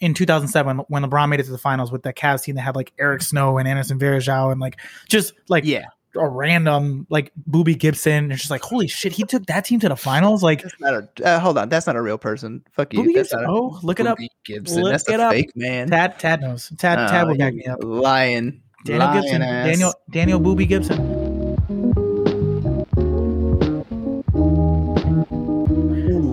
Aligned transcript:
in 0.00 0.14
2007 0.14 0.78
when 0.88 1.02
LeBron 1.02 1.28
made 1.28 1.40
it 1.40 1.44
to 1.44 1.50
the 1.52 1.58
finals 1.58 1.90
with 1.90 2.02
that 2.04 2.16
Cavs 2.16 2.42
team 2.42 2.54
that 2.56 2.62
had 2.62 2.76
like 2.76 2.92
Eric 2.98 3.22
Snow 3.22 3.58
and 3.58 3.66
Anderson 3.68 3.98
Varejao 3.98 4.52
and 4.52 4.60
like 4.60 4.78
just 5.08 5.34
like 5.48 5.64
Yeah. 5.64 5.86
a 6.16 6.28
random 6.28 7.06
like 7.10 7.32
Boobie 7.50 7.78
Gibson. 7.78 8.30
It's 8.30 8.40
just 8.42 8.50
like 8.50 8.62
holy 8.62 8.86
shit, 8.88 9.12
he 9.12 9.24
took 9.24 9.46
that 9.46 9.64
team 9.64 9.80
to 9.80 9.88
the 9.88 9.96
finals. 9.96 10.42
Like 10.42 10.64
a, 10.84 11.08
uh, 11.24 11.38
hold 11.40 11.58
on, 11.58 11.68
that's 11.68 11.86
not 11.86 11.96
a 11.96 12.02
real 12.02 12.18
person. 12.18 12.64
Fuck 12.72 12.92
you. 12.94 13.00
Boobie 13.02 13.14
Gibson. 13.14 13.44
Oh, 13.48 13.78
look 13.82 13.98
it 14.00 14.06
up. 14.06 14.18
Boobie 14.18 14.28
Gibson. 14.44 14.82
Look 14.82 14.92
that's 14.92 15.08
it 15.08 15.18
a 15.20 15.24
up. 15.24 15.32
fake 15.32 15.50
man. 15.56 15.88
Tad 15.88 16.18
Tad 16.18 16.40
knows. 16.40 16.68
Tad 16.78 16.98
Tad 17.10 17.24
Oh, 17.24 17.28
will 17.28 17.36
back 17.36 17.54
me 17.54 17.64
up. 17.66 17.78
Lion. 17.82 18.62
Daniel 18.84 19.06
Lion 19.08 19.22
Gibson. 19.22 19.42
ass. 19.42 19.66
Daniel 19.66 19.94
Daniel 20.10 20.40
Boobie 20.40 20.68
Gibson. 20.68 21.18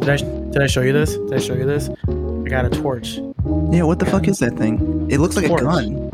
Did 0.02 0.10
I 0.10 0.18
did 0.52 0.62
I 0.62 0.68
show 0.68 0.82
you 0.82 0.94
this? 0.94 1.16
Did 1.18 1.34
I 1.34 1.40
show 1.40 1.56
you 1.56 1.66
this? 1.66 1.90
I 1.90 2.50
got 2.50 2.66
a 2.66 2.70
torch. 2.70 3.20
Yeah, 3.71 3.84
what 3.84 4.00
the 4.00 4.05
fuck 4.05 4.27
is 4.27 4.39
that 4.39 4.57
thing? 4.57 5.07
It 5.09 5.20
looks 5.20 5.36
like 5.36 5.48
Torch. 5.48 5.62
a 5.62 5.66
gun. 5.66 6.12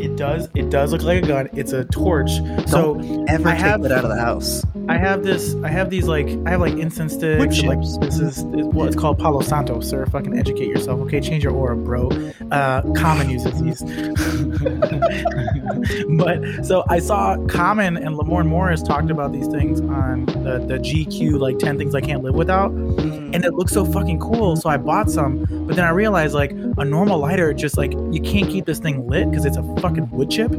It 0.00 0.16
does. 0.16 0.48
It 0.54 0.68
does 0.68 0.92
look 0.92 1.02
like 1.02 1.22
a 1.22 1.26
gun. 1.26 1.48
It's 1.52 1.72
a 1.72 1.84
torch. 1.84 2.30
So 2.66 2.98
Ever 3.28 3.48
I 3.48 3.52
take 3.52 3.60
have- 3.60 3.82
that 3.82 3.92
out 3.92 4.04
of 4.04 4.10
the 4.10 4.20
house? 4.20 4.64
I 4.88 4.96
have 4.98 5.22
this. 5.22 5.54
I 5.62 5.68
have 5.68 5.90
these 5.90 6.08
like. 6.08 6.26
I 6.44 6.50
have 6.50 6.60
like 6.60 6.74
incense 6.74 7.14
sticks. 7.14 7.62
Like 7.62 7.78
this 8.00 8.18
is 8.18 8.42
well, 8.44 8.88
it's 8.88 8.96
called 8.96 9.18
Palo 9.20 9.40
Santo, 9.40 9.78
sir. 9.80 10.04
Fucking 10.06 10.36
educate 10.36 10.66
yourself, 10.66 11.00
okay? 11.02 11.20
Change 11.20 11.44
your 11.44 11.52
aura, 11.52 11.76
bro. 11.76 12.08
Uh, 12.50 12.82
Common 12.94 13.30
uses 13.30 13.62
these. 13.62 13.80
but 16.16 16.64
so 16.66 16.84
I 16.88 16.98
saw 16.98 17.36
Common 17.46 17.96
and 17.96 18.16
Lamorne 18.16 18.48
Morris 18.48 18.82
talked 18.82 19.10
about 19.10 19.30
these 19.32 19.46
things 19.46 19.80
on 19.80 20.26
the 20.26 20.58
the 20.66 20.78
GQ 20.78 21.38
like 21.38 21.60
ten 21.60 21.78
things 21.78 21.94
I 21.94 22.00
can't 22.00 22.24
live 22.24 22.34
without, 22.34 22.72
and 23.32 23.44
it 23.44 23.54
looks 23.54 23.72
so 23.72 23.84
fucking 23.84 24.18
cool. 24.20 24.56
So 24.56 24.68
I 24.68 24.76
bought 24.76 25.10
some, 25.10 25.44
but 25.66 25.76
then 25.76 25.84
I 25.84 25.90
realized 25.90 26.34
like 26.34 26.50
a 26.52 26.84
normal 26.84 27.18
lighter, 27.18 27.52
just 27.54 27.76
like 27.76 27.92
you 27.92 28.20
can't 28.20 28.48
keep 28.48 28.66
this 28.66 28.78
thing 28.78 29.06
lit 29.08 29.30
because 29.30 29.44
it's 29.44 29.56
a 29.56 29.62
fucking 29.80 30.10
wood 30.10 30.30
chip, 30.30 30.52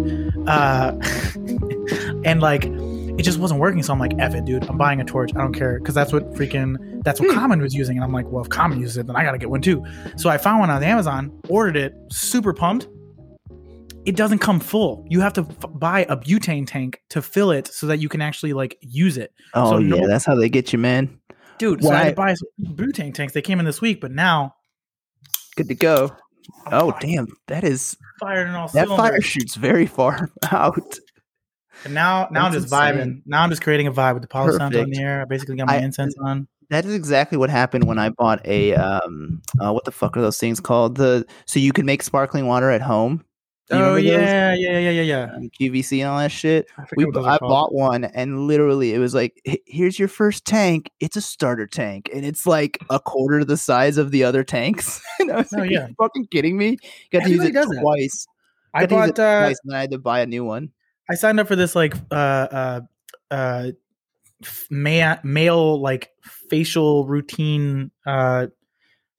uh, 0.48 0.94
and 2.26 2.42
like 2.42 2.66
it 2.66 3.22
just 3.24 3.38
wasn't 3.40 3.60
working. 3.60 3.84
So 3.84 3.94
I'm 3.94 4.00
like, 4.00 4.14
F 4.18 4.34
it, 4.34 4.46
dude. 4.46 4.68
I'm 4.70 4.78
buying 4.78 5.00
a 5.00 5.06
torch. 5.06 5.32
I 5.36 5.40
don't 5.40 5.54
care 5.54 5.80
because 5.80 5.94
that's 5.96 6.12
what 6.12 6.34
freaking 6.34 7.04
that's 7.04 7.20
what 7.20 7.34
Common 7.34 7.62
was 7.62 7.74
using, 7.74 7.98
and 7.98 8.04
I'm 8.04 8.12
like, 8.14 8.28
well, 8.28 8.44
if 8.44 8.50
Common 8.50 8.80
uses 8.80 8.98
it, 8.98 9.08
then 9.08 9.16
I 9.16 9.24
gotta 9.24 9.38
get 9.38 9.50
one 9.50 9.62
too. 9.62 9.86
So 10.16 10.30
I 10.30 10.38
found 10.38 10.60
one 10.62 10.70
on 10.70 10.84
Amazon, 10.84 11.32
ordered 11.50 11.78
it, 11.78 11.94
super 12.12 12.54
pumped. 12.54 12.88
It 14.06 14.18
doesn't 14.18 14.40
come 14.40 14.60
full. 14.60 15.06
You 15.10 15.22
have 15.22 15.32
to 15.34 15.48
f- 15.50 15.66
buy 15.76 16.02
a 16.10 16.18
butane 16.18 16.68
tank 16.68 17.02
to 17.12 17.22
fill 17.22 17.52
it 17.52 17.68
so 17.68 17.88
that 17.88 18.00
you 18.00 18.10
can 18.10 18.22
actually 18.22 18.52
like 18.52 18.78
use 18.82 19.16
it. 19.18 19.32
Oh 19.54 19.72
So 19.72 19.78
yeah, 19.78 20.02
no- 20.02 20.08
that's 20.08 20.26
how 20.26 20.36
they 20.36 20.50
get 20.50 20.74
you, 20.74 20.80
man. 20.80 21.20
Dude, 21.58 21.84
so 21.84 21.92
I 21.92 21.98
had 22.04 22.10
to 22.10 22.16
buy 22.16 22.34
some 22.34 22.76
butane 22.76 23.14
tanks. 23.14 23.34
They 23.34 23.42
came 23.42 23.60
in 23.60 23.66
this 23.66 23.82
week, 23.82 24.02
but 24.02 24.12
now 24.12 24.56
Good 25.56 25.68
to 25.70 25.76
go. 25.76 26.12
Oh 26.72 26.94
damn, 27.00 27.28
that 27.48 27.64
is 27.64 27.96
fired 28.20 28.48
in 28.48 28.56
all 28.56 28.68
that 28.70 28.88
cylinders. 28.88 28.98
fire 28.98 29.22
shoots 29.22 29.56
very 29.56 29.86
far 29.86 30.30
out. 30.52 30.98
And 31.86 31.94
now, 31.94 32.28
now 32.32 32.46
I'm 32.46 32.52
That's 32.52 32.64
just 32.66 32.74
vibing. 32.74 33.22
Now 33.26 33.44
I'm 33.44 33.50
just 33.50 33.62
creating 33.62 33.88
a 33.88 33.92
vibe 33.92 34.14
with 34.16 34.28
the 34.30 34.58
Santo 34.58 34.82
in 34.82 34.90
the 34.90 35.00
air. 35.00 35.22
I 35.22 35.26
basically 35.26 35.56
got 35.58 35.68
my 35.68 35.76
I- 35.76 35.80
incense 35.82 36.16
on. 36.20 36.48
That 36.70 36.86
is 36.86 36.96
exactly 36.96 37.38
what 37.38 37.50
happened 37.52 37.84
when 37.84 38.00
I 38.00 38.10
bought 38.10 38.44
a 38.48 38.74
um 38.74 39.42
uh, 39.60 39.72
what 39.72 39.86
the 39.86 39.92
fuck 39.92 40.18
are 40.18 40.22
those 40.22 40.40
things 40.40 40.60
called? 40.60 40.96
The 40.96 41.26
so 41.46 41.60
you 41.60 41.72
can 41.72 41.86
make 41.86 42.02
sparkling 42.02 42.48
water 42.48 42.72
at 42.72 42.82
home. 42.82 43.24
You 43.74 43.84
Oh 43.86 43.96
yeah, 43.96 44.54
yeah, 44.54 44.78
yeah, 44.78 44.90
yeah, 44.90 45.02
yeah. 45.02 45.38
QVC 45.60 46.00
and 46.00 46.10
all 46.10 46.18
that 46.20 46.32
shit. 46.32 46.68
I 46.78 46.84
We, 46.96 47.06
I 47.06 47.38
bought 47.38 47.74
one 47.74 48.04
and 48.04 48.48
literally 48.48 48.94
it 48.94 49.00
was 49.00 49.14
like, 49.14 49.42
here's 49.66 49.98
your 49.98 50.08
first 50.08 50.46
tank. 50.46 50.92
It's 51.00 51.16
a 51.16 51.22
starter 51.22 51.68
tank 51.68 52.10
and 52.14 52.26
it's 52.26 52.46
like 52.46 52.78
a 52.90 53.00
quarter 53.00 53.44
the 53.44 53.58
size 53.58 53.98
of 53.98 54.12
the 54.12 54.24
other 54.24 54.44
tanks. 54.44 55.02
and 55.20 55.32
I 55.32 55.38
was 55.38 55.54
Oh, 55.54 55.62
like, 55.62 55.72
yeah. 55.72 55.86
Are 55.86 55.88
you 55.90 55.96
fucking 55.98 56.28
kidding 56.28 56.58
me? 56.58 56.72
You 56.72 57.20
got 57.20 57.24
to 57.26 57.30
use 57.32 57.44
it 57.44 57.54
twice. 57.82 58.28
I 58.74 58.82
Got 58.82 58.90
to 58.90 58.96
bought. 58.96 59.20
Uh, 59.20 59.40
twice 59.42 59.60
and 59.64 59.76
I 59.76 59.82
had 59.82 59.92
to 59.92 60.00
buy 60.00 60.22
a 60.22 60.26
new 60.26 60.44
one. 60.44 60.72
I 61.10 61.16
signed 61.16 61.40
up 61.40 61.48
for 61.48 61.56
this 61.56 61.76
like 61.76 61.96
uh 62.12 62.14
uh 62.16 62.82
uh 63.30 63.72
ma- 64.70 65.18
male 65.24 65.80
like 65.82 66.12
facial 66.50 67.06
routine 67.06 67.92
uh 68.06 68.48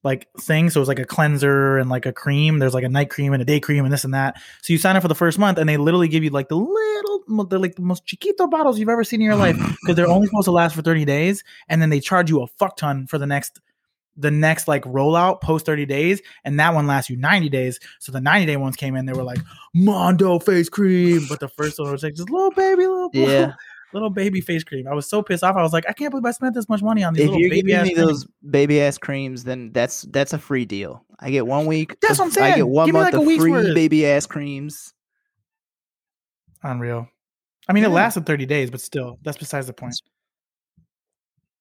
like 0.05 0.29
thing. 0.39 0.71
So 0.71 0.79
it 0.79 0.83
was 0.83 0.89
like 0.89 0.99
a 0.99 1.05
cleanser 1.05 1.79
and 1.79 1.91
like 1.91 2.07
a 2.07 2.13
cream. 2.13 2.59
There's 2.59 2.75
like 2.75 2.85
a 2.85 2.89
night 2.89 3.11
cream 3.11 3.33
and 3.33 3.43
a 3.43 3.45
day 3.45 3.59
cream 3.59 3.85
and 3.85 3.93
this 3.93 4.05
and 4.05 4.15
that. 4.15 4.41
So 4.63 4.73
you 4.73 4.79
sign 4.79 4.97
up 4.97 5.03
for 5.03 5.09
the 5.09 5.15
first 5.15 5.39
month 5.39 5.59
and 5.59 5.69
they 5.69 5.79
literally 5.79 6.09
give 6.09 6.23
you 6.23 6.31
like 6.31 6.49
the 6.49 6.57
little, 6.57 7.47
they're 7.47 7.59
like 7.59 7.75
the 7.75 7.83
most 7.83 8.05
chiquito 8.07 8.47
bottles 8.47 8.79
you've 8.79 8.91
ever 8.91 9.03
seen 9.03 9.21
in 9.21 9.25
your 9.25 9.35
life 9.35 9.57
because 9.83 9.97
they're 9.97 10.07
only 10.07 10.27
supposed 10.27 10.45
to 10.45 10.53
last 10.53 10.77
for 10.77 10.83
30 10.83 11.05
days 11.07 11.43
and 11.69 11.81
then 11.81 11.91
they 11.91 12.01
charge 12.01 12.31
you 12.31 12.43
a 12.43 12.47
fuck 12.47 12.77
ton 12.77 13.07
for 13.07 13.19
the 13.19 13.27
next 13.27 13.61
the 14.17 14.31
next 14.31 14.69
like 14.69 14.85
rollout 14.85 15.41
post 15.41 15.67
30 15.67 15.87
days 15.87 16.23
and 16.45 16.61
that 16.61 16.73
one 16.73 16.87
lasts 16.87 17.11
you 17.11 17.17
90 17.17 17.49
days 17.49 17.81
so 17.99 18.13
the 18.13 18.21
90 18.21 18.47
day 18.47 18.57
ones 18.57 18.77
came 18.77 18.95
in 18.95 19.07
they 19.07 19.13
were 19.13 19.25
like 19.25 19.41
mondo 19.75 20.39
face 20.39 20.69
cream 20.69 21.23
but 21.29 21.41
the 21.41 21.49
first 21.49 21.81
one 21.81 21.91
was 21.91 22.05
like 22.05 22.15
just 22.15 22.31
little 22.31 22.53
baby 22.53 22.87
little 22.87 23.11
Yeah. 23.13 23.55
little 23.95 24.11
baby 24.11 24.41
face 24.43 24.63
cream 24.65 24.87
i 24.89 24.93
was 24.93 25.09
so 25.09 25.23
pissed 25.23 25.43
off 25.45 25.57
i 25.57 25.63
was 25.63 25.73
like 25.73 25.85
i 25.89 25.93
can't 25.93 26.11
believe 26.11 26.25
i 26.27 26.31
spent 26.33 26.55
this 26.55 26.69
much 26.69 26.83
money 26.83 27.03
on 27.05 27.15
these 27.15 27.23
If 27.23 27.29
little 27.31 27.41
you're 27.41 27.51
baby 27.51 27.69
giving 27.69 27.75
ass 27.81 27.87
me 27.89 27.95
things. 27.95 28.07
those 28.07 28.27
baby 28.51 28.83
ass 28.83 28.99
creams, 28.99 29.45
then 29.45 29.73
that's 29.73 30.03
that's 30.03 30.33
a 30.33 30.39
free 30.39 30.65
deal. 30.67 31.05
I 31.21 31.31
get 31.31 31.47
one 31.47 31.65
week. 31.67 31.97
That's 32.01 32.19
what 32.19 32.27
I'm 32.27 32.31
saying. 32.33 32.53
I 32.53 32.57
get 32.57 32.69
one 32.69 32.87
Give 32.87 32.93
month 32.95 33.05
like 33.05 33.15
a 33.15 33.19
of 33.21 33.39
free 33.41 33.51
worth. 33.51 33.75
baby 33.75 34.05
ass 34.07 34.27
creams. 34.27 34.93
unreal 36.63 37.09
i 37.69 37.73
mean 37.73 37.85
it 37.85 37.89
lasted 37.89 38.27
30 38.27 38.47
days 38.47 38.71
but 38.71 38.81
still 38.81 39.19
that's 39.23 39.37
besides 39.39 39.67
the 39.67 39.73
point 39.73 39.95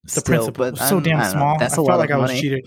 it's 0.04 0.16
the 0.16 0.22
Still, 0.22 0.36
principle 0.36 0.72
but 0.72 0.78
so 0.78 1.00
damn 1.00 1.20
know. 1.20 1.30
small 1.30 1.58
That's 1.60 1.74
i 1.74 1.76
felt 1.78 1.88
like 2.00 2.12
i 2.12 2.18
was 2.18 2.30
money. 2.30 2.42
cheated 2.42 2.66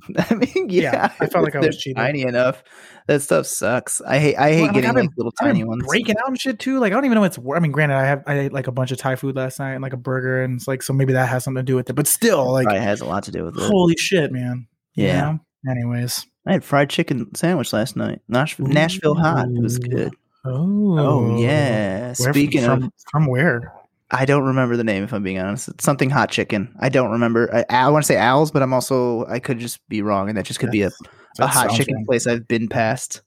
I 0.16 0.34
mean, 0.34 0.68
yeah, 0.70 0.82
Yeah, 0.92 1.12
I 1.20 1.26
felt 1.26 1.44
like 1.44 1.54
I 1.54 1.60
was 1.60 1.76
cheating. 1.76 1.96
Tiny 1.96 2.22
enough. 2.22 2.62
That 3.08 3.20
stuff 3.22 3.46
sucks. 3.46 4.00
I 4.00 4.18
hate. 4.18 4.36
I 4.36 4.52
hate 4.52 4.56
Well, 4.56 4.64
like, 4.66 4.74
getting 4.74 4.90
I've 4.90 4.94
been- 4.96 5.06
like 5.06 5.16
little 5.16 5.32
I've 5.40 5.46
tiny 5.48 5.64
ones. 5.64 5.84
breaking 5.86 6.16
out 6.18 6.28
and 6.28 6.40
shit 6.40 6.58
too. 6.58 6.78
Like 6.78 6.92
I 6.92 6.96
don't 6.96 7.04
even 7.04 7.16
know 7.16 7.20
what's. 7.20 7.38
I 7.38 7.58
mean, 7.60 7.72
granted, 7.72 7.96
I 7.96 8.04
have 8.06 8.22
I 8.26 8.38
ate 8.38 8.52
like 8.52 8.66
a 8.68 8.72
bunch 8.72 8.90
of 8.92 8.98
Thai 8.98 9.16
food 9.16 9.36
last 9.36 9.58
night 9.58 9.72
and 9.72 9.82
like 9.82 9.92
a 9.92 9.98
burger, 9.98 10.42
and 10.42 10.56
it's 10.56 10.66
like 10.68 10.82
so 10.82 10.92
maybe 10.92 11.12
that 11.12 11.28
has 11.28 11.44
something 11.44 11.60
to 11.60 11.62
do 11.64 11.76
with 11.76 11.90
it. 11.90 11.92
But 11.94 12.06
still, 12.06 12.50
like 12.52 12.68
it 12.68 12.80
has 12.80 13.00
a 13.00 13.04
lot 13.04 13.24
to 13.24 13.30
do 13.32 13.44
with 13.44 13.56
it. 13.56 13.62
holy 13.62 13.96
shit, 13.96 14.32
man. 14.32 14.66
You 14.94 15.06
yeah, 15.06 15.20
know? 15.20 15.40
Anyways. 15.70 16.26
I 16.46 16.52
had 16.52 16.64
fried 16.64 16.90
chicken 16.90 17.32
sandwich 17.34 17.72
last 17.72 17.94
night. 17.94 18.20
Nashville, 18.28 18.66
Nashville 18.66 19.14
hot. 19.14 19.46
It 19.48 19.62
was 19.62 19.78
good. 19.78 20.12
Oh. 20.44 20.98
Oh 20.98 21.38
yeah. 21.38 22.14
Where 22.18 22.32
Speaking 22.32 22.64
from, 22.64 22.82
of, 22.84 22.92
from 23.12 23.26
where? 23.26 23.72
I 24.12 24.26
don't 24.26 24.44
remember 24.44 24.76
the 24.76 24.84
name 24.84 25.02
if 25.02 25.12
I'm 25.12 25.22
being 25.22 25.38
honest. 25.38 25.68
It's 25.68 25.84
something 25.84 26.10
hot 26.10 26.30
chicken. 26.30 26.74
I 26.80 26.90
don't 26.90 27.10
remember. 27.10 27.64
I, 27.70 27.86
I 27.86 27.88
want 27.88 28.04
to 28.04 28.06
say 28.06 28.16
Al's, 28.16 28.50
but 28.50 28.62
I'm 28.62 28.74
also 28.74 29.24
I 29.26 29.38
could 29.38 29.58
just 29.58 29.80
be 29.88 30.02
wrong, 30.02 30.28
and 30.28 30.36
that 30.36 30.44
just 30.44 30.60
could 30.60 30.70
be 30.70 30.82
a, 30.82 30.90
a 31.38 31.46
hot 31.46 31.70
chicken 31.70 31.94
wrong. 31.94 32.04
place 32.04 32.26
I've 32.26 32.46
been 32.46 32.68
past. 32.68 33.22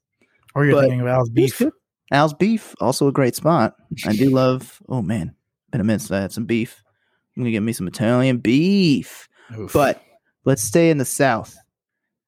Or 0.54 0.64
you're 0.64 0.76
but- 0.76 0.82
thinking 0.82 1.02
of 1.02 1.08
Al's 1.08 1.30
beef. 1.30 1.62
Al's 2.12 2.36
beef, 2.36 2.76
also 2.80 3.08
a 3.08 3.12
great 3.12 3.36
spot. 3.36 3.74
I 4.06 4.16
do 4.16 4.30
love. 4.34 4.80
Oh 4.88 5.02
man, 5.02 5.36
been 5.72 5.82
a 5.82 5.84
minute 5.84 6.02
since 6.02 6.12
I 6.12 6.22
had 6.22 6.32
some 6.32 6.46
beef. 6.46 6.84
I'm 7.36 7.42
gonna 7.44 7.52
get 7.52 7.62
me 7.64 7.74
some 7.74 7.88
Italian 7.88 8.38
beef. 8.38 9.28
Oof. 9.58 9.74
But 9.74 10.02
let's 10.46 10.62
stay 10.62 10.92
in 10.92 11.00
the 11.00 11.06
South 11.06 11.56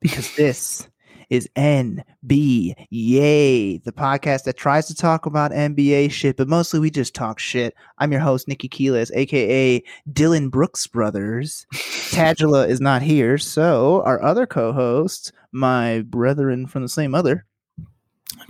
because 0.02 0.36
this 0.36 0.88
is 1.30 1.48
NB 1.56 2.74
Yay, 2.90 3.78
the 3.80 3.92
podcast 3.92 4.44
that 4.46 4.58
tries 4.58 4.88
to 4.88 4.96
talk 4.96 5.26
about 5.26 5.52
NBA 5.52 6.12
shit, 6.12 6.38
but 6.38 6.48
mostly 6.48 6.80
we 6.80 6.90
just 6.90 7.14
talk 7.14 7.40
shit. 7.40 7.74
I'm 7.98 8.12
your 8.12 8.22
host, 8.22 8.48
Nikki 8.48 8.70
Keelis, 8.70 9.12
aka 9.14 9.84
Dillon 10.12 10.50
Brooks 10.50 10.88
Brothers. 10.88 11.66
Tangela 11.74 12.68
is 12.68 12.80
not 12.82 13.02
here, 13.02 13.38
so 13.38 14.02
our 14.04 14.22
other 14.22 14.46
co-host, 14.46 15.32
my 15.52 16.02
brethren 16.02 16.68
from 16.68 16.82
the 16.84 16.90
same 16.90 17.12
mother. 17.12 17.46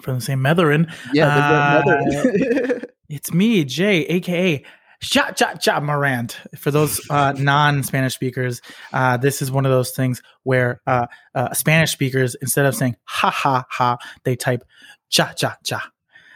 from 0.01 0.15
the 0.15 0.21
same 0.21 0.39
Metherin. 0.41 0.91
Yeah, 1.13 1.25
the 1.25 1.41
Uh, 1.43 1.83
brethren. 1.83 2.81
It's 3.09 3.33
me, 3.33 3.63
Jay, 3.63 4.05
aka 4.07 4.61
Cha 5.01 5.31
Cha 5.31 5.53
Cha 5.55 5.79
Morant. 5.79 6.37
For 6.57 6.71
those 6.71 6.99
uh, 7.09 7.33
non-Spanish 7.37 8.13
speakers, 8.15 8.61
uh, 8.93 9.17
this 9.17 9.41
is 9.41 9.51
one 9.51 9.65
of 9.65 9.71
those 9.71 9.91
things 9.91 10.21
where 10.43 10.81
uh, 10.87 11.07
uh, 11.35 11.53
Spanish 11.53 11.91
speakers, 11.91 12.35
instead 12.41 12.65
of 12.65 12.75
saying 12.75 12.95
ha 13.03 13.29
ha 13.29 13.65
ha, 13.69 13.97
they 14.23 14.35
type 14.35 14.63
cha 15.09 15.33
cha 15.33 15.55
cha. 15.63 15.89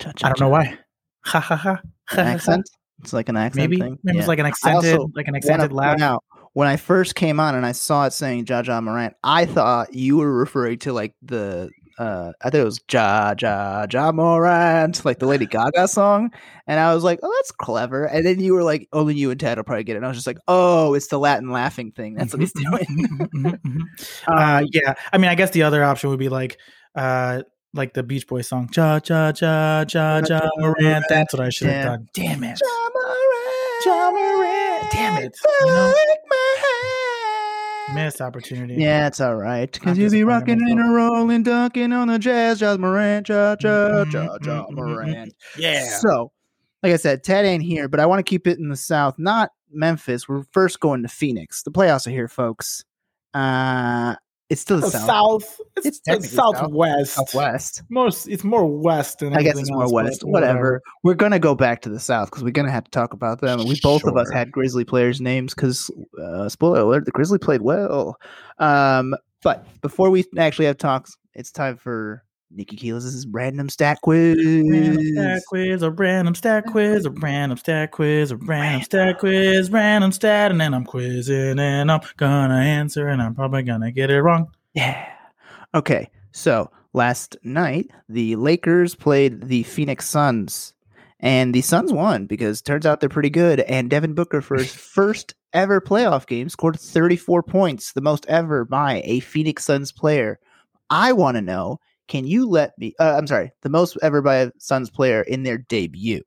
I 0.06 0.12
don't 0.30 0.40
know 0.40 0.50
why. 0.50 0.78
Ha 1.26 1.40
ha 1.40 1.56
ha. 1.56 1.76
ha, 1.76 1.80
ha, 2.06 2.24
ha. 2.24 2.30
accent. 2.30 2.70
It's 3.00 3.14
like 3.14 3.30
an 3.30 3.38
accent 3.38 3.56
Maybe, 3.70 3.82
thing. 3.82 3.98
maybe 4.04 4.18
Yeah. 4.18 4.22
it's 4.22 4.28
like 4.28 4.40
an 4.40 4.46
accented, 4.46 5.00
like 5.16 5.28
an 5.28 5.36
accented 5.36 5.72
laugh. 5.72 6.00
out 6.02 6.24
when 6.54 6.68
I 6.68 6.76
first 6.78 7.16
came 7.16 7.40
on 7.40 7.56
and 7.56 7.66
I 7.66 7.72
saw 7.72 8.06
it 8.06 8.14
saying 8.14 8.46
Ja 8.48 8.62
Ja 8.66 8.82
Morant, 8.82 9.16
I 9.24 9.46
thought 9.46 9.94
you 9.94 10.18
were 10.18 10.32
referring 10.32 10.80
to 10.80 10.94
like 10.94 11.14
the 11.22 11.70
uh 12.02 12.32
I 12.42 12.50
thought 12.50 12.60
it 12.62 12.64
was 12.66 12.80
Ja 12.92 13.34
Ja 13.40 13.86
Ja 13.92 14.12
Morant, 14.12 15.06
like 15.06 15.20
the 15.20 15.28
Lady 15.28 15.46
Gaga 15.56 15.88
song, 15.88 16.32
and 16.68 16.80
I 16.80 16.94
was 16.96 17.04
like, 17.04 17.20
oh, 17.22 17.34
that's 17.38 17.52
clever. 17.52 18.06
And 18.06 18.26
then 18.26 18.40
you 18.40 18.54
were 18.54 18.64
like, 18.64 18.88
only 18.92 19.14
you 19.16 19.30
and 19.32 19.40
Tad 19.40 19.58
will 19.58 19.64
probably 19.64 19.84
get 19.84 19.94
it. 19.94 19.98
And 19.98 20.06
I 20.06 20.10
was 20.10 20.18
just 20.18 20.28
like, 20.28 20.40
oh, 20.48 20.94
it's 20.96 21.08
the 21.08 21.20
Latin 21.20 21.50
laughing 21.52 21.92
thing. 21.92 22.16
That's 22.16 22.34
what 22.34 22.42
he's 22.42 22.54
doing. 22.54 22.86
Mhm, 23.36 23.60
mhm. 23.62 23.82
uh, 24.28 24.66
yeah, 24.72 24.94
I 25.14 25.18
mean, 25.20 25.30
I 25.30 25.36
guess 25.36 25.52
the 25.52 25.64
other 25.64 25.84
option 25.84 26.10
would 26.10 26.20
be 26.20 26.30
like, 26.30 26.58
uh, 26.96 27.44
like 27.74 27.94
the 27.94 28.04
Beach 28.04 28.28
Boys 28.28 28.48
song, 28.50 28.70
"Ja 28.76 29.00
Ja 29.08 29.32
Ja 29.40 29.86
Ja 29.88 30.22
Ja 30.28 30.40
Morant." 30.58 31.06
That's 31.08 31.34
what 31.34 31.42
I 31.46 31.50
should 31.50 31.68
have 31.68 31.76
Yeah. 31.78 31.86
done. 31.86 32.08
Damn 32.14 32.44
it, 32.44 32.60
Ja 32.60 32.90
Morant, 32.96 33.86
Ja 33.86 34.12
Morant. 34.12 34.92
Damn 34.92 35.18
it. 35.24 35.36
You 35.62 35.66
know? 35.68 35.94
Take 37.92 37.96
my 37.96 38.00
hand. 38.02 38.08
Missed 38.08 38.22
opportunity. 38.22 38.76
Yeah, 38.76 39.08
it's 39.08 39.20
all 39.20 39.36
right. 39.36 39.72
Because 39.72 39.98
you'll 39.98 40.12
be 40.12 40.24
rocking 40.24 40.62
and 40.62 40.80
a 40.80 40.94
rolling, 40.94 41.44
dunking 41.44 41.94
on 41.94 42.08
the 42.08 42.20
jazz, 42.20 42.60
Jazz 42.60 42.78
Morant, 42.78 43.30
ja, 43.30 43.56
ja, 43.60 44.06
Mhm, 44.06 44.14
ja, 44.14 44.38
mhm, 44.40 44.46
ja, 44.46 44.66
mhm, 44.70 44.76
Morant. 44.76 45.34
Yeah. 45.58 45.86
So, 46.00 46.32
like 46.84 46.94
I 46.94 46.98
said, 46.98 47.24
Tad 47.24 47.46
ain't 47.46 47.64
here, 47.64 47.88
but 47.88 48.00
I 48.00 48.06
want 48.06 48.20
to 48.20 48.30
keep 48.30 48.48
it 48.48 48.60
in 48.60 48.70
the 48.70 48.76
South, 48.76 49.16
not 49.18 49.52
Memphis. 49.72 50.28
We're 50.28 50.44
first 50.52 50.80
going 50.80 51.04
to 51.04 51.10
Phoenix. 51.10 51.64
The 51.64 51.72
playoffs 51.72 52.08
are 52.08 52.12
here, 52.12 52.28
folks. 52.28 52.84
Uh, 53.34 54.16
it's 54.52 54.62
still 54.62 54.82
the 54.82 54.90
South. 54.92 55.06
South. 55.46 55.62
It's, 55.78 55.88
It's 55.88 56.00
technically 56.02 56.28
south- 56.36 56.58
southwest. 56.58 57.14
Southwest. 57.14 57.84
Most. 57.90 58.28
It's 58.28 58.44
more 58.44 58.66
west 58.66 59.20
than. 59.20 59.34
I 59.34 59.44
guess 59.44 59.58
it's 59.58 59.72
more 59.72 59.84
else, 59.84 59.94
west. 59.94 60.24
Whatever. 60.24 60.82
We're 61.04 61.14
gonna 61.14 61.40
go 61.40 61.56
back 61.56 61.82
to 61.84 61.90
the 61.90 62.00
south 62.02 62.30
because 62.30 62.44
we're 62.44 62.52
gonna 62.52 62.70
have 62.70 62.84
to 62.84 62.92
talk 62.92 63.14
about 63.14 63.40
them. 63.40 63.62
And 63.62 63.70
we 63.70 63.80
both 63.82 64.04
of 64.04 64.18
us 64.18 64.30
had 64.30 64.52
Grizzly 64.52 64.84
players' 64.84 65.22
names 65.22 65.56
because 65.56 65.90
uh, 66.22 66.50
spoiler 66.50 66.82
alert: 66.82 67.06
the 67.06 67.12
Grizzly 67.12 67.40
played 67.40 67.62
well. 67.62 68.18
Um, 68.60 69.16
but 69.42 69.66
before 69.82 70.10
we 70.10 70.26
actually 70.38 70.66
have 70.66 70.78
talks, 70.78 71.16
it's 71.34 71.52
time 71.52 71.78
for 71.78 72.24
Nikki 72.54 72.76
Keelis' 72.76 73.26
random 73.30 73.70
stat 73.70 74.00
quiz. 74.02 74.38
Random 74.38 75.06
stat 75.16 75.42
quiz, 75.48 75.82
a 75.82 75.92
random 75.92 76.36
stat 76.36 76.66
quiz, 76.66 77.06
a 77.06 77.10
random 77.10 77.58
stat 77.58 77.92
quiz, 77.92 78.32
a 78.32 78.38
random 78.38 78.82
stat 78.82 79.20
quiz, 79.20 79.70
random 79.72 80.12
stat, 80.12 80.52
and 80.52 80.60
then 80.60 80.74
I'm 80.74 80.86
quizzing 80.86 81.60
and 81.60 81.92
I'm 81.92 82.02
gonna 82.18 82.56
answer 82.56 83.08
and 83.08 83.22
I'm 83.22 83.36
probably 83.36 83.64
gonna 83.64 83.92
get 83.92 84.10
it 84.10 84.22
wrong. 84.22 84.52
Yeah. 84.74 85.08
Okay. 85.74 86.10
So 86.32 86.70
last 86.94 87.38
night 87.44 87.90
the 88.10 88.36
Lakers 88.36 88.96
played 88.96 89.44
the 89.44 89.64
Phoenix 89.64 90.08
Suns, 90.08 90.74
and 91.20 91.54
the 91.54 91.62
Suns 91.62 91.94
won 91.94 92.26
because 92.26 92.62
turns 92.62 92.86
out 92.86 93.00
they're 93.00 93.10
pretty 93.10 93.30
good. 93.30 93.62
And 93.62 93.90
Devin 93.90 94.14
Booker 94.14 94.42
for 94.42 94.58
his 94.58 94.74
first 94.76 95.36
ever 95.54 95.80
playoff 95.80 96.28
game 96.28 96.50
scored 96.50 96.80
34 96.80 97.44
points, 97.44 97.94
the 97.94 98.02
most 98.02 98.26
ever 98.28 98.66
by 98.66 99.02
a 99.06 99.20
Phoenix 99.22 99.64
Suns 99.64 99.92
player. 99.92 100.40
I 100.90 101.14
want 101.14 101.36
to 101.36 101.42
know. 101.42 101.80
Can 102.12 102.28
you 102.28 102.46
let 102.46 102.78
me? 102.78 102.94
Uh, 103.00 103.16
I'm 103.18 103.26
sorry, 103.26 103.54
the 103.62 103.70
most 103.70 103.98
ever 104.02 104.22
by 104.22 104.36
a 104.36 104.52
Suns 104.58 104.90
player 104.90 105.22
in 105.22 105.44
their 105.44 105.60
debut. 105.60 106.22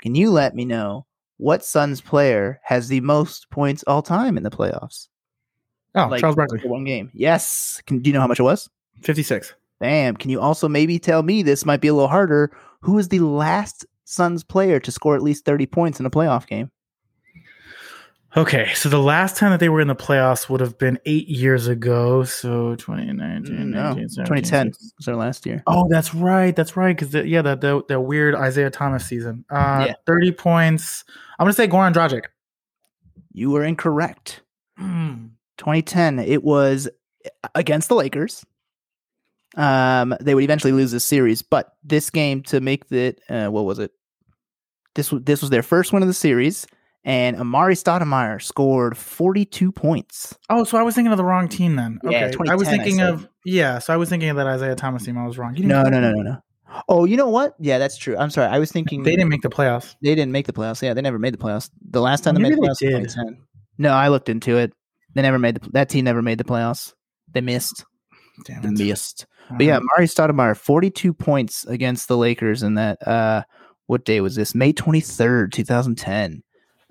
Can 0.00 0.14
you 0.14 0.30
let 0.30 0.54
me 0.54 0.64
know 0.64 1.04
what 1.36 1.62
Suns 1.62 2.00
player 2.00 2.58
has 2.64 2.88
the 2.88 3.02
most 3.02 3.50
points 3.50 3.84
all 3.86 4.00
time 4.00 4.38
in 4.38 4.42
the 4.42 4.50
playoffs? 4.50 5.08
Oh, 5.94 6.06
Like, 6.06 6.22
Charles 6.22 6.36
Barkley, 6.36 6.60
one 6.60 6.84
game. 6.84 7.10
Yes. 7.12 7.82
Can 7.86 7.98
do 7.98 8.08
you 8.08 8.14
know 8.14 8.22
how 8.22 8.26
much 8.26 8.40
it 8.40 8.44
was? 8.44 8.70
56. 9.02 9.52
Bam. 9.80 10.16
Can 10.16 10.30
you 10.30 10.40
also 10.40 10.66
maybe 10.66 10.98
tell 10.98 11.22
me 11.22 11.42
this 11.42 11.66
might 11.66 11.82
be 11.82 11.88
a 11.88 11.92
little 11.92 12.08
harder? 12.08 12.56
Who 12.80 12.96
is 12.96 13.08
the 13.08 13.20
last 13.20 13.84
Suns 14.06 14.42
player 14.44 14.80
to 14.80 14.90
score 14.90 15.14
at 15.14 15.22
least 15.22 15.44
30 15.44 15.66
points 15.66 16.00
in 16.00 16.06
a 16.06 16.10
playoff 16.10 16.46
game? 16.46 16.70
Okay, 18.36 18.70
so 18.74 18.90
the 18.90 19.00
last 19.00 19.36
time 19.36 19.50
that 19.52 19.60
they 19.60 19.70
were 19.70 19.80
in 19.80 19.88
the 19.88 19.96
playoffs 19.96 20.50
would 20.50 20.60
have 20.60 20.76
been 20.76 20.98
eight 21.06 21.26
years 21.26 21.68
ago. 21.68 22.22
So 22.24 22.74
2019, 22.76 23.56
Mm, 23.56 23.66
No, 23.70 23.82
19, 23.94 24.08
2010 24.08 24.66
was 24.68 24.92
their 25.06 25.16
last 25.16 25.46
year. 25.46 25.62
Oh, 25.66 25.88
that's 25.88 26.14
right. 26.14 26.54
That's 26.54 26.76
right. 26.76 26.94
Because 26.94 27.14
yeah, 27.26 27.40
that 27.40 27.62
the, 27.62 27.82
the 27.88 27.98
weird 27.98 28.34
Isaiah 28.34 28.70
Thomas 28.70 29.06
season. 29.06 29.44
Uh, 29.48 29.86
Yeah. 29.88 29.94
30 30.06 30.32
points. 30.32 31.04
I'm 31.38 31.44
gonna 31.44 31.54
say 31.54 31.66
Goran 31.66 31.94
Dragic. 31.94 32.24
You 33.32 33.50
were 33.50 33.64
incorrect. 33.64 34.42
Hmm. 34.76 35.28
2010, 35.56 36.18
it 36.18 36.44
was 36.44 36.88
against 37.54 37.88
the 37.88 37.94
Lakers. 37.94 38.44
Um, 39.56 40.14
they 40.20 40.34
would 40.34 40.44
eventually 40.44 40.72
lose 40.74 40.90
this 40.90 41.04
series, 41.06 41.40
but 41.40 41.72
this 41.82 42.10
game 42.10 42.42
to 42.44 42.60
make 42.60 42.84
it, 42.92 43.22
uh, 43.30 43.46
what 43.48 43.64
was 43.64 43.78
it? 43.78 43.92
This 44.94 45.08
this 45.22 45.40
was 45.40 45.48
their 45.48 45.62
first 45.62 45.94
win 45.94 46.02
of 46.02 46.08
the 46.08 46.12
series, 46.14 46.66
and 47.06 47.36
Amar'e 47.38 47.72
Stoudemire 47.72 48.42
scored 48.42 48.98
42 48.98 49.72
points. 49.72 50.36
Oh, 50.50 50.64
so 50.64 50.76
I 50.76 50.82
was 50.82 50.94
thinking 50.94 51.12
of 51.12 51.16
the 51.16 51.24
wrong 51.24 51.48
team 51.48 51.76
then. 51.76 51.98
Yeah, 52.02 52.08
Okay, 52.26 52.50
I 52.50 52.54
was 52.56 52.66
2010, 52.68 52.80
I 52.80 52.84
thinking 52.84 53.00
of 53.00 53.28
yeah. 53.46 53.78
So 53.78 53.94
I 53.94 53.96
was 53.96 54.08
thinking 54.10 54.28
of 54.28 54.36
that 54.36 54.46
Isaiah 54.46 54.74
Thomas 54.76 55.04
team. 55.04 55.16
I 55.16 55.24
was 55.26 55.38
wrong. 55.38 55.54
No, 55.58 55.82
no, 55.84 55.88
no, 56.00 56.10
no, 56.12 56.22
no. 56.22 56.36
Oh, 56.88 57.04
you 57.04 57.16
know 57.16 57.28
what? 57.28 57.54
Yeah, 57.60 57.78
that's 57.78 57.96
true. 57.96 58.16
I'm 58.18 58.28
sorry. 58.28 58.48
I 58.48 58.58
was 58.58 58.70
thinking 58.72 59.04
They 59.04 59.12
didn't 59.12 59.28
make 59.30 59.40
the 59.42 59.48
playoffs. 59.48 59.94
They 60.02 60.14
didn't 60.16 60.32
make 60.32 60.46
the 60.46 60.52
playoffs. 60.52 60.82
Yeah, 60.82 60.92
they 60.94 61.00
never 61.00 61.18
made 61.18 61.32
the 61.32 61.38
playoffs. 61.38 61.70
The 61.90 62.00
last 62.02 62.24
time 62.24 62.34
they 62.34 62.42
made 62.42 62.52
the 62.52 62.56
they 62.60 62.66
playoffs 62.66 62.78
did. 62.78 63.02
was 63.04 63.14
2010. 63.14 63.46
No, 63.78 63.92
I 63.92 64.08
looked 64.08 64.28
into 64.28 64.56
it. 64.58 64.72
They 65.14 65.22
never 65.22 65.38
made 65.38 65.54
the 65.54 65.70
that 65.70 65.88
team 65.88 66.04
never 66.04 66.22
made 66.22 66.38
the 66.38 66.44
playoffs. 66.44 66.92
They 67.32 67.40
missed. 67.40 67.84
Damn 68.44 68.62
They 68.62 68.68
it. 68.84 68.88
missed. 68.88 69.26
But 69.48 69.64
yeah, 69.64 69.78
Mari 69.80 70.08
Stoudemire, 70.08 70.56
42 70.56 71.14
points 71.14 71.64
against 71.66 72.08
the 72.08 72.16
Lakers 72.16 72.62
in 72.64 72.74
that 72.74 73.06
uh 73.06 73.44
what 73.86 74.04
day 74.04 74.20
was 74.20 74.34
this? 74.34 74.54
May 74.54 74.72
23rd, 74.72 75.52
2010. 75.52 76.42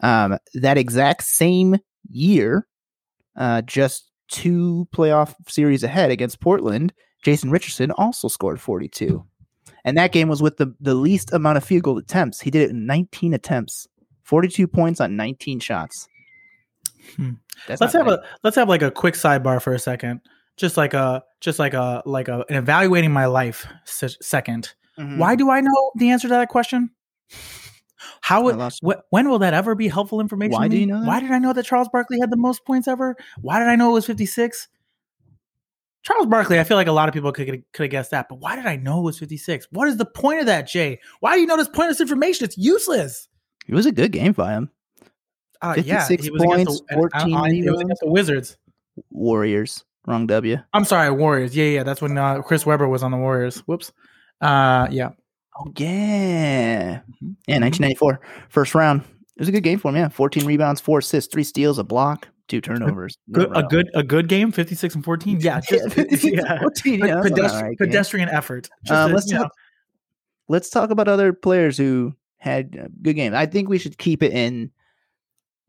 Um 0.01 0.37
that 0.55 0.77
exact 0.77 1.23
same 1.23 1.77
year, 2.09 2.67
uh 3.35 3.61
just 3.61 4.11
two 4.29 4.87
playoff 4.93 5.35
series 5.47 5.83
ahead 5.83 6.11
against 6.11 6.39
Portland, 6.41 6.93
Jason 7.23 7.51
Richardson 7.51 7.91
also 7.91 8.27
scored 8.27 8.59
42. 8.59 9.25
And 9.83 9.97
that 9.97 10.11
game 10.11 10.27
was 10.29 10.41
with 10.41 10.57
the, 10.57 10.73
the 10.79 10.95
least 10.95 11.31
amount 11.31 11.57
of 11.57 11.63
field 11.63 11.83
goal 11.83 11.97
attempts. 11.99 12.41
He 12.41 12.49
did 12.49 12.63
it 12.63 12.69
in 12.71 12.87
19 12.87 13.35
attempts. 13.35 13.87
42 14.23 14.67
points 14.67 14.99
on 14.99 15.15
19 15.15 15.59
shots. 15.59 16.07
Hmm. 17.15 17.33
Let's 17.69 17.93
have 17.93 18.05
bad. 18.07 18.13
a 18.15 18.23
let's 18.43 18.55
have 18.55 18.67
like 18.67 18.81
a 18.81 18.89
quick 18.89 19.13
sidebar 19.13 19.61
for 19.61 19.73
a 19.73 19.79
second. 19.79 20.21
Just 20.57 20.75
like 20.77 20.95
a 20.95 21.23
just 21.39 21.59
like 21.59 21.75
a 21.75 22.01
like 22.05 22.27
a 22.27 22.43
an 22.49 22.55
evaluating 22.55 23.11
my 23.11 23.27
life 23.27 23.67
se- 23.85 24.17
second. 24.21 24.73
Mhm. 24.97 25.17
Why 25.19 25.35
do 25.35 25.51
I 25.51 25.61
know 25.61 25.91
the 25.95 26.09
answer 26.09 26.27
to 26.27 26.33
that 26.33 26.49
question? 26.49 26.89
How 28.21 28.43
would, 28.43 28.59
wh- 28.83 28.99
when 29.11 29.29
will 29.29 29.39
that 29.39 29.53
ever 29.53 29.75
be 29.75 29.87
helpful 29.87 30.19
information? 30.19 30.53
Why 30.53 30.67
do 30.67 30.77
you 30.77 30.85
know 30.85 30.99
that? 31.01 31.07
Why 31.07 31.19
did 31.19 31.31
I 31.31 31.39
know 31.39 31.53
that 31.53 31.65
Charles 31.65 31.89
Barkley 31.91 32.19
had 32.19 32.31
the 32.31 32.37
most 32.37 32.65
points 32.65 32.87
ever? 32.87 33.15
Why 33.41 33.59
did 33.59 33.67
I 33.67 33.75
know 33.75 33.91
it 33.91 33.93
was 33.93 34.05
56? 34.05 34.67
Charles 36.03 36.27
Barkley, 36.27 36.59
I 36.59 36.63
feel 36.63 36.77
like 36.77 36.87
a 36.87 36.91
lot 36.91 37.07
of 37.09 37.13
people 37.15 37.31
could 37.31 37.63
could 37.73 37.83
have 37.83 37.89
guessed 37.91 38.11
that, 38.11 38.27
but 38.29 38.35
why 38.39 38.55
did 38.55 38.67
I 38.67 38.75
know 38.75 38.99
it 38.99 39.03
was 39.03 39.17
56? 39.17 39.67
What 39.71 39.87
is 39.87 39.97
the 39.97 40.05
point 40.05 40.39
of 40.39 40.45
that, 40.45 40.67
Jay? 40.67 40.99
Why 41.19 41.33
do 41.33 41.41
you 41.41 41.47
know 41.47 41.57
this 41.57 41.67
pointless 41.67 41.99
information? 41.99 42.45
It's 42.45 42.57
useless. 42.57 43.27
It 43.67 43.73
was 43.73 43.87
a 43.87 43.91
good 43.91 44.11
game 44.11 44.33
by 44.33 44.51
him. 44.53 44.69
Uh, 45.61 45.73
yeah, 45.83 46.05
56 46.07 46.23
he 46.25 46.29
was 46.31 46.43
against 46.43 46.67
points, 46.67 46.83
the, 46.89 46.95
14 46.95 47.33
I- 47.35 47.71
was 47.71 47.81
against 47.81 48.01
the 48.01 48.11
Wizards. 48.11 48.57
Warriors. 49.09 49.83
Wrong 50.05 50.27
W. 50.27 50.57
I'm 50.73 50.85
sorry, 50.85 51.09
Warriors. 51.09 51.55
Yeah, 51.55 51.65
yeah, 51.65 51.83
that's 51.83 52.01
when 52.01 52.15
uh, 52.15 52.43
Chris 52.43 52.63
Webber 52.67 52.87
was 52.87 53.01
on 53.01 53.09
the 53.09 53.17
Warriors. 53.17 53.59
Whoops. 53.61 53.91
Uh, 54.41 54.87
yeah. 54.91 55.09
Oh 55.57 55.71
yeah. 55.77 57.01
Yeah, 57.47 57.59
1994. 57.59 58.19
First 58.49 58.75
round. 58.75 59.01
It 59.01 59.39
was 59.41 59.49
a 59.49 59.51
good 59.51 59.63
game 59.63 59.79
for 59.79 59.89
him, 59.89 59.95
yeah. 59.97 60.07
14 60.09 60.45
rebounds, 60.45 60.79
4 60.79 60.99
assists, 60.99 61.31
3 61.33 61.43
steals, 61.43 61.77
a 61.77 61.83
block, 61.83 62.27
2 62.47 62.61
turnovers. 62.61 63.17
Good, 63.31 63.49
a 63.55 63.63
good 63.63 63.89
a 63.93 64.01
good 64.03 64.29
game, 64.29 64.51
56 64.51 64.95
and 64.95 65.03
14. 65.03 65.39
Yeah, 65.41 65.59
just, 65.59 65.93
56 65.93 66.23
yeah. 66.37 66.59
14, 66.59 66.99
yeah, 66.99 67.05
that's 67.21 67.29
Pedestri- 67.29 67.37
an 67.37 67.45
alright 67.51 67.77
game. 67.77 67.87
pedestrian 67.87 68.29
effort. 68.29 68.69
Just 68.85 68.97
Um, 68.97 69.11
let's 69.11 69.29
know. 69.31 69.39
talk 69.43 69.51
let's 70.47 70.69
talk 70.69 70.89
about 70.89 71.07
other 71.07 71.33
players 71.33 71.77
who 71.77 72.13
had 72.37 72.91
good 73.01 73.15
games. 73.15 73.33
I 73.35 73.45
think 73.45 73.67
we 73.67 73.77
should 73.79 73.97
keep 73.97 74.21
it 74.23 74.31
in 74.31 74.71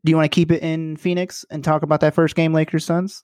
Do 0.05 0.11
you 0.11 0.15
want 0.15 0.31
to 0.31 0.35
keep 0.35 0.51
it 0.51 0.61
in 0.63 0.95
Phoenix 0.95 1.43
and 1.49 1.63
talk 1.63 1.81
about 1.83 1.99
that 2.01 2.13
first 2.13 2.35
game 2.35 2.53
Lakers 2.53 2.85
Suns? 2.85 3.23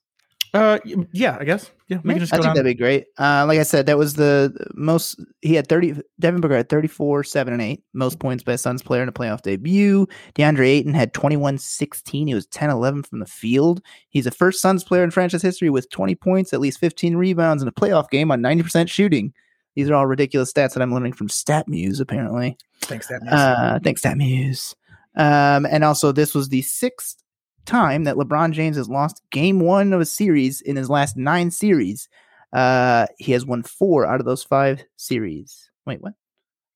Uh, 0.54 0.78
yeah, 1.12 1.36
I 1.40 1.46
guess. 1.46 1.72
Yeah, 1.88 1.98
we 2.04 2.10
Yeah, 2.10 2.14
can 2.14 2.20
just 2.20 2.34
I 2.34 2.38
go 2.38 2.44
think 2.44 2.50
down. 2.50 2.56
that'd 2.64 2.78
be 2.78 2.82
great. 2.82 3.06
Uh, 3.18 3.44
like 3.48 3.60
I 3.60 3.64
said, 3.64 3.88
that 3.88 3.98
was 3.98 4.14
the 4.14 4.54
most 4.76 5.20
he 5.42 5.56
had 5.56 5.68
30 5.68 5.96
Devin 6.20 6.42
Booker 6.42 6.56
had 6.58 6.70
34, 6.70 7.24
7, 7.24 7.54
and 7.54 7.62
8, 7.62 7.84
most 7.94 8.20
points 8.20 8.44
by 8.44 8.54
a 8.54 8.58
Suns 8.60 8.84
player 8.84 9.02
in 9.02 9.10
a 9.10 9.12
playoff 9.14 9.42
debut. 9.42 10.06
DeAndre 10.36 10.68
Ayton 10.68 10.94
had 10.94 11.12
21, 11.14 11.58
16. 11.58 12.28
He 12.28 12.36
was 12.36 12.46
10, 12.48 12.70
11 12.70 13.02
from 13.04 13.18
the 13.20 13.26
field. 13.26 13.82
He's 14.10 14.26
the 14.26 14.32
first 14.32 14.62
Suns 14.62 14.84
player 14.84 15.04
in 15.04 15.10
franchise 15.10 15.42
history 15.42 15.72
with 15.72 15.90
20 15.90 16.14
points, 16.16 16.54
at 16.54 16.60
least 16.60 16.80
15 16.80 17.16
rebounds 17.16 17.64
in 17.64 17.68
a 17.68 17.72
playoff 17.74 18.10
game 18.12 18.30
on 18.30 18.42
90% 18.42 18.90
shooting. 18.90 19.34
These 19.76 19.90
are 19.90 19.96
all 19.96 20.06
ridiculous 20.06 20.54
stats 20.54 20.76
that 20.76 20.84
I'm 20.84 20.94
learning 20.94 21.14
from 21.14 21.30
StatMuse, 21.30 22.00
apparently. 22.00 22.58
Thanks, 22.82 23.08
that 23.08 23.24
Uh, 23.28 23.80
thanks, 23.84 24.04
StatMuse. 24.04 24.76
Um, 25.16 25.66
and 25.66 25.84
also, 25.84 26.12
this 26.12 26.36
was 26.36 26.50
the 26.50 26.62
sixth 26.62 27.23
time 27.66 28.04
that 28.04 28.16
LeBron 28.16 28.52
James 28.52 28.78
has 28.78 28.90
lost 28.90 29.22
game 29.32 29.60
one 29.60 29.94
of 29.94 30.02
a 30.02 30.06
series 30.06 30.62
in 30.62 30.76
his 30.76 30.90
last 30.90 31.18
nine 31.18 31.52
series. 31.52 32.08
Uh, 32.52 33.08
he 33.18 33.32
has 33.32 33.46
won 33.46 33.64
four 33.64 34.06
out 34.06 34.20
of 34.20 34.26
those 34.26 34.44
five 34.44 34.84
series. 34.96 35.70
Wait, 35.86 36.02
what? 36.02 36.14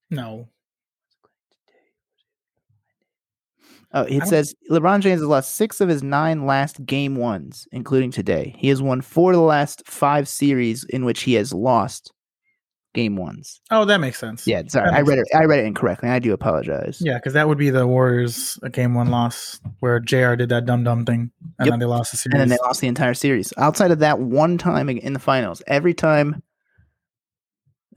no. 0.09 0.47
Oh, 3.93 4.03
it 4.03 4.27
says 4.27 4.53
LeBron 4.69 4.99
James 4.99 5.21
has 5.21 5.29
lost 5.29 5.55
six 5.55 5.79
of 5.79 5.87
his 5.87 6.03
nine 6.03 6.45
last 6.45 6.85
game 6.85 7.15
ones, 7.15 7.67
including 7.71 8.11
today. 8.11 8.53
He 8.57 8.67
has 8.67 8.81
won 8.81 8.99
four 9.01 9.31
of 9.31 9.37
the 9.37 9.43
last 9.43 9.81
five 9.87 10.27
series 10.27 10.83
in 10.83 11.05
which 11.05 11.21
he 11.21 11.35
has 11.35 11.53
lost 11.53 12.11
game 12.97 13.15
ones. 13.15 13.61
Oh, 13.69 13.85
that 13.85 13.99
makes 13.99 14.17
sense. 14.17 14.47
Yeah, 14.47 14.63
sorry, 14.69 14.89
I 14.89 15.01
read 15.01 15.19
it. 15.19 15.27
I 15.35 15.43
read 15.45 15.59
it 15.59 15.65
incorrectly. 15.67 16.09
I 16.09 16.17
do 16.17 16.33
apologize. 16.33 16.97
Yeah, 16.99 17.13
because 17.19 17.33
that 17.33 17.47
would 17.47 17.59
be 17.59 17.69
the 17.69 17.85
Warriors 17.85 18.57
a 18.63 18.69
game 18.71 18.95
one 18.95 19.11
loss 19.11 19.61
where 19.81 19.99
JR 19.99 20.33
did 20.33 20.49
that 20.49 20.65
dumb 20.65 20.83
dumb 20.83 21.05
thing 21.05 21.29
and 21.59 21.67
Yep. 21.67 21.69
then 21.73 21.79
they 21.79 21.85
lost 21.85 22.09
the 22.11 22.17
series. 22.17 22.33
and 22.33 22.41
then 22.41 22.49
they 22.49 22.57
lost 22.65 22.81
the 22.81 22.87
entire 22.87 23.13
series. 23.13 23.53
Outside 23.57 23.91
of 23.91 23.99
that 23.99 24.17
one 24.19 24.57
time 24.57 24.89
in 24.89 25.13
the 25.13 25.19
finals, 25.19 25.61
every 25.67 25.93
time, 25.93 26.41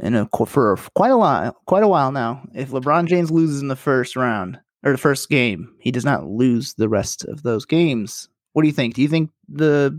in 0.01 0.15
a, 0.15 0.29
for 0.47 0.77
quite 0.95 1.11
a 1.13 1.17
while, 1.17 1.57
quite 1.67 1.83
a 1.83 1.89
while 1.89 2.13
now, 2.13 2.43
if 2.55 2.69
LeBron 2.71 3.07
James 3.07 3.31
loses 3.31 3.63
in 3.63 3.69
the 3.69 3.77
first 3.77 4.17
round 4.17 4.61
or 4.85 4.93
the 4.93 4.99
first 4.99 5.31
game, 5.31 5.75
he 5.81 5.91
does 5.91 6.05
not 6.05 6.27
lose 6.27 6.75
the 6.75 6.89
rest 6.91 7.25
of 7.25 7.43
those 7.43 7.65
games. 7.65 8.29
What 8.53 8.63
do 8.63 8.69
you 8.69 8.75
think? 8.75 8.95
Do 8.95 9.03
you 9.03 9.09
think 9.09 9.31
the 9.49 9.99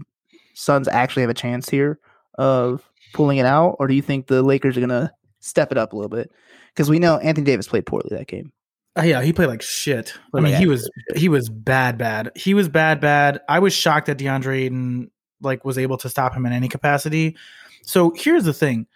Suns 0.54 0.88
actually 0.88 1.22
have 1.22 1.30
a 1.32 1.34
chance 1.36 1.70
here 1.70 1.98
of 2.38 2.88
pulling 3.14 3.38
it 3.38 3.46
out, 3.46 3.76
or 3.80 3.88
do 3.88 3.94
you 3.94 4.02
think 4.02 4.28
the 4.28 4.42
Lakers 4.42 4.78
are 4.78 4.82
gonna 4.82 5.12
step 5.40 5.72
it 5.72 5.78
up 5.78 5.94
a 5.94 5.96
little 5.96 6.10
bit? 6.10 6.32
Because 6.74 6.90
we 6.90 7.00
know 7.00 7.18
Anthony 7.18 7.46
Davis 7.46 7.68
played 7.68 7.86
poorly 7.86 8.10
that 8.12 8.28
game. 8.28 8.52
Uh, 8.98 9.04
yeah, 9.04 9.22
he 9.22 9.32
played 9.32 9.48
like 9.48 9.62
shit. 9.62 10.14
I 10.34 10.42
mean, 10.42 10.52
like 10.52 10.60
he 10.60 10.68
was 10.68 10.90
he 11.16 11.30
was 11.30 11.50
bad, 11.50 11.98
bad. 11.98 12.32
He 12.36 12.54
was 12.54 12.68
bad, 12.68 13.00
bad. 13.00 13.40
I 13.48 13.60
was 13.60 13.74
shocked 13.74 14.08
that 14.08 14.18
DeAndre 14.18 14.64
Ayton 14.64 15.12
like 15.42 15.64
was 15.66 15.78
able 15.78 15.98
to 15.98 16.10
stop 16.10 16.34
him 16.34 16.46
in 16.46 16.54
any 16.54 16.68
capacity. 16.68 17.38
So 17.84 18.12
here's 18.16 18.44
the 18.44 18.54
thing: 18.54 18.88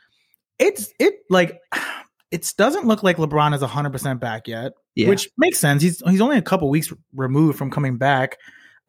it's 0.60 0.94
it 1.00 1.16
like 1.30 1.62
it 2.32 2.54
doesn't 2.58 2.86
look 2.86 3.04
like 3.04 3.18
LeBron 3.18 3.56
is 3.56 3.62
hundred 3.62 3.92
percent 3.92 4.20
back 4.20 4.48
yet, 4.48 4.74
Yeah. 4.96 5.08
which 5.08 5.30
makes 5.38 5.60
sense. 5.60 5.82
He's 5.82 6.02
he's 6.10 6.22
only 6.22 6.38
a 6.38 6.42
couple 6.42 6.70
weeks 6.70 6.92
removed 7.14 7.58
from 7.58 7.72
coming 7.72 7.98
back. 7.98 8.38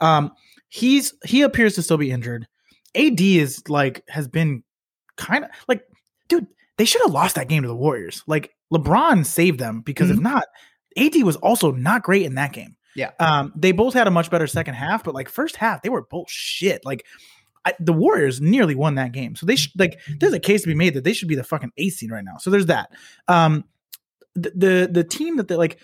Um, 0.00 0.32
he's 0.68 1.14
he 1.24 1.42
appears 1.42 1.74
to 1.76 1.82
still 1.82 1.98
be 1.98 2.10
injured. 2.10 2.48
AD 2.96 3.20
is 3.20 3.62
like 3.68 4.02
has 4.08 4.26
been 4.26 4.64
kind 5.16 5.44
of 5.44 5.50
like, 5.68 5.82
dude, 6.28 6.46
they 6.78 6.84
should 6.84 7.02
have 7.02 7.12
lost 7.12 7.36
that 7.36 7.48
game 7.48 7.62
to 7.62 7.68
the 7.68 7.76
Warriors. 7.76 8.22
Like 8.26 8.54
LeBron 8.72 9.24
saved 9.24 9.58
them 9.58 9.80
because 9.80 10.10
if 10.10 10.18
not, 10.18 10.44
AD 10.96 11.14
was 11.22 11.36
also 11.36 11.72
not 11.72 12.02
great 12.02 12.26
in 12.26 12.34
that 12.34 12.52
game. 12.52 12.76
Yeah. 12.94 13.10
Um, 13.20 13.52
they 13.54 13.72
both 13.72 13.94
had 13.94 14.06
a 14.06 14.10
much 14.10 14.30
better 14.30 14.46
second 14.46 14.74
half, 14.74 15.04
but 15.04 15.14
like 15.14 15.28
first 15.28 15.56
half, 15.56 15.82
they 15.82 15.90
were 15.90 16.02
bullshit. 16.02 16.84
Like 16.84 17.04
I, 17.66 17.74
the 17.78 17.92
Warriors 17.92 18.40
nearly 18.40 18.74
won 18.74 18.94
that 18.94 19.12
game, 19.12 19.36
so 19.36 19.44
they 19.44 19.56
should 19.56 19.72
like. 19.78 20.00
There's 20.18 20.32
a 20.32 20.40
case 20.40 20.62
to 20.62 20.68
be 20.68 20.74
made 20.74 20.94
that 20.94 21.04
they 21.04 21.12
should 21.12 21.28
be 21.28 21.34
the 21.34 21.44
fucking 21.44 21.72
eighth 21.76 21.94
seed 21.94 22.10
right 22.10 22.24
now. 22.24 22.36
So 22.38 22.48
there's 22.48 22.66
that. 22.66 22.90
Um, 23.28 23.64
the 24.34 24.52
the, 24.54 24.88
the 24.92 25.04
team 25.04 25.36
that 25.36 25.48
they 25.48 25.56
like 25.56 25.78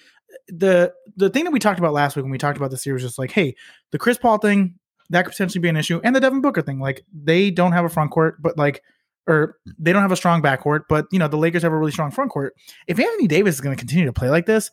the 0.49 0.93
the 1.17 1.29
thing 1.29 1.45
that 1.45 1.53
we 1.53 1.59
talked 1.59 1.79
about 1.79 1.93
last 1.93 2.17
week 2.17 2.23
when 2.23 2.33
we 2.33 2.39
talked 2.39 2.57
about 2.57 2.71
the 2.71 2.79
series 2.79 3.03
was 3.03 3.11
just 3.11 3.19
like, 3.19 3.33
hey, 3.33 3.57
the 3.91 3.99
Chris 3.99 4.17
Paul 4.17 4.39
thing 4.39 4.77
that 5.11 5.25
could 5.25 5.33
potentially 5.33 5.61
be 5.61 5.69
an 5.69 5.77
issue, 5.77 6.01
and 6.05 6.15
the 6.15 6.21
Devin 6.21 6.41
Booker 6.41 6.63
thing. 6.63 6.79
Like 6.79 7.05
they 7.13 7.51
don't 7.51 7.73
have 7.73 7.85
a 7.85 7.91
front 7.91 8.11
court, 8.11 8.41
but 8.41 8.57
like, 8.57 8.83
or 9.27 9.57
hmm. 9.65 9.73
they 9.79 9.93
don't 9.93 10.03
have 10.03 10.13
a 10.13 10.17
strong 10.17 10.43
backcourt, 10.43 10.83
but 10.89 11.07
you 11.11 11.19
know 11.19 11.29
the 11.29 11.37
Lakers 11.37 11.63
have 11.63 11.73
a 11.73 11.79
really 11.79 11.93
strong 11.93 12.11
front 12.11 12.31
court. 12.31 12.55
If 12.87 12.99
Anthony 12.99 13.27
Davis 13.27 13.57
is 13.57 13.61
going 13.61 13.75
to 13.75 13.81
continue 13.81 14.07
to 14.07 14.13
play 14.13 14.31
like 14.31 14.47
this, 14.47 14.71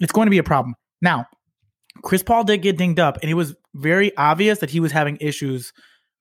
it's 0.00 0.12
going 0.12 0.26
to 0.26 0.30
be 0.30 0.38
a 0.38 0.44
problem. 0.44 0.74
Now, 1.00 1.26
Chris 2.02 2.22
Paul 2.22 2.44
did 2.44 2.58
get 2.58 2.76
dinged 2.76 3.00
up, 3.00 3.18
and 3.22 3.30
it 3.30 3.34
was 3.34 3.54
very 3.74 4.16
obvious 4.16 4.60
that 4.60 4.70
he 4.70 4.80
was 4.80 4.92
having 4.92 5.18
issues 5.20 5.72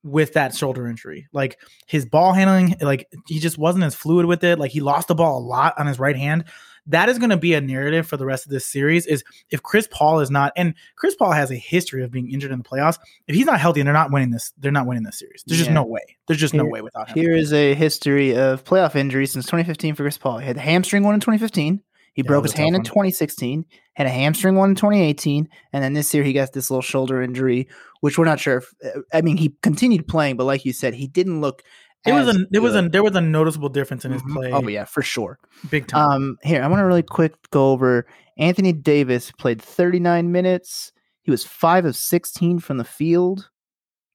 with 0.03 0.33
that 0.33 0.55
shoulder 0.55 0.87
injury. 0.87 1.27
Like 1.31 1.59
his 1.85 2.05
ball 2.05 2.33
handling, 2.33 2.75
like 2.81 3.07
he 3.27 3.39
just 3.39 3.57
wasn't 3.57 3.83
as 3.83 3.95
fluid 3.95 4.25
with 4.25 4.43
it. 4.43 4.59
Like 4.59 4.71
he 4.71 4.81
lost 4.81 5.07
the 5.07 5.15
ball 5.15 5.39
a 5.39 5.45
lot 5.45 5.73
on 5.77 5.87
his 5.87 5.99
right 5.99 6.15
hand. 6.15 6.45
That 6.87 7.09
is 7.09 7.19
going 7.19 7.29
to 7.29 7.37
be 7.37 7.53
a 7.53 7.61
narrative 7.61 8.07
for 8.07 8.17
the 8.17 8.25
rest 8.25 8.45
of 8.45 8.51
this 8.51 8.65
series. 8.65 9.05
Is 9.05 9.23
if 9.49 9.61
Chris 9.61 9.87
Paul 9.91 10.19
is 10.19 10.31
not, 10.31 10.51
and 10.55 10.73
Chris 10.95 11.15
Paul 11.15 11.31
has 11.31 11.51
a 11.51 11.55
history 11.55 12.03
of 12.03 12.11
being 12.11 12.31
injured 12.31 12.51
in 12.51 12.57
the 12.59 12.63
playoffs. 12.63 12.97
If 13.27 13.35
he's 13.35 13.45
not 13.45 13.59
healthy, 13.59 13.81
and 13.81 13.87
they're 13.87 13.93
not 13.93 14.11
winning 14.11 14.31
this. 14.31 14.51
They're 14.57 14.71
not 14.71 14.87
winning 14.87 15.03
this 15.03 15.19
series. 15.19 15.43
There's 15.45 15.59
just 15.59 15.71
no 15.71 15.83
way. 15.83 16.17
There's 16.27 16.39
just 16.39 16.53
no 16.53 16.65
way 16.65 16.81
without 16.81 17.09
him. 17.09 17.15
Here 17.15 17.35
is 17.35 17.53
a 17.53 17.73
history 17.75 18.35
of 18.35 18.63
playoff 18.63 18.95
injuries 18.95 19.31
since 19.31 19.45
2015 19.45 19.95
for 19.95 20.03
Chris 20.03 20.17
Paul. 20.17 20.39
He 20.39 20.47
had 20.47 20.55
the 20.55 20.61
hamstring 20.61 21.03
one 21.03 21.13
in 21.13 21.19
2015. 21.19 21.81
He 22.13 22.23
Yeah, 22.23 22.27
broke 22.27 22.43
his 22.43 22.53
hand 22.53 22.75
in 22.75 22.83
2016. 22.83 23.65
Had 23.93 24.07
a 24.07 24.09
hamstring 24.09 24.55
one 24.55 24.71
in 24.71 24.75
2018, 24.75 25.47
and 25.73 25.83
then 25.83 25.93
this 25.93 26.13
year 26.13 26.23
he 26.23 26.33
got 26.33 26.53
this 26.53 26.69
little 26.69 26.81
shoulder 26.81 27.21
injury, 27.21 27.67
which 28.01 28.17
we're 28.17 28.25
not 28.25 28.39
sure. 28.39 28.57
If, 28.57 28.73
I 29.13 29.21
mean, 29.21 29.37
he 29.37 29.55
continued 29.61 30.07
playing, 30.07 30.37
but 30.37 30.45
like 30.45 30.65
you 30.65 30.73
said, 30.73 30.93
he 30.93 31.07
didn't 31.07 31.41
look. 31.41 31.63
There 32.05 32.15
was 32.15 32.27
as 32.29 32.35
a 32.35 32.45
there 32.49 32.61
was 32.61 32.75
a 32.75 32.81
there 32.89 33.03
was 33.03 33.15
a 33.15 33.21
noticeable 33.21 33.69
difference 33.69 34.05
in 34.05 34.11
his 34.11 34.21
Mhm. 34.23 34.33
play. 34.33 34.51
Oh 34.51 34.67
yeah, 34.67 34.85
for 34.85 35.01
sure. 35.03 35.37
big 35.69 35.87
time. 35.87 36.09
Um, 36.11 36.37
here 36.43 36.63
I 36.63 36.67
want 36.67 36.79
to 36.79 36.85
really 36.85 37.03
quick 37.03 37.35
go 37.51 37.71
over. 37.71 38.07
Anthony 38.37 38.73
Davis 38.73 39.31
played 39.31 39.61
39 39.61 40.31
minutes. 40.31 40.91
He 41.21 41.29
was 41.29 41.43
five 41.45 41.85
of 41.85 41.95
16 41.95 42.57
from 42.59 42.77
the 42.77 42.83
field. 42.83 43.49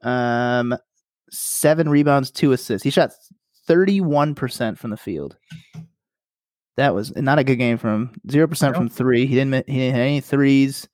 Um, 0.02 0.76
seven 1.30 1.88
rebounds, 1.88 2.30
two 2.32 2.50
assists. 2.52 2.82
He 2.82 2.90
shot 2.90 3.12
31 3.66 4.34
percent 4.34 4.78
from 4.78 4.90
the 4.90 4.96
field. 4.96 5.36
That 6.76 6.94
was 6.94 7.14
not 7.16 7.38
a 7.38 7.44
good 7.44 7.56
game 7.56 7.78
from 7.78 7.90
him. 7.94 8.20
Zero 8.30 8.46
percent 8.48 8.74
from 8.76 8.88
three. 8.88 9.26
He 9.26 9.34
didn't. 9.34 9.66
He 9.68 9.78
didn't 9.78 9.94
hit 9.94 10.00
any 10.00 10.20
threes. 10.20 10.88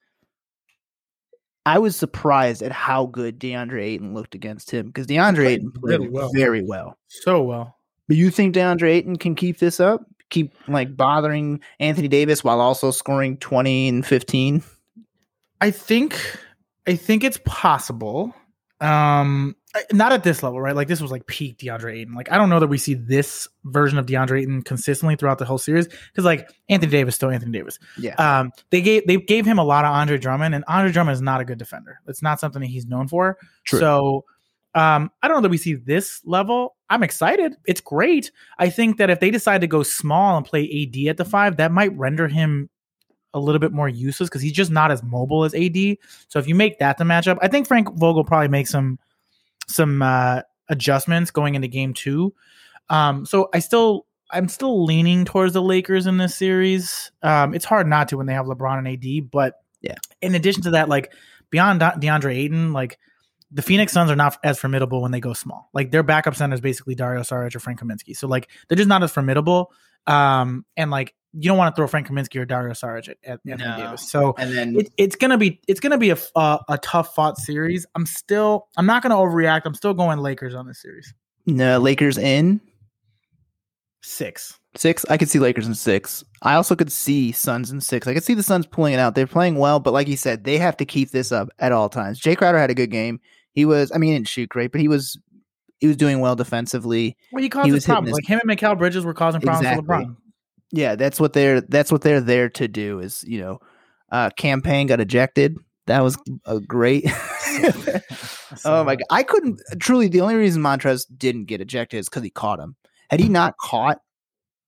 I 1.65 1.79
was 1.79 1.95
surprised 1.95 2.63
at 2.63 2.73
how 2.73 3.07
good 3.07 3.39
DeAndre 3.39 3.83
Ayton 3.83 4.15
looked 4.15 4.35
against 4.35 4.71
him 4.71 4.87
because 4.87 5.07
DeAndre 5.07 5.35
played 5.37 5.59
Ayton 5.61 5.73
played 5.73 6.01
really 6.01 6.09
well. 6.09 6.31
very 6.35 6.63
well. 6.63 6.99
so 7.09 7.43
well. 7.43 7.77
But 8.09 8.17
you 8.17 8.31
think 8.31 8.55
DeAndre 8.55 8.91
Ayton 8.91 9.17
can 9.17 9.35
keep 9.35 9.59
this 9.59 9.79
up? 9.79 10.05
Keep 10.31 10.55
like 10.67 10.97
bothering 10.97 11.61
Anthony 11.79 12.09
Davis 12.09 12.43
while 12.43 12.61
also 12.61 12.91
scoring 12.91 13.37
20 13.37 13.89
and 13.89 14.07
15? 14.07 14.63
I 15.61 15.71
think 15.71 16.19
I 16.87 16.97
think 16.97 17.23
it's 17.23 17.39
possible. 17.45 18.35
Um 18.81 19.55
not 19.93 20.13
at 20.13 20.23
this 20.23 20.43
level, 20.43 20.61
right? 20.61 20.77
Like 20.77 20.89
this 20.89 21.01
was 21.01 21.11
like 21.11 21.27
peak 21.27 21.59
DeAndre 21.59 22.01
Ayton. 22.01 22.15
Like 22.15 22.31
I 22.31 22.37
don't 22.37 22.51
know 22.51 22.61
that 22.61 22.69
we 22.69 22.79
see 22.79 22.95
this 22.95 23.49
version 23.65 23.99
of 23.99 24.07
DeAndre 24.07 24.43
Ayton 24.43 24.63
consistently 24.63 25.17
throughout 25.17 25.39
the 25.39 25.45
whole 25.45 25.59
series 25.59 25.89
because 25.89 26.25
like 26.25 26.51
Anthony 26.69 26.93
Davis 26.93 27.15
still 27.15 27.31
Anthony 27.31 27.53
Davis. 27.53 27.79
Yeah. 27.99 28.15
Um 28.15 28.53
they 28.71 28.83
gave 28.83 29.07
they 29.07 29.17
gave 29.17 29.47
him 29.47 29.59
a 29.59 29.65
lot 29.65 29.85
of 29.85 29.93
Andre 29.93 30.19
Drummond 30.19 30.55
and 30.55 30.65
Andre 30.69 30.93
Drummond 30.93 31.15
is 31.15 31.23
not 31.23 31.41
a 31.41 31.45
good 31.45 31.59
defender. 31.59 32.01
It's 32.07 32.23
not 32.23 32.39
something 32.39 32.61
that 32.61 32.69
he's 32.69 32.87
known 32.87 33.09
for. 33.09 33.39
True. 33.65 33.79
So 33.79 34.25
um 34.75 35.11
I 35.23 35.29
don't 35.29 35.39
know 35.39 35.43
that 35.43 35.51
we 35.51 35.57
see 35.57 35.75
this 35.75 36.21
level. 36.25 36.77
I'm 36.91 37.03
excited. 37.03 37.55
It's 37.65 37.81
great. 37.81 38.31
I 38.59 38.69
think 38.69 38.99
that 38.99 39.09
if 39.09 39.21
they 39.21 39.31
decide 39.31 39.63
to 39.63 39.67
go 39.67 39.83
small 39.83 40.37
and 40.37 40.45
play 40.45 40.65
AD 40.65 41.09
at 41.09 41.17
the 41.17 41.25
5, 41.25 41.57
that 41.57 41.73
might 41.73 41.97
render 41.97 42.29
him 42.29 42.69
a 43.35 43.41
little 43.41 43.59
bit 43.59 43.73
more 43.73 43.89
useless 43.89 44.29
because 44.29 44.43
he's 44.43 44.53
just 44.53 44.71
not 44.71 44.91
as 44.91 45.03
mobile 45.03 45.45
as 45.45 45.55
AD. 45.55 45.97
So 46.29 46.39
if 46.39 46.47
you 46.47 46.55
make 46.55 46.79
that 46.81 46.99
the 46.99 47.05
matchup, 47.05 47.39
I 47.41 47.49
think 47.49 47.67
Frank 47.67 47.89
Vogel 47.95 48.25
probably 48.25 48.49
makes 48.49 48.69
some 48.69 48.99
some 49.69 50.03
uh, 50.03 50.43
adjustments 50.69 51.31
going 51.31 51.55
into 51.55 51.69
game 51.69 51.95
two. 51.95 52.35
Um, 52.89 53.25
so 53.27 53.49
I 53.55 53.61
still 53.61 54.07
I'm 54.31 54.49
still 54.49 54.85
leaning 54.85 55.25
towards 55.25 55.53
the 55.53 55.63
Lakers 55.63 56.07
in 56.07 56.17
this 56.17 56.35
series. 56.35 57.13
Um, 57.23 57.55
it's 57.55 57.65
hard 57.65 57.87
not 57.87 58.09
to 58.09 58.17
when 58.17 58.27
they 58.27 58.35
have 58.35 58.47
LeBron 58.47 58.79
and 58.79 58.89
AD, 58.89 59.31
but 59.31 59.55
Yeah. 59.83 59.97
In 60.21 60.35
addition 60.35 60.63
to 60.63 60.71
that, 60.71 60.89
like 60.89 61.13
beyond 61.51 61.81
DeAndre 61.81 62.35
Ayton, 62.35 62.73
like 62.73 62.99
the 63.51 63.63
Phoenix 63.63 63.93
Suns 63.93 64.11
are 64.11 64.17
not 64.17 64.39
as 64.43 64.59
formidable 64.59 65.03
when 65.03 65.11
they 65.11 65.21
go 65.21 65.35
small. 65.35 65.69
Like 65.75 65.91
their 65.91 66.03
backup 66.03 66.35
center 66.35 66.55
is 66.55 66.61
basically 66.61 66.95
Dario 66.95 67.21
Saric 67.21 67.55
or 67.55 67.61
Frank 67.61 67.81
Kaminsky. 67.81 68.17
So 68.17 68.27
like 68.27 68.49
they're 68.69 68.77
just 68.77 68.89
not 68.89 69.03
as 69.03 69.13
formidable. 69.13 69.73
Um, 70.07 70.65
and 70.77 70.91
like 70.91 71.15
you 71.35 71.49
don't 71.49 71.57
want 71.59 71.75
to 71.75 71.79
throw 71.79 71.87
Frank 71.87 72.09
Kaminsky 72.09 72.41
or 72.41 72.45
Dario 72.45 72.73
Saric 72.75 73.09
at, 73.09 73.17
at 73.25 73.41
Anthony 73.47 73.69
No. 73.71 73.77
Davis. 73.77 74.11
So 74.11 74.35
And 74.39 74.53
then 74.55 74.77
it, 74.77 74.93
it's 74.99 75.17
gonna 75.17 75.39
be 75.39 75.61
it's 75.69 75.81
gonna 75.81 75.99
be 75.99 76.11
a 76.11 76.15
f- 76.15 76.31
uh, 76.37 76.59
a 76.69 76.79
tough 76.79 77.15
fought 77.15 77.39
series. 77.39 77.87
I'm 77.95 78.05
still 78.07 78.69
I'm 78.77 78.87
not 78.87 79.03
gonna 79.03 79.17
overreact. 79.17 79.63
I'm 79.65 79.75
still 79.75 79.95
going 79.95 80.19
Lakers 80.19 80.55
on 80.55 80.67
this 80.67 80.81
series. 80.83 81.13
no, 81.47 81.79
Lakers 81.79 82.19
in 82.19 82.61
Six. 84.05 84.59
six. 84.77 85.05
I 85.09 85.17
could 85.17 85.31
see 85.31 85.39
Lakers 85.39 85.67
in 85.69 85.75
six. 85.75 86.25
I 86.43 86.55
also 86.55 86.75
could 86.75 86.91
see 86.91 87.31
Suns 87.31 87.71
in 87.71 87.81
six. 87.81 88.09
I 88.09 88.15
could 88.15 88.25
see 88.25 88.35
the 88.35 88.43
Suns 88.43 88.67
pulling 88.67 88.95
it 88.95 88.99
out. 88.99 89.15
They're 89.15 89.29
playing 89.29 89.57
well, 89.57 89.79
but 89.79 89.93
like 89.93 90.09
you 90.09 90.17
said, 90.17 90.43
they 90.43 90.59
have 90.59 90.77
to 90.79 90.85
keep 90.85 91.13
this 91.13 91.31
up 91.31 91.51
at 91.61 91.71
all 91.71 91.89
times. 91.89 92.21
Jae 92.21 92.37
Crowder 92.37 92.59
had 92.59 92.71
a 92.71 92.75
good 92.75 92.91
game. 92.91 93.21
He 93.53 93.65
was, 93.65 93.93
I 93.95 93.99
mean, 93.99 94.11
he 94.11 94.17
didn't 94.17 94.29
shoot 94.29 94.49
great, 94.49 94.73
but 94.73 94.81
he 94.81 94.89
was 94.89 95.17
he 95.79 95.87
was 95.87 95.97
doing 95.97 96.19
well 96.21 96.35
defensively. 96.35 97.17
Well, 97.33 97.43
he 97.43 97.49
was 97.49 97.63
hitting 97.63 97.81
problems. 97.83 98.09
his- 98.09 98.15
Like 98.15 98.27
him 98.27 98.41
and 98.43 98.59
Mikal 98.59 98.77
Bridges 98.77 99.05
were 99.05 99.15
causing 99.15 99.41
problems 99.41 99.67
Exactly. 99.67 99.87
for 99.87 99.93
LeBron. 99.93 100.17
Yeah, 100.73 100.97
that's 100.97 101.21
what 101.21 101.35
they're 101.35 101.61
that's 101.61 101.93
what 101.93 102.03
they're 102.03 102.21
there 102.21 102.49
to 102.51 102.67
do. 102.67 102.99
Is 102.99 103.25
you 103.27 103.41
know, 103.41 103.61
uh, 104.11 104.31
Cam 104.37 104.63
Payne 104.63 104.87
got 104.87 105.01
ejected. 105.01 105.57
That 105.87 106.01
was 106.01 106.17
a 106.47 106.61
great. 106.61 107.05
oh 108.65 108.85
my 108.85 108.97
god, 108.97 109.07
I 109.11 109.23
couldn't 109.23 109.61
truly. 109.79 110.09
The 110.09 110.21
only 110.21 110.37
reason 110.37 110.63
Montrez 110.63 111.07
didn't 111.17 111.45
get 111.45 111.61
ejected 111.61 112.01
is 112.01 112.09
because 112.09 112.23
he 112.23 112.31
caught 112.31 112.59
him. 112.59 112.77
Had 113.11 113.21
he 113.21 113.29
not 113.29 113.57
caught 113.59 113.99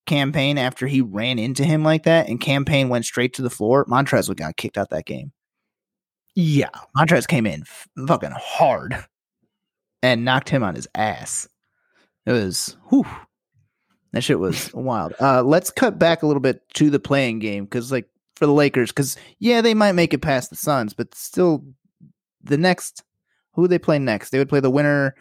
Cam 0.06 0.32
Payne 0.32 0.58
after 0.58 0.86
he 0.86 1.00
ran 1.00 1.38
into 1.38 1.64
him 1.64 1.82
like 1.82 2.02
that, 2.04 2.28
and 2.28 2.40
Cam 2.40 2.64
Payne 2.64 2.88
went 2.88 3.06
straight 3.06 3.32
to 3.34 3.42
the 3.42 3.50
floor, 3.50 3.86
Montrez 3.86 4.28
would 4.28 4.36
got 4.36 4.56
kicked 4.56 4.76
out 4.76 4.90
that 4.90 5.06
game. 5.06 5.32
Yeah. 6.34 6.70
Montrez 6.96 7.26
came 7.26 7.46
in 7.46 7.62
f- 7.62 7.88
fucking 8.06 8.32
hard 8.36 9.04
and 10.02 10.24
knocked 10.24 10.48
him 10.48 10.62
on 10.62 10.74
his 10.74 10.88
ass. 10.94 11.48
It 12.26 12.32
was 12.32 12.76
whew. 12.88 13.06
That 14.14 14.22
shit 14.22 14.38
was 14.38 14.72
wild. 14.74 15.12
Uh, 15.20 15.42
let's 15.42 15.70
cut 15.70 15.98
back 15.98 16.22
a 16.22 16.26
little 16.26 16.40
bit 16.40 16.62
to 16.74 16.88
the 16.88 17.00
play-in 17.00 17.40
game 17.40 17.64
because, 17.64 17.90
like, 17.90 18.08
for 18.36 18.46
the 18.46 18.52
Lakers, 18.52 18.90
because 18.90 19.16
yeah, 19.38 19.60
they 19.60 19.74
might 19.74 19.92
make 19.92 20.14
it 20.14 20.22
past 20.22 20.50
the 20.50 20.56
Suns, 20.56 20.94
but 20.94 21.14
still, 21.14 21.64
the 22.42 22.56
next 22.58 23.02
who 23.54 23.68
they 23.68 23.78
play 23.78 23.98
next? 23.98 24.30
They 24.30 24.38
would 24.38 24.48
play 24.48 24.60
the 24.60 24.70
winner. 24.70 25.14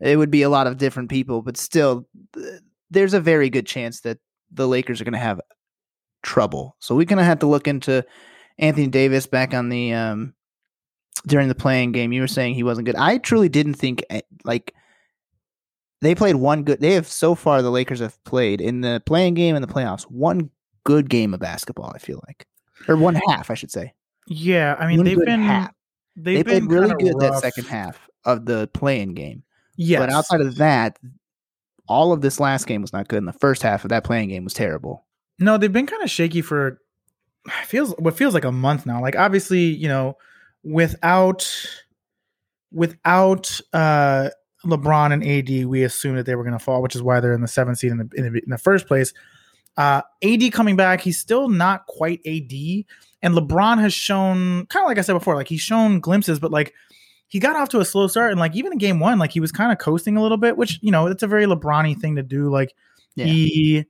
It 0.00 0.16
would 0.16 0.30
be 0.30 0.42
a 0.42 0.48
lot 0.48 0.66
of 0.66 0.78
different 0.78 1.10
people, 1.10 1.42
but 1.42 1.56
still, 1.56 2.06
there's 2.90 3.14
a 3.14 3.20
very 3.20 3.50
good 3.50 3.66
chance 3.66 4.00
that 4.00 4.18
the 4.50 4.68
Lakers 4.68 5.00
are 5.00 5.04
going 5.04 5.12
to 5.12 5.18
have 5.18 5.40
trouble. 6.22 6.76
So 6.80 6.94
we're 6.94 7.04
going 7.04 7.18
to 7.18 7.24
have 7.24 7.40
to 7.40 7.46
look 7.46 7.68
into 7.68 8.04
Anthony 8.58 8.88
Davis 8.88 9.26
back 9.26 9.54
on 9.54 9.68
the 9.68 9.92
um 9.94 10.34
during 11.26 11.48
the 11.48 11.54
play-in 11.54 11.92
game. 11.92 12.12
You 12.12 12.20
were 12.20 12.26
saying 12.26 12.54
he 12.54 12.62
wasn't 12.62 12.86
good. 12.86 12.96
I 12.96 13.18
truly 13.18 13.48
didn't 13.48 13.74
think 13.74 14.04
eh, 14.10 14.20
like 14.44 14.74
they 16.04 16.14
played 16.14 16.36
one 16.36 16.64
good. 16.64 16.80
They 16.80 16.92
have 16.92 17.06
so 17.06 17.34
far 17.34 17.62
the 17.62 17.70
Lakers 17.70 18.00
have 18.00 18.22
played 18.24 18.60
in 18.60 18.80
the 18.80 19.02
play-in 19.06 19.34
game 19.34 19.56
and 19.56 19.62
the 19.62 19.72
playoffs 19.72 20.02
one 20.02 20.50
good 20.84 21.08
game 21.08 21.34
of 21.34 21.40
basketball. 21.40 21.92
I 21.94 21.98
feel 21.98 22.22
like, 22.26 22.46
or 22.88 22.96
one 22.96 23.14
half, 23.28 23.50
I 23.50 23.54
should 23.54 23.70
say. 23.70 23.92
Yeah. 24.26 24.76
I 24.78 24.86
mean 24.86 24.98
One 24.98 25.06
they've 25.06 25.18
been 25.24 25.40
half. 25.40 25.72
they've 26.16 26.44
They 26.44 26.58
been 26.60 26.66
played 26.66 26.80
really 26.80 26.94
good 27.02 27.20
that 27.20 27.40
second 27.40 27.64
half 27.64 28.08
of 28.24 28.46
the 28.46 28.68
play-in 28.72 29.14
game, 29.14 29.42
Yeah, 29.76 29.98
But 29.98 30.10
outside 30.10 30.40
of 30.40 30.56
that, 30.56 30.98
all 31.88 32.12
of 32.12 32.22
this 32.22 32.40
last 32.40 32.66
game 32.66 32.80
was 32.80 32.92
not 32.92 33.08
good. 33.08 33.18
And 33.18 33.28
the 33.28 33.32
first 33.32 33.62
half 33.62 33.84
of 33.84 33.90
that 33.90 34.04
play-in 34.04 34.28
game 34.28 34.44
was 34.44 34.54
terrible. 34.54 35.04
No, 35.38 35.58
they've 35.58 35.72
been 35.72 35.86
kind 35.86 36.02
of 36.02 36.10
shaky 36.10 36.40
for 36.40 36.80
feels 37.64 37.94
what 37.98 38.16
feels 38.16 38.34
like 38.34 38.44
a 38.44 38.52
month 38.52 38.86
now. 38.86 39.00
Like 39.00 39.16
obviously, 39.16 39.60
you 39.64 39.88
know, 39.88 40.16
without 40.62 41.46
without 42.72 43.60
uh 43.72 44.30
LeBron 44.64 45.12
and 45.12 45.24
AD, 45.24 45.66
we 45.66 45.82
assumed 45.82 46.18
that 46.18 46.26
they 46.26 46.34
were 46.34 46.42
going 46.44 46.58
to 46.58 46.64
fall, 46.64 46.82
which 46.82 46.94
is 46.94 47.02
why 47.02 47.20
they're 47.20 47.32
in 47.32 47.40
the 47.40 47.48
seventh 47.48 47.78
seed 47.78 47.92
in 47.92 47.98
the, 47.98 48.08
in 48.16 48.32
the 48.32 48.40
in 48.42 48.50
the 48.50 48.58
first 48.58 48.86
place. 48.86 49.12
Uh, 49.76 50.02
AD 50.22 50.52
coming 50.52 50.76
back, 50.76 51.00
he's 51.00 51.18
still 51.18 51.48
not 51.48 51.86
quite 51.86 52.20
AD, 52.26 52.52
and 53.22 53.34
LeBron 53.34 53.80
has 53.80 53.92
shown 53.92 54.66
kind 54.66 54.84
of 54.84 54.88
like 54.88 54.98
I 54.98 55.02
said 55.02 55.14
before, 55.14 55.34
like 55.34 55.48
he's 55.48 55.60
shown 55.60 56.00
glimpses, 56.00 56.38
but 56.38 56.50
like 56.50 56.72
he 57.26 57.40
got 57.40 57.56
off 57.56 57.68
to 57.70 57.80
a 57.80 57.84
slow 57.84 58.06
start, 58.06 58.30
and 58.30 58.38
like 58.38 58.54
even 58.54 58.72
in 58.72 58.78
game 58.78 59.00
one, 59.00 59.18
like 59.18 59.32
he 59.32 59.40
was 59.40 59.50
kind 59.50 59.72
of 59.72 59.78
coasting 59.78 60.16
a 60.16 60.22
little 60.22 60.36
bit, 60.36 60.56
which 60.56 60.78
you 60.82 60.90
know 60.92 61.06
it's 61.06 61.22
a 61.22 61.26
very 61.26 61.46
LeBron 61.46 62.00
thing 62.00 62.16
to 62.16 62.22
do. 62.22 62.50
Like 62.50 62.72
Yeah. 63.16 63.26
he, 63.26 63.84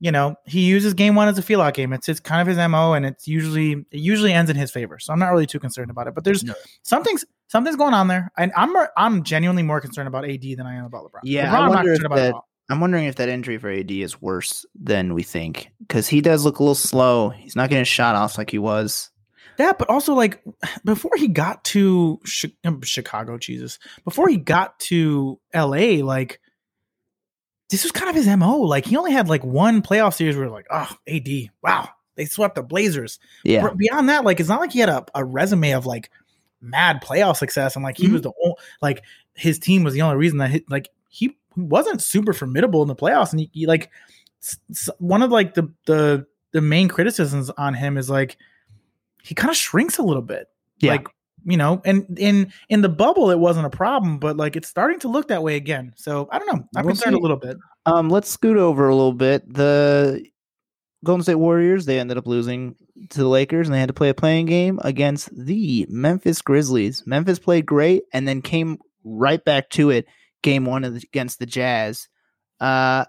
you 0.00 0.10
know, 0.10 0.34
he 0.46 0.62
uses 0.64 0.94
game 0.94 1.14
one 1.14 1.28
as 1.28 1.38
a 1.38 1.42
feel 1.42 1.60
out 1.60 1.74
game. 1.74 1.92
It's 1.92 2.08
it's 2.08 2.20
kind 2.20 2.40
of 2.40 2.46
his 2.48 2.56
mo, 2.68 2.94
and 2.94 3.04
it's 3.06 3.28
usually 3.28 3.72
it 3.72 4.00
usually 4.00 4.32
ends 4.32 4.50
in 4.50 4.56
his 4.56 4.70
favor. 4.70 4.98
So 4.98 5.12
I'm 5.12 5.18
not 5.18 5.30
really 5.30 5.46
too 5.46 5.60
concerned 5.60 5.90
about 5.90 6.06
it. 6.06 6.14
But 6.14 6.24
there's 6.24 6.42
No. 6.42 6.54
something's 6.82 7.24
something's 7.48 7.76
going 7.76 7.94
on 7.94 8.08
there, 8.08 8.32
and 8.38 8.50
I'm 8.56 8.72
more- 8.72 8.90
I'm 8.96 9.22
genuinely 9.24 9.62
more 9.62 9.80
concerned 9.80 10.08
about 10.08 10.24
AD 10.24 10.54
than 10.56 10.66
I 10.66 10.76
am 10.76 10.84
about 10.86 11.04
LeBron. 11.04 11.20
Yeah, 11.24 11.50
LeBron, 11.52 11.52
I 11.52 11.64
I'm 11.78 11.84
concerned 11.86 12.06
about 12.06 12.16
that- 12.16 12.34
I'm 12.70 12.80
wondering 12.80 13.06
if 13.06 13.16
that 13.16 13.28
injury 13.28 13.58
for 13.58 13.68
AD 13.68 13.90
is 14.00 14.22
worse 14.22 14.64
than 14.80 15.12
we 15.14 15.24
think 15.24 15.70
because 15.80 16.06
he 16.08 16.20
does 16.20 16.44
look 16.44 16.60
a 16.60 16.62
little 16.62 16.74
slow. 16.76 17.30
He's 17.30 17.56
not 17.56 17.68
getting 17.68 17.84
shot 17.84 18.14
off 18.14 18.38
like 18.38 18.50
he 18.50 18.58
was. 18.58 19.10
That, 19.56 19.76
but 19.78 19.90
also 19.90 20.14
like 20.14 20.40
before 20.84 21.10
he 21.16 21.26
got 21.28 21.64
to 21.64 22.20
Chi- 22.24 22.52
Chicago, 22.84 23.36
Jesus, 23.38 23.78
before 24.04 24.28
he 24.28 24.36
got 24.36 24.78
to 24.80 25.40
LA, 25.52 26.02
like 26.02 26.40
this 27.70 27.82
was 27.84 27.92
kind 27.92 28.08
of 28.10 28.14
his 28.16 28.26
mo. 28.26 28.58
Like 28.58 28.84
he 28.84 28.96
only 28.96 29.12
had 29.12 29.28
like 29.28 29.44
one 29.44 29.80
playoff 29.82 30.14
series 30.14 30.36
where 30.36 30.48
like, 30.50 30.66
oh, 30.70 30.90
AD, 31.08 31.28
wow, 31.62 31.88
they 32.16 32.24
swept 32.26 32.54
the 32.56 32.62
Blazers. 32.62 33.18
Yeah, 33.44 33.62
But 33.62 33.76
beyond 33.78 34.08
that, 34.08 34.24
like 34.24 34.40
it's 34.40 34.48
not 34.48 34.60
like 34.60 34.72
he 34.72 34.80
had 34.80 34.88
a, 34.88 35.04
a 35.14 35.24
resume 35.24 35.70
of 35.72 35.86
like 35.86 36.10
mad 36.60 37.02
playoff 37.02 37.36
success 37.36 37.74
and 37.76 37.82
like 37.84 37.96
he 37.96 38.06
Mhm. 38.08 38.12
was 38.12 38.22
the 38.22 38.32
only 38.44 38.56
like 38.82 39.02
his 39.34 39.58
team 39.58 39.82
was 39.82 39.94
the 39.94 40.02
only 40.02 40.16
reason 40.16 40.38
that 40.38 40.50
he, 40.50 40.64
like 40.68 40.88
he 41.08 41.36
wasn't 41.56 42.02
super 42.02 42.32
formidable 42.32 42.82
in 42.82 42.88
the 42.88 42.94
playoffs 42.94 43.30
and 43.30 43.40
he, 43.40 43.50
he, 43.52 43.66
like 43.66 43.90
s- 44.42 44.90
one 44.98 45.22
of 45.22 45.30
like 45.30 45.54
the 45.54 45.72
the 45.86 46.26
the 46.52 46.60
main 46.60 46.88
criticisms 46.88 47.48
on 47.50 47.72
him 47.74 47.96
is 47.96 48.10
like 48.10 48.36
he 49.22 49.34
kind 49.34 49.50
of 49.50 49.56
shrinks 49.56 49.96
a 49.98 50.02
little 50.02 50.22
bit 50.22 50.48
Yeah. 50.80 50.92
like 50.92 51.06
you 51.44 51.56
know 51.56 51.80
and 51.84 52.06
in 52.18 52.52
in 52.68 52.82
the 52.82 52.88
bubble 52.88 53.30
it 53.30 53.38
wasn't 53.38 53.64
a 53.64 53.70
problem 53.70 54.18
but 54.18 54.36
like 54.36 54.56
it's 54.56 54.68
starting 54.68 54.98
to 54.98 55.08
look 55.08 55.28
that 55.28 55.42
way 55.42 55.56
again 55.56 55.92
so 55.96 56.28
i 56.30 56.38
don't 56.38 56.46
know 56.48 56.62
i'm 56.76 56.84
We'll 56.84 56.94
concerned 56.94 57.14
see. 57.14 57.18
a 57.18 57.22
little 57.22 57.36
bit 57.36 57.56
Um, 57.86 58.08
let's 58.10 58.28
scoot 58.28 58.56
over 58.58 58.88
a 58.88 58.94
little 58.94 59.14
bit. 59.14 59.50
The 59.52 60.24
Golden 61.02 61.22
State 61.22 61.36
Warriors 61.36 61.86
they 61.86 61.98
ended 61.98 62.18
up 62.18 62.26
losing 62.26 62.76
to 63.08 63.18
the 63.20 63.28
Lakers, 63.28 63.66
and 63.66 63.74
they 63.74 63.80
had 63.80 63.88
to 63.88 63.94
play 63.94 64.10
a 64.10 64.14
play-in 64.14 64.44
game 64.44 64.78
against 64.84 65.30
the 65.34 65.86
Memphis 65.88 66.42
Grizzlies. 66.42 67.04
Memphis 67.06 67.38
played 67.38 67.64
great, 67.64 68.02
and 68.12 68.28
then 68.28 68.42
came 68.42 68.76
right 69.02 69.42
back 69.42 69.70
to 69.70 69.88
it. 69.88 70.04
Game 70.42 70.66
one 70.66 70.84
against 70.84 71.38
the 71.38 71.46
Jazz. 71.46 72.06
Uh, 72.60 73.06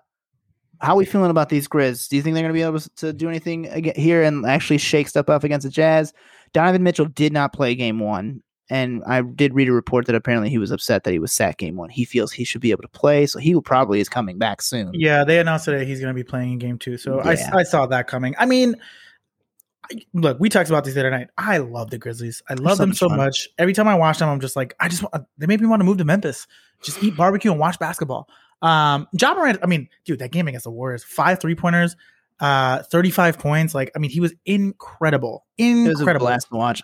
how 0.80 0.94
are 0.94 0.98
we 0.98 1.06
feeling 1.06 1.32
about 1.32 1.50
these 1.50 1.68
Grizz? 1.68 2.08
Do 2.08 2.16
you 2.16 2.22
think 2.22 2.34
they're 2.34 2.44
going 2.44 2.54
to 2.54 2.58
be 2.58 2.64
able 2.64 2.80
to 2.80 3.12
do 3.14 3.28
anything 3.30 3.66
here 3.96 4.24
and 4.24 4.46
actually 4.46 4.78
shake 4.80 5.10
stuff 5.10 5.30
up 5.30 5.44
against 5.44 5.66
the 5.66 5.70
Jazz? 5.70 6.14
Donovan 6.54 6.84
Mitchell 6.84 7.06
did 7.06 7.34
not 7.34 7.54
play 7.54 7.76
game 7.76 8.00
one. 8.00 8.42
And 8.70 9.04
I 9.06 9.22
did 9.22 9.54
read 9.54 9.68
a 9.68 9.74
report 9.74 10.06
that 10.06 10.16
apparently 10.16 10.50
he 10.50 10.58
was 10.58 10.72
upset 10.72 11.04
that 11.04 11.12
he 11.12 11.20
was 11.20 11.34
sat 11.34 11.58
game 11.58 11.76
one. 11.76 11.90
He 11.90 12.06
feels 12.06 12.32
he 12.32 12.46
should 12.46 12.62
be 12.62 12.72
able 12.72 12.84
to 12.84 12.88
play, 12.88 13.26
so 13.26 13.38
he 13.38 13.54
will 13.54 13.62
probably 13.62 14.00
is 14.00 14.08
coming 14.08 14.38
back 14.38 14.62
soon. 14.62 14.92
Yeah, 14.94 15.26
they 15.26 15.40
announced 15.40 15.66
today 15.66 15.84
he's 15.84 16.00
going 16.00 16.14
to 16.14 16.18
be 16.18 16.24
playing 16.24 16.54
in 16.54 16.58
game 16.58 16.78
two. 16.80 16.98
So 16.98 17.20
I, 17.20 17.34
Yeah. 17.34 17.50
I 17.54 17.64
saw 17.64 17.86
that 17.88 18.08
coming. 18.08 18.34
I 18.40 18.46
mean, 18.46 18.76
look, 20.14 20.40
we 20.40 20.48
talked 20.48 20.70
about 20.70 20.86
this 20.86 20.94
the 20.94 21.02
other 21.02 21.12
night. 21.12 21.28
I 21.38 21.58
love 21.58 21.90
the 21.90 21.98
Grizzlies. 21.98 22.42
I 22.48 22.54
love 22.54 22.78
so 22.78 22.84
them 22.84 22.90
much 22.90 22.98
so 23.00 23.10
fun. 23.10 23.18
much. 23.18 23.50
Every 23.58 23.74
time 23.74 23.90
I 23.90 23.96
watch 23.96 24.20
them, 24.20 24.30
I'm 24.30 24.40
just 24.40 24.56
like, 24.56 24.74
I 24.80 24.88
just 24.88 25.04
want, 25.04 25.26
they 25.38 25.48
make 25.48 25.60
me 25.60 25.68
want 25.68 25.82
to 25.82 25.86
move 25.86 25.98
to 25.98 26.06
Memphis, 26.06 26.48
just 26.82 27.04
eat 27.04 27.18
barbecue 27.18 27.52
and 27.52 27.60
watch 27.60 27.78
basketball. 27.78 28.30
Um, 28.62 29.06
Ja 29.20 29.34
Morant, 29.34 29.60
I 29.62 29.66
mean, 29.66 29.90
dude, 30.06 30.20
that 30.20 30.32
game 30.32 30.48
against 30.48 30.64
the 30.64 30.72
Warriors, 30.72 31.04
five 31.04 31.42
three 31.42 31.56
pointers, 31.56 31.98
uh, 32.42 32.84
35 32.84 33.40
points. 33.40 33.74
Like, 33.74 33.92
I 33.96 34.00
mean, 34.00 34.12
he 34.12 34.20
was 34.20 34.34
incredible. 34.46 35.46
It 35.58 35.88
was 35.88 36.00
a 36.00 36.02
Incredible. 36.02 36.26
blast 36.28 36.50
to 36.50 36.56
watch. 36.58 36.82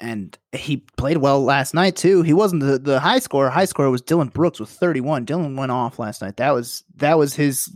And 0.00 0.36
he 0.52 0.78
played 0.96 1.18
well 1.18 1.42
last 1.44 1.74
night 1.74 1.94
too. 1.94 2.22
He 2.22 2.32
wasn't 2.32 2.62
the, 2.62 2.78
the 2.78 3.00
high 3.00 3.18
scorer. 3.18 3.50
High 3.50 3.66
scorer 3.66 3.90
was 3.90 4.00
Dillon 4.02 4.28
Brooks 4.28 4.58
with 4.58 4.70
31. 4.70 5.26
Dillon 5.26 5.56
went 5.56 5.70
off 5.72 5.98
last 5.98 6.22
night. 6.22 6.38
That 6.38 6.52
was 6.54 6.84
that 6.96 7.18
was 7.18 7.34
his 7.34 7.70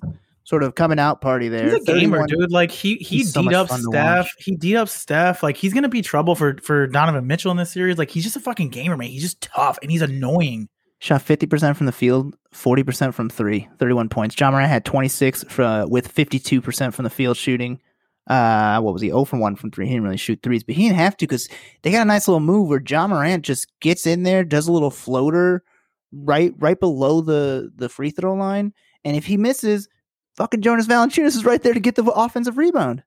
sort 0.44 0.62
of 0.62 0.74
coming 0.74 0.98
out 0.98 1.20
party 1.20 1.48
there. 1.50 1.64
He's 1.64 1.74
a 1.74 1.84
gamer, 1.84 2.20
31 2.20 2.26
dude. 2.28 2.50
Like 2.50 2.70
he 2.70 2.94
he 2.96 3.18
He's 3.18 3.32
so 3.34 3.46
up 3.52 3.68
Steph. 3.68 4.30
He 4.38 4.56
beat 4.56 4.74
up 4.74 4.88
Steph. 4.88 5.42
Like 5.42 5.58
he's 5.58 5.74
gonna 5.74 5.90
be 5.90 6.00
trouble 6.00 6.34
for 6.34 6.56
for 6.62 6.86
Donovan 6.86 7.26
Mitchell 7.26 7.50
in 7.50 7.58
this 7.58 7.70
series. 7.70 7.98
Like 7.98 8.08
he's 8.10 8.24
just 8.24 8.36
a 8.36 8.40
fucking 8.40 8.70
gamer, 8.70 8.96
man. 8.96 9.08
He's 9.08 9.22
just 9.22 9.42
tough 9.42 9.78
and 9.82 9.90
he's 9.90 10.00
annoying. 10.02 10.70
Shot 11.04 11.20
50% 11.20 11.76
from 11.76 11.84
the 11.84 11.92
field, 11.92 12.34
40% 12.54 13.12
from 13.12 13.28
three, 13.28 13.68
31 13.78 14.08
points. 14.08 14.40
Ja 14.40 14.50
Morant 14.50 14.70
had 14.70 14.86
26 14.86 15.44
for, 15.50 15.62
uh, 15.62 15.86
with 15.86 16.10
52% 16.10 16.94
from 16.94 17.02
the 17.02 17.10
field 17.10 17.36
shooting. 17.36 17.78
Uh, 18.26 18.80
what 18.80 18.94
was 18.94 19.02
he? 19.02 19.08
0 19.08 19.26
from 19.26 19.40
1 19.40 19.56
from 19.56 19.70
three. 19.70 19.84
He 19.84 19.92
didn't 19.92 20.04
really 20.04 20.16
shoot 20.16 20.40
threes, 20.42 20.64
but 20.64 20.76
he 20.76 20.84
didn't 20.84 20.96
have 20.96 21.14
to 21.18 21.26
because 21.26 21.46
they 21.82 21.90
got 21.90 22.00
a 22.00 22.06
nice 22.06 22.26
little 22.26 22.40
move 22.40 22.70
where 22.70 22.80
Ja 22.80 23.06
Morant 23.06 23.44
just 23.44 23.66
gets 23.80 24.06
in 24.06 24.22
there, 24.22 24.44
does 24.44 24.66
a 24.66 24.72
little 24.72 24.90
floater 24.90 25.62
right 26.10 26.54
right 26.58 26.80
below 26.80 27.20
the, 27.20 27.70
the 27.76 27.90
free 27.90 28.08
throw 28.08 28.32
line. 28.32 28.72
And 29.04 29.14
if 29.14 29.26
he 29.26 29.36
misses, 29.36 29.90
fucking 30.38 30.62
Jonas 30.62 30.86
Valanciunas 30.86 31.36
is 31.36 31.44
right 31.44 31.62
there 31.62 31.74
to 31.74 31.80
get 31.80 31.96
the 31.96 32.04
offensive 32.04 32.56
rebound. 32.56 33.02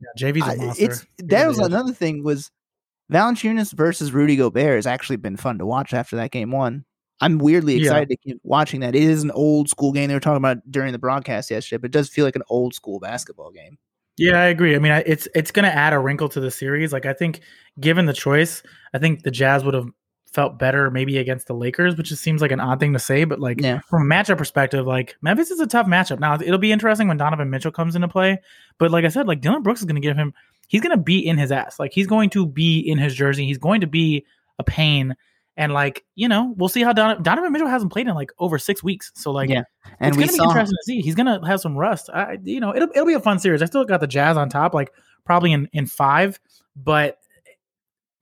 Yeah, 0.00 0.30
JV's 0.30 0.46
a 0.46 0.52
I- 0.52 0.64
monster. 0.64 0.84
it's 0.84 1.06
that 1.18 1.48
was 1.48 1.58
another 1.58 1.92
thing 1.92 2.22
was 2.22 2.52
Valanciunas 3.12 3.72
versus 3.72 4.12
Rudy 4.12 4.36
Gobert 4.36 4.76
has 4.76 4.86
actually 4.86 5.16
been 5.16 5.36
fun 5.36 5.58
to 5.58 5.66
watch 5.66 5.92
after 5.92 6.14
that 6.14 6.30
game 6.30 6.52
one. 6.52 6.84
I'm 7.22 7.38
weirdly 7.38 7.74
Yeah. 7.76 7.82
excited 7.82 8.08
to 8.10 8.16
keep 8.16 8.40
watching 8.42 8.80
that. 8.80 8.94
It 8.94 9.02
is 9.02 9.22
an 9.22 9.30
old 9.30 9.68
school 9.68 9.92
game 9.92 10.08
they 10.08 10.14
were 10.14 10.20
talking 10.20 10.36
about 10.36 10.58
during 10.70 10.92
the 10.92 10.98
broadcast 10.98 11.50
yesterday, 11.50 11.80
but 11.80 11.86
it 11.86 11.92
does 11.92 12.08
feel 12.08 12.24
like 12.24 12.36
an 12.36 12.42
old 12.50 12.74
school 12.74 12.98
basketball 13.00 13.50
game. 13.50 13.78
Yeah, 14.18 14.38
I 14.40 14.46
agree. 14.46 14.74
I 14.76 14.78
mean, 14.78 14.92
I, 14.92 14.98
it's 15.06 15.26
it's 15.34 15.50
going 15.50 15.64
to 15.64 15.74
add 15.74 15.94
a 15.94 15.98
wrinkle 15.98 16.28
to 16.30 16.40
the 16.40 16.50
series. 16.50 16.92
Like, 16.92 17.06
I 17.06 17.14
think, 17.14 17.40
given 17.80 18.04
the 18.04 18.12
choice, 18.12 18.62
I 18.92 18.98
think 18.98 19.22
the 19.22 19.30
Jazz 19.30 19.64
would 19.64 19.72
have 19.72 19.86
felt 20.30 20.58
better 20.58 20.90
maybe 20.90 21.18
against 21.18 21.46
the 21.46 21.54
Lakers, 21.54 21.96
which 21.96 22.08
just 22.08 22.22
seems 22.22 22.40
like 22.42 22.52
an 22.52 22.60
odd 22.60 22.80
thing 22.80 22.92
to 22.94 22.98
say. 22.98 23.24
But 23.24 23.38
like 23.40 23.60
Yeah. 23.60 23.80
from 23.88 24.10
a 24.10 24.14
matchup 24.14 24.38
perspective, 24.38 24.86
like 24.86 25.14
Memphis 25.22 25.50
is 25.50 25.60
a 25.60 25.66
tough 25.66 25.86
matchup. 25.86 26.20
Now 26.20 26.34
it'll 26.34 26.58
be 26.58 26.72
interesting 26.72 27.06
when 27.08 27.18
Donovan 27.18 27.50
Mitchell 27.50 27.70
comes 27.72 27.94
into 27.96 28.08
play. 28.08 28.38
But 28.78 28.90
like 28.90 29.04
I 29.04 29.08
said, 29.08 29.26
like 29.26 29.40
Dillon 29.42 29.62
Brooks 29.62 29.80
is 29.80 29.86
going 29.86 30.00
to 30.00 30.06
give 30.06 30.16
him. 30.16 30.32
He's 30.68 30.80
going 30.80 30.96
to 30.96 31.02
be 31.02 31.18
in 31.18 31.36
his 31.36 31.52
ass. 31.52 31.78
Like 31.78 31.92
he's 31.92 32.06
going 32.06 32.30
to 32.30 32.46
be 32.46 32.78
in 32.80 32.96
his 32.98 33.14
jersey. 33.14 33.44
He's 33.46 33.58
going 33.58 33.82
to 33.82 33.86
be 33.86 34.24
a 34.58 34.64
pain. 34.64 35.16
And 35.56 35.72
like 35.72 36.04
you 36.14 36.28
know, 36.28 36.54
we'll 36.56 36.68
see 36.68 36.82
how 36.82 36.92
Don- 36.92 37.22
Donovan 37.22 37.52
Mitchell 37.52 37.68
hasn't 37.68 37.92
played 37.92 38.08
in 38.08 38.14
like 38.14 38.30
over 38.38 38.58
six 38.58 38.82
weeks. 38.82 39.12
So 39.14 39.30
like, 39.30 39.50
Yeah. 39.50 39.64
And 40.00 40.16
it's 40.16 40.16
gonna 40.16 40.44
be 40.44 40.48
interesting 40.48 40.76
to 40.76 40.84
see. 40.84 41.00
He's 41.02 41.14
gonna 41.14 41.46
have 41.46 41.60
some 41.60 41.76
rust. 41.76 42.08
I, 42.12 42.38
you 42.42 42.60
know, 42.60 42.74
it'll 42.74 42.88
it'll 42.90 43.06
be 43.06 43.14
a 43.14 43.20
fun 43.20 43.38
series. 43.38 43.60
I 43.62 43.66
still 43.66 43.84
got 43.84 44.00
the 44.00 44.06
Jazz 44.06 44.36
on 44.36 44.48
top, 44.48 44.72
like 44.74 44.92
probably 45.24 45.52
in 45.52 45.68
in 45.72 45.86
five, 45.86 46.40
but 46.74 47.18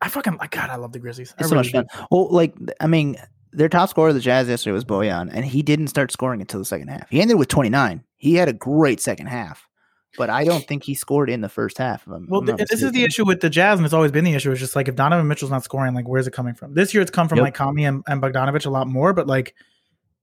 I 0.00 0.08
fucking 0.08 0.36
like 0.38 0.50
God. 0.50 0.70
I 0.70 0.76
love 0.76 0.92
the 0.92 0.98
Grizzlies. 0.98 1.34
I 1.38 1.42
it's 1.42 1.50
so 1.50 1.54
much 1.54 1.72
really 1.72 1.86
fun. 1.92 2.06
Well, 2.10 2.28
like 2.30 2.54
I 2.80 2.86
mean, 2.86 3.16
their 3.52 3.68
top 3.68 3.90
scorer 3.90 4.08
of 4.08 4.14
the 4.14 4.20
Jazz 4.20 4.48
yesterday 4.48 4.72
was 4.72 4.84
Bojan, 4.84 5.30
and 5.32 5.44
he 5.44 5.62
didn't 5.62 5.88
start 5.88 6.10
scoring 6.10 6.40
until 6.40 6.60
the 6.60 6.66
second 6.66 6.88
half. 6.88 7.08
He 7.10 7.20
ended 7.20 7.38
with 7.38 7.48
29. 7.48 8.02
He 8.16 8.34
had 8.34 8.48
a 8.48 8.52
great 8.52 9.00
second 9.00 9.26
half, 9.26 9.68
but 10.18 10.30
I 10.30 10.44
don't 10.44 10.66
think 10.66 10.82
he 10.84 10.94
scored 10.94 11.30
in 11.30 11.40
the 11.40 11.48
first 11.48 11.78
half. 11.78 12.02
If 12.06 12.12
I'm- 12.12 12.26
Well, 12.28 12.40
I'm 12.40 12.56
th- 12.56 12.68
this 12.68 12.82
is 12.82 12.92
the 12.92 13.04
issue 13.04 13.24
with 13.24 13.40
the 13.40 13.50
Jazz, 13.50 13.78
and 13.78 13.84
it's 13.86 13.94
always 13.94 14.12
been 14.12 14.24
the 14.24 14.34
issue. 14.34 14.50
It's 14.50 14.60
just 14.60 14.74
like 14.76 14.88
if 14.88 14.96
Donovan 14.96 15.28
Mitchell's 15.28 15.50
not 15.50 15.64
scoring, 15.64 15.94
like 15.94 16.08
where's 16.08 16.26
it 16.26 16.32
coming 16.32 16.54
from? 16.54 16.74
This 16.74 16.92
year, 16.94 17.00
it's 17.02 17.10
come 17.10 17.28
from 17.28 17.38
Yep. 17.38 17.44
like 17.44 17.54
Kami 17.54 17.84
and, 17.84 18.02
and 18.06 18.20
Bogdanovic 18.22 18.66
a 18.66 18.70
lot 18.70 18.86
more. 18.88 19.12
But 19.12 19.26
like, 19.26 19.54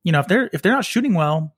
you 0.04 0.12
know, 0.12 0.20
if 0.20 0.28
they're 0.28 0.50
if 0.54 0.62
they're 0.62 0.74
not 0.74 0.86
shooting 0.86 1.14
well, 1.14 1.56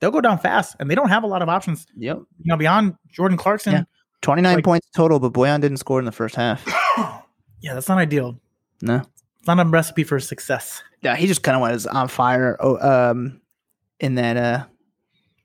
they'll 0.00 0.10
go 0.10 0.20
down 0.20 0.38
fast, 0.38 0.76
and 0.80 0.90
they 0.90 0.94
don't 0.94 1.08
have 1.08 1.22
a 1.24 1.26
lot 1.26 1.42
of 1.42 1.48
options. 1.48 1.86
Yep. 1.96 2.16
You 2.18 2.24
know, 2.44 2.56
beyond 2.56 2.94
Jordan 3.08 3.36
Clarkson. 3.38 3.72
Yeah. 3.72 3.82
29 4.22 4.54
Like- 4.56 4.64
points 4.64 4.88
total, 4.94 5.20
but 5.20 5.32
Bojan 5.32 5.60
didn't 5.60 5.76
score 5.76 5.98
in 6.00 6.04
the 6.04 6.12
first 6.12 6.34
half. 6.34 6.64
Yeah, 7.60 7.74
that's 7.74 7.88
not 7.88 7.98
ideal. 7.98 8.38
No. 8.82 9.02
It's 9.38 9.46
not 9.48 9.58
a 9.58 9.64
recipe 9.68 10.04
for 10.04 10.20
success. 10.20 10.80
Yeah, 11.02 11.16
he 11.16 11.26
just 11.26 11.42
kind 11.42 11.56
of 11.56 11.60
was 11.60 11.86
on 11.88 12.06
fire. 12.06 12.56
Oh, 12.60 12.78
um, 13.10 13.40
in 13.98 14.14
that 14.14 14.36
uh, 14.36 14.64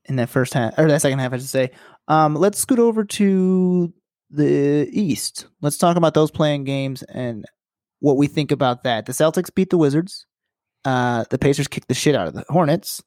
in 0.05 0.17
that 0.17 0.29
first 0.29 0.53
half 0.53 0.77
or 0.77 0.87
that 0.87 1.01
second 1.01 1.17
half, 1.17 1.33
I 1.33 1.37
should 1.37 1.49
say. 1.49 1.71
Um, 2.07 2.35
let's 2.35 2.59
scoot 2.59 2.79
over 2.79 3.03
to 3.03 3.93
the 4.29 4.89
East. 4.91 5.47
Let's 5.61 5.77
talk 5.77 5.95
about 5.95 6.13
those 6.13 6.31
playing 6.31 6.63
games 6.63 7.03
and 7.03 7.45
what 7.99 8.17
we 8.17 8.27
think 8.27 8.51
about 8.51 8.83
that. 8.83 9.05
The 9.05 9.13
Celtics 9.13 9.53
beat 9.53 9.69
the 9.69 9.77
Wizards. 9.77 10.25
Uh, 10.83 11.23
the 11.29 11.37
Pacers 11.37 11.67
kicked 11.67 11.87
the 11.87 11.93
shit 11.93 12.15
out 12.15 12.27
of 12.27 12.33
the 12.33 12.43
Hornets, 12.49 13.01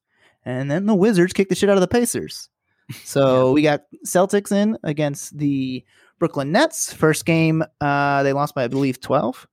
and 0.44 0.70
then 0.70 0.86
the 0.86 0.94
Wizards 0.94 1.32
kicked 1.32 1.50
the 1.50 1.54
shit 1.54 1.68
out 1.68 1.76
of 1.76 1.82
the 1.82 1.88
Pacers. 1.88 2.48
So 3.02 3.50
we 3.50 3.62
got 3.62 3.82
Celtics 4.06 4.52
in 4.52 4.78
against 4.84 5.36
the 5.36 5.84
Brooklyn 6.20 6.52
Nets. 6.52 6.92
First 6.92 7.26
game, 7.26 7.64
uh, 7.80 8.22
they 8.22 8.32
lost 8.32 8.54
by 8.54 8.62
I 8.62 8.68
believe 8.68 9.00
twelve, 9.00 9.44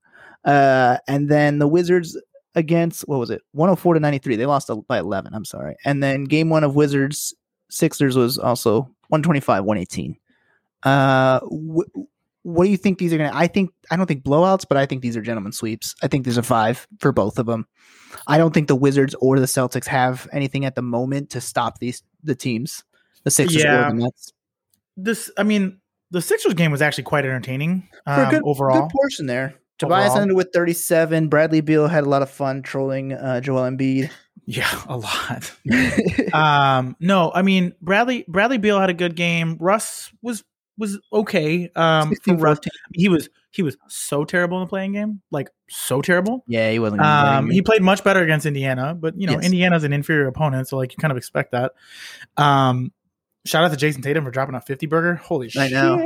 uh, 0.45 0.99
and 1.07 1.29
then 1.29 1.57
the 1.57 1.67
Wizards 1.67 2.15
against 2.55 3.07
what 3.07 3.19
was 3.19 3.29
it 3.29 3.41
104 3.53 3.95
to 3.95 3.99
93 3.99 4.35
they 4.35 4.45
lost 4.45 4.69
by 4.87 4.99
11 4.99 5.33
i'm 5.33 5.45
sorry 5.45 5.75
and 5.85 6.03
then 6.03 6.25
game 6.25 6.49
one 6.49 6.63
of 6.63 6.75
wizards 6.75 7.33
sixers 7.69 8.15
was 8.15 8.37
also 8.37 8.87
125 9.13 9.63
118 9.63 10.17
uh 10.83 11.39
wh- 11.41 11.87
what 12.41 12.65
do 12.65 12.71
you 12.71 12.77
think 12.77 12.97
these 12.97 13.13
are 13.13 13.17
gonna 13.17 13.31
i 13.33 13.45
think 13.47 13.69
i 13.91 13.95
don't 13.95 14.07
think 14.07 14.23
blowouts 14.23 14.65
but 14.67 14.75
i 14.77 14.85
think 14.85 15.01
these 15.01 15.15
are 15.15 15.21
gentlemen 15.21 15.51
sweeps 15.51 15.93
i 16.03 16.07
think 16.07 16.23
there's 16.25 16.37
a 16.37 16.43
five 16.43 16.87
for 16.99 17.11
both 17.11 17.37
of 17.39 17.45
them 17.45 17.65
i 18.27 18.37
don't 18.37 18.53
think 18.53 18.67
the 18.67 18.75
wizards 18.75 19.15
or 19.21 19.39
the 19.39 19.45
celtics 19.45 19.85
have 19.85 20.27
anything 20.33 20.65
at 20.65 20.75
the 20.75 20.81
moment 20.81 21.29
to 21.29 21.39
stop 21.39 21.79
these 21.79 22.01
the 22.23 22.35
teams 22.35 22.83
the 23.23 23.31
sixers 23.31 23.63
Yeah. 23.63 23.87
or 23.87 23.91
the 23.91 23.95
nets 24.03 24.33
This, 24.97 25.31
I 25.37 25.43
mean, 25.43 25.79
the 26.11 26.21
Sixers 26.21 26.53
game 26.53 26.71
was 26.71 26.81
actually 26.81 27.05
quite 27.05 27.25
entertaining 27.25 27.87
for 28.05 28.11
a 28.21 28.25
um, 28.25 28.29
good, 28.29 28.41
overall. 28.45 28.81
good 28.81 28.91
portion 28.91 29.25
there 29.25 29.55
Tobias 29.79 30.09
Overall. 30.11 30.21
ended 30.21 30.37
with 30.37 30.49
37. 30.53 31.29
Bradley 31.29 31.61
Beal 31.61 31.87
had 31.87 32.03
a 32.03 32.09
lot 32.09 32.21
of 32.21 32.29
fun 32.29 32.61
trolling 32.61 33.13
uh, 33.13 33.41
Joel 33.41 33.63
Embiid. 33.63 34.11
Yeah, 34.45 34.81
a 34.87 34.97
lot. 34.97 35.51
um, 36.33 36.95
no, 36.99 37.31
I 37.33 37.41
mean 37.41 37.73
Bradley 37.81 38.25
Bradley 38.27 38.57
Beal 38.57 38.79
had 38.79 38.89
a 38.89 38.93
good 38.93 39.15
game. 39.15 39.57
Russ 39.59 40.11
was 40.21 40.43
was 40.77 40.99
okay. 41.11 41.69
Um, 41.75 42.13
for 42.23 42.35
Russ, 42.35 42.59
he 42.93 43.09
was 43.09 43.29
he 43.51 43.61
was 43.61 43.77
so 43.87 44.25
terrible 44.25 44.57
in 44.57 44.63
the 44.63 44.69
play-in 44.69 44.93
game, 44.93 45.21
like 45.31 45.49
so 45.69 46.01
terrible. 46.01 46.43
Yeah, 46.47 46.71
he 46.71 46.79
wasn't. 46.79 47.01
Um, 47.01 47.49
he 47.49 47.61
played 47.61 47.83
much 47.83 48.03
better 48.03 48.21
against 48.23 48.45
Indiana, 48.45 48.95
but 48.95 49.19
you 49.19 49.27
know 49.27 49.33
Yes. 49.33 49.45
Indiana's 49.45 49.83
an 49.83 49.93
inferior 49.93 50.27
opponent, 50.27 50.67
so 50.67 50.77
like 50.77 50.91
you 50.91 50.97
kind 50.97 51.11
of 51.11 51.17
expect 51.17 51.51
that. 51.51 51.73
Um, 52.37 52.91
shout 53.45 53.63
out 53.63 53.77
to 53.77 53.77
Jayson 53.77 54.01
Tatum 54.01 54.23
for 54.23 54.31
dropping 54.31 54.55
a 54.55 54.61
fifty 54.61 54.85
burger. 54.85 55.15
Holy 55.15 55.47
I 55.47 55.67
shit! 55.67 55.71
know. 55.71 55.97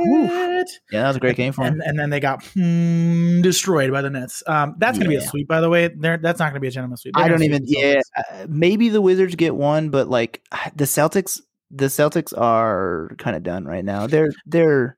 yeah, 0.90 1.02
that 1.02 1.08
was 1.08 1.16
a 1.16 1.20
great 1.20 1.36
game 1.36 1.52
for 1.52 1.64
him. 1.64 1.74
And, 1.74 1.82
and 1.82 1.98
then 1.98 2.10
they 2.10 2.20
got 2.20 2.44
hmm, 2.44 3.40
destroyed 3.40 3.90
by 3.90 4.02
the 4.02 4.10
Nets. 4.10 4.42
Um, 4.46 4.74
that's 4.78 4.98
going 4.98 5.10
to 5.10 5.16
be 5.16 5.22
a 5.22 5.26
sweep, 5.26 5.48
by 5.48 5.60
the 5.60 5.68
way. 5.68 5.88
There, 5.88 6.18
that's 6.18 6.38
not 6.38 6.46
going 6.46 6.54
to 6.54 6.60
be 6.60 6.68
a 6.68 6.70
gentleman's 6.70 7.02
sweep. 7.02 7.14
They're 7.14 7.24
I 7.24 7.28
don't 7.28 7.42
even. 7.42 7.64
Yeah, 7.66 8.00
uh, 8.16 8.46
maybe 8.48 8.88
the 8.88 9.00
Wizards 9.00 9.34
get 9.36 9.54
one, 9.54 9.90
but 9.90 10.08
like 10.08 10.42
the 10.74 10.84
Celtics, 10.84 11.40
the 11.70 11.86
Celtics 11.86 12.36
are 12.36 13.12
kind 13.18 13.36
of 13.36 13.42
done 13.42 13.64
right 13.64 13.84
now. 13.84 14.06
They're 14.06 14.32
they're. 14.44 14.97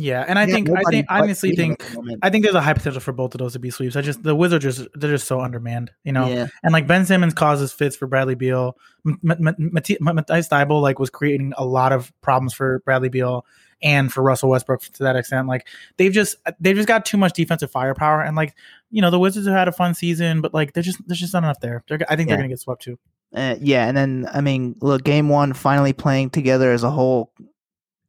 Yeah. 0.00 0.24
And 0.26 0.38
I 0.38 0.46
they 0.46 0.52
think, 0.52 0.70
I 0.70 0.82
think, 0.90 1.06
I 1.08 1.20
honestly 1.20 1.54
think, 1.56 1.82
at 1.82 1.88
the 1.90 1.96
moment. 1.96 2.18
I 2.22 2.30
think 2.30 2.44
there's 2.44 2.54
a 2.54 2.60
high 2.60 2.72
potential 2.74 3.00
for 3.00 3.12
both 3.12 3.34
of 3.34 3.38
those 3.38 3.52
to 3.54 3.58
be 3.58 3.70
sweeps. 3.70 3.96
I 3.96 4.00
just 4.02 4.22
the 4.22 4.34
Wizards 4.34 4.64
just 4.64 4.88
they're 4.94 5.10
just 5.10 5.26
so 5.26 5.40
undermanned, 5.40 5.90
you 6.04 6.12
know. 6.12 6.26
yeah, 6.28 6.48
And 6.62 6.72
like 6.72 6.86
Ben 6.86 7.04
Simmons 7.06 7.34
causes 7.34 7.72
fits 7.72 7.96
for 7.96 8.06
Bradley 8.06 8.34
Beal. 8.34 8.76
M- 9.06 9.18
M- 9.28 9.48
M- 9.48 9.58
M- 9.58 10.14
Matisse 10.14 10.50
like 10.50 10.98
was 10.98 11.10
creating 11.10 11.52
a 11.56 11.64
lot 11.64 11.92
of 11.92 12.12
problems 12.20 12.54
for 12.54 12.80
Bradley 12.84 13.08
Beal 13.08 13.44
and 13.80 14.12
for 14.12 14.22
Russell 14.22 14.50
Westbrook 14.50 14.80
to 14.82 15.02
that 15.04 15.16
extent. 15.16 15.46
Like 15.48 15.68
they've 15.96 16.12
just 16.12 16.36
they've 16.60 16.76
just 16.76 16.88
got 16.88 17.04
too 17.06 17.16
much 17.16 17.32
defensive 17.34 17.70
firepower. 17.70 18.22
And 18.22 18.36
like 18.36 18.54
you 18.90 19.02
know 19.02 19.10
the 19.10 19.18
Wizards 19.18 19.46
have 19.46 19.56
had 19.56 19.68
a 19.68 19.72
fun 19.72 19.94
season, 19.94 20.40
but 20.40 20.52
like 20.54 20.72
they're 20.72 20.82
just 20.82 20.98
there's 21.06 21.20
just 21.20 21.32
not 21.32 21.44
enough 21.44 21.60
there. 21.60 21.84
They're, 21.88 21.98
I 22.08 22.16
think 22.16 22.28
Yeah. 22.28 22.34
they're 22.36 22.42
gonna 22.44 22.48
get 22.48 22.60
swept 22.60 22.82
too. 22.82 22.98
uh, 23.34 23.56
yeah, 23.60 23.86
and 23.86 23.96
then 23.96 24.28
I 24.32 24.40
mean, 24.40 24.74
look, 24.80 25.04
game 25.04 25.28
one 25.28 25.52
finally 25.52 25.92
playing 25.92 26.30
together 26.30 26.72
as 26.72 26.82
a 26.82 26.90
whole. 26.90 27.32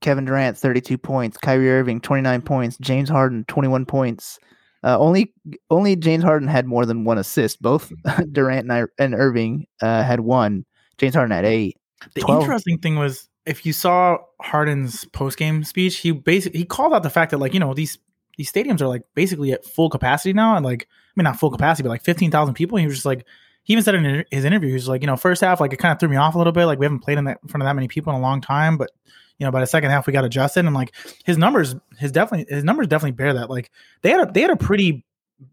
Kevin 0.01 0.25
Durant, 0.25 0.57
thirty-two 0.57 0.97
points. 0.97 1.38
Kyrie 1.38 1.69
Irving, 1.69 2.01
twenty-nine 2.01 2.41
points. 2.41 2.77
James 2.79 3.09
Harden, 3.09 3.45
twenty-one 3.47 3.85
points. 3.85 4.39
Uh, 4.83 4.97
only 4.97 5.33
only 5.69 5.95
James 5.95 6.23
Harden 6.23 6.47
had 6.47 6.65
more 6.65 6.85
than 6.85 7.03
one 7.03 7.17
assist. 7.17 7.62
Both 7.62 7.91
Durant 8.31 8.69
and, 8.69 8.71
Ir- 8.71 8.93
and 8.97 9.13
Irving 9.13 9.67
uh, 9.81 10.03
had 10.03 10.21
one. 10.21 10.65
James 10.97 11.15
Harden 11.15 11.35
had 11.35 11.45
eight. 11.45 11.77
The 12.15 12.21
12. 12.21 12.43
interesting 12.43 12.77
thing 12.79 12.95
was 12.95 13.27
if 13.45 13.65
you 13.65 13.73
saw 13.73 14.19
Harden's 14.41 15.05
post 15.05 15.38
game 15.38 15.63
speech, 15.63 15.97
he 15.97 16.12
basically 16.12 16.59
he 16.59 16.65
called 16.65 16.93
out 16.93 17.03
the 17.03 17.09
fact 17.09 17.31
that 17.31 17.39
like 17.39 17.53
you 17.53 17.59
know 17.59 17.73
these 17.73 17.97
these 18.38 18.51
stadiums 18.51 18.79
are 18.81 18.88
like 18.88 19.01
basically 19.15 19.51
at 19.51 19.65
full 19.65 19.89
capacity 19.89 20.31
now, 20.31 20.55
and 20.55 20.63
like 20.63 20.88
I 20.89 21.12
mean 21.17 21.25
not 21.25 21.39
full 21.39 21.51
capacity, 21.51 21.83
but 21.83 21.89
like 21.89 22.03
fifteen 22.03 22.31
thousand 22.31 22.53
people. 22.53 22.77
And 22.77 22.83
he 22.83 22.88
was 22.88 22.95
just 22.95 23.05
like 23.05 23.25
he 23.63 23.73
even 23.73 23.83
said 23.83 23.95
in 23.95 24.23
his 24.31 24.45
interview, 24.45 24.69
he 24.69 24.75
was 24.75 24.88
like 24.88 25.01
you 25.01 25.07
know 25.07 25.17
first 25.17 25.41
half 25.41 25.59
like 25.59 25.73
it 25.73 25.77
kind 25.77 25.91
of 25.91 25.99
threw 25.99 26.07
me 26.07 26.15
off 26.15 26.35
a 26.35 26.38
little 26.38 26.53
bit, 26.53 26.65
like 26.67 26.79
we 26.79 26.85
haven't 26.85 26.99
played 26.99 27.17
in, 27.17 27.25
that, 27.25 27.39
in 27.43 27.49
front 27.49 27.62
of 27.63 27.65
that 27.65 27.75
many 27.75 27.89
people 27.89 28.13
in 28.13 28.19
a 28.19 28.21
long 28.21 28.39
time, 28.39 28.77
but 28.77 28.91
you 29.39 29.45
know 29.45 29.52
by 29.52 29.62
the 29.62 29.67
second 29.67 29.89
half 29.89 30.06
we 30.06 30.13
got 30.13 30.25
adjusted, 30.25 30.65
and 30.65 30.75
like 30.75 30.93
his 31.25 31.38
numbers 31.38 31.75
his 31.97 32.12
definitely 32.12 32.54
his 32.54 32.63
numbers 32.63 32.88
definitely 32.88 33.12
bear 33.12 33.34
that. 33.34 33.49
Like 33.49 33.71
they 34.02 34.12
had 34.12 34.30
a 34.30 34.32
they 34.32 34.41
had 34.41 34.52
a 34.52 34.58
pretty 34.58 35.06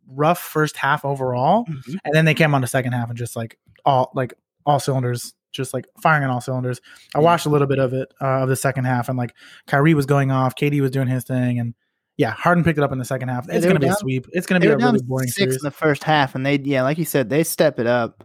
rough 0.08 0.38
first 0.38 0.76
half 0.76 1.04
overall, 1.04 1.64
and 1.66 2.12
then 2.12 2.24
they 2.24 2.34
came 2.34 2.54
on 2.54 2.60
the 2.60 2.66
second 2.66 2.92
half 2.92 3.08
and 3.08 3.16
just 3.16 3.36
like 3.36 3.58
all 3.84 4.10
like 4.14 4.34
all 4.66 4.80
cylinders 4.80 5.32
just 5.52 5.72
like 5.72 5.86
firing 6.00 6.24
on 6.24 6.30
all 6.30 6.40
cylinders. 6.40 6.80
I 7.14 7.20
watched 7.20 7.46
a 7.46 7.48
little 7.48 7.66
bit 7.66 7.78
of 7.78 7.94
it 7.94 8.12
uh, 8.20 8.42
of 8.42 8.48
the 8.48 8.56
second 8.56 8.84
half 8.84 9.08
and 9.08 9.16
like 9.16 9.34
Kyrie 9.66 9.94
was 9.94 10.04
going 10.04 10.30
off 10.30 10.54
KD 10.54 10.80
was 10.80 10.90
doing 10.90 11.08
his 11.08 11.24
thing 11.24 11.58
and 11.58 11.74
yeah 12.18 12.30
Harden 12.30 12.62
picked 12.62 12.78
it 12.78 12.84
up 12.84 12.92
in 12.92 12.98
the 12.98 13.04
second 13.04 13.28
half. 13.28 13.48
It's 13.48 13.64
gonna 13.64 13.76
were 13.76 13.80
be 13.80 13.86
a 13.86 13.94
sweep. 13.94 14.26
It's 14.32 14.46
gonna 14.46 14.60
be 14.60 14.66
a 14.66 14.76
down 14.76 14.94
really 14.94 15.04
boring 15.06 15.28
six 15.28 15.38
series. 15.38 15.56
in 15.56 15.62
the 15.62 15.70
first 15.70 16.04
half, 16.04 16.34
and 16.34 16.44
they 16.44 16.58
yeah, 16.58 16.82
like 16.82 16.98
you 16.98 17.04
said, 17.04 17.30
they 17.30 17.44
step 17.44 17.78
it 17.78 17.86
up. 17.86 18.24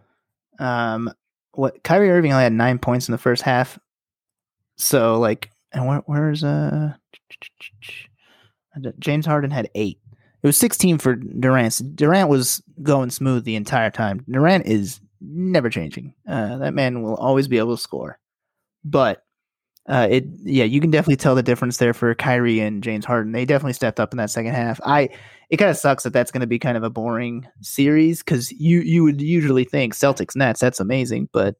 Um, 0.59 1.13
what 1.53 1.83
Kyrie 1.83 2.09
Irving 2.11 2.31
only 2.31 2.43
had 2.43 2.53
nine 2.53 2.79
points 2.79 3.07
in 3.07 3.11
the 3.11 3.17
first 3.17 3.41
half, 3.41 3.79
so 4.81 5.19
like, 5.19 5.51
and 5.71 5.87
where, 5.87 6.01
where's 6.05 6.43
uh 6.43 6.93
James 8.99 9.25
Harden 9.25 9.51
had 9.51 9.69
eight. 9.75 9.99
It 10.43 10.47
was 10.47 10.57
sixteen 10.57 10.97
for 10.97 11.15
Durant. 11.15 11.95
Durant 11.95 12.29
was 12.29 12.61
going 12.81 13.11
smooth 13.11 13.43
the 13.43 13.55
entire 13.55 13.91
time. 13.91 14.25
Durant 14.29 14.65
is 14.65 14.99
never 15.19 15.69
changing. 15.69 16.13
Uh, 16.27 16.57
that 16.57 16.73
man 16.73 17.03
will 17.03 17.15
always 17.15 17.47
be 17.47 17.57
able 17.57 17.75
to 17.75 17.81
score, 17.81 18.19
but. 18.83 19.23
Uh, 19.89 20.07
it 20.11 20.25
yeah, 20.43 20.63
you 20.63 20.79
can 20.79 20.91
definitely 20.91 21.15
tell 21.15 21.33
the 21.33 21.41
difference 21.41 21.77
there 21.77 21.93
for 21.93 22.13
Kyrie 22.13 22.59
and 22.59 22.83
James 22.83 23.03
Harden. 23.03 23.31
They 23.31 23.45
definitely 23.45 23.73
stepped 23.73 23.99
up 23.99 24.13
in 24.13 24.17
that 24.17 24.29
second 24.29 24.53
half. 24.53 24.79
I 24.85 25.09
it 25.49 25.57
kind 25.57 25.71
of 25.71 25.75
sucks 25.75 26.03
that 26.03 26.13
that's 26.13 26.29
going 26.29 26.41
to 26.41 26.47
be 26.47 26.59
kind 26.59 26.77
of 26.77 26.83
a 26.83 26.89
boring 26.91 27.47
series 27.61 28.19
because 28.19 28.51
you 28.51 28.81
you 28.81 29.03
would 29.03 29.19
usually 29.19 29.63
think 29.63 29.95
Celtics 29.95 30.35
Nets 30.35 30.59
that's 30.59 30.79
amazing, 30.79 31.29
but 31.33 31.55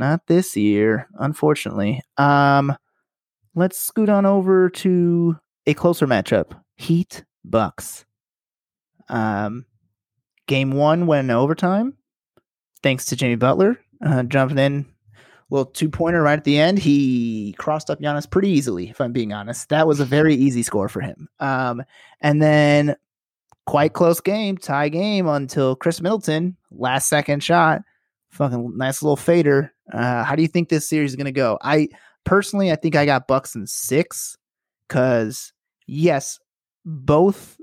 not 0.00 0.26
this 0.26 0.56
year, 0.56 1.08
unfortunately. 1.18 2.02
Um, 2.16 2.76
let's 3.54 3.80
scoot 3.80 4.08
on 4.08 4.26
over 4.26 4.68
to 4.70 5.36
a 5.66 5.74
closer 5.74 6.06
matchup: 6.08 6.60
Heat 6.76 7.24
Bucks. 7.44 8.04
Um, 9.08 9.66
game 10.48 10.72
one 10.72 11.06
went 11.06 11.26
in 11.26 11.30
overtime, 11.30 11.94
thanks 12.82 13.06
to 13.06 13.16
Jimmy 13.16 13.36
Butler 13.36 13.78
uh, 14.04 14.22
jumping 14.24 14.58
in. 14.58 14.86
A 15.16 15.54
little 15.54 15.72
two 15.72 15.88
pointer 15.88 16.22
right 16.22 16.38
at 16.38 16.44
the 16.44 16.58
end. 16.58 16.78
He 16.78 17.54
crossed 17.58 17.90
up 17.90 18.00
Giannis 18.00 18.30
pretty 18.30 18.50
easily, 18.50 18.88
if 18.88 19.00
I'm 19.00 19.12
being 19.12 19.32
honest. 19.32 19.68
That 19.70 19.86
was 19.86 19.98
a 19.98 20.04
very 20.04 20.34
easy 20.34 20.62
score 20.62 20.88
for 20.88 21.00
him. 21.00 21.28
Um, 21.40 21.82
and 22.20 22.40
then 22.40 22.94
quite 23.66 23.92
close 23.92 24.20
game, 24.20 24.56
tie 24.56 24.88
game 24.88 25.26
until 25.26 25.74
Khris 25.74 26.00
Middleton, 26.00 26.56
last 26.70 27.08
second 27.08 27.42
shot, 27.42 27.82
fucking 28.30 28.76
nice 28.76 29.02
little 29.02 29.16
fader. 29.16 29.72
Uh, 29.92 30.24
how 30.24 30.34
do 30.36 30.42
you 30.42 30.48
think 30.48 30.68
this 30.68 30.88
series 30.88 31.10
is 31.12 31.16
gonna 31.16 31.32
go? 31.32 31.58
I 31.62 31.88
personally, 32.24 32.70
I 32.72 32.76
think 32.76 32.96
I 32.96 33.06
got 33.06 33.26
Bucks 33.28 33.54
in 33.54 33.66
six 33.66 34.36
because 34.88 35.52
yes, 35.86 36.38
both 36.84 37.58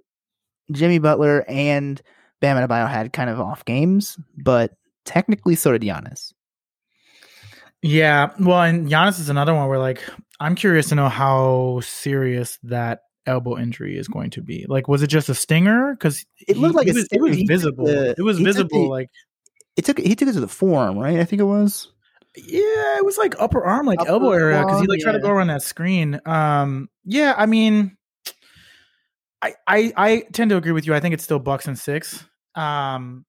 Jimmy 0.71 0.99
Butler 0.99 1.45
and 1.47 2.01
Bam 2.41 2.57
Adebayo 2.57 2.87
had 2.89 3.13
kind 3.13 3.29
of 3.29 3.39
off 3.39 3.65
games, 3.65 4.17
but 4.37 4.71
technically 5.05 5.55
so 5.55 5.71
did 5.71 5.81
Giannis. 5.81 6.33
yeah 7.81 8.31
well 8.39 8.61
and 8.61 8.87
Giannis 8.89 9.19
is 9.19 9.29
another 9.29 9.53
one 9.53 9.67
where 9.69 9.79
like 9.79 10.03
I'm 10.39 10.55
curious 10.55 10.89
to 10.89 10.95
know 10.95 11.09
how 11.09 11.79
serious 11.81 12.59
that 12.63 13.01
elbow 13.25 13.57
injury 13.57 13.97
is 13.97 14.07
going 14.07 14.29
to 14.31 14.41
be 14.41 14.65
like 14.67 14.87
was 14.87 15.01
it 15.03 15.07
just 15.07 15.29
a 15.29 15.35
stinger 15.35 15.93
because 15.93 16.25
It 16.47 16.57
looked 16.57 16.75
like 16.75 16.87
it 16.87 16.91
a 16.91 16.95
was, 16.95 17.07
it 17.11 17.21
was 17.21 17.37
visible 17.43 17.85
the- 17.85 18.15
it 18.17 18.21
was 18.21 18.39
visible 18.39 18.83
the- 18.83 18.89
like 18.89 19.09
It 19.77 19.85
took 19.85 19.99
he 19.99 20.15
took 20.15 20.27
it 20.27 20.33
to 20.33 20.39
the 20.39 20.47
forearm, 20.47 20.97
right? 20.97 21.19
I 21.19 21.23
think 21.25 21.39
it 21.39 21.45
was. 21.45 21.91
Yeah, 22.37 22.97
it 22.97 23.05
was 23.05 23.17
like 23.17 23.35
upper 23.39 23.63
arm, 23.63 23.87
like 23.87 23.99
Upper 23.99 24.09
elbow 24.09 24.31
area, 24.31 24.63
because 24.63 24.81
he 24.81 24.87
like 24.87 24.99
tried 24.99 25.13
to 25.13 25.19
go 25.19 25.29
around 25.29 25.47
that 25.47 25.63
screen. 25.63 26.21
Um, 26.25 26.87
yeah, 27.03 27.33
I 27.35 27.47
mean, 27.47 27.97
I 29.41 29.55
I 29.65 29.93
I 29.97 30.23
tend 30.33 30.51
to 30.51 30.57
agree 30.57 30.71
with 30.71 30.85
you. 30.85 30.93
I 30.93 30.99
think 30.99 31.13
it's 31.13 31.23
still 31.23 31.39
Bucks 31.39 31.67
and 31.67 31.77
six. 31.77 32.23
Um, 32.53 33.25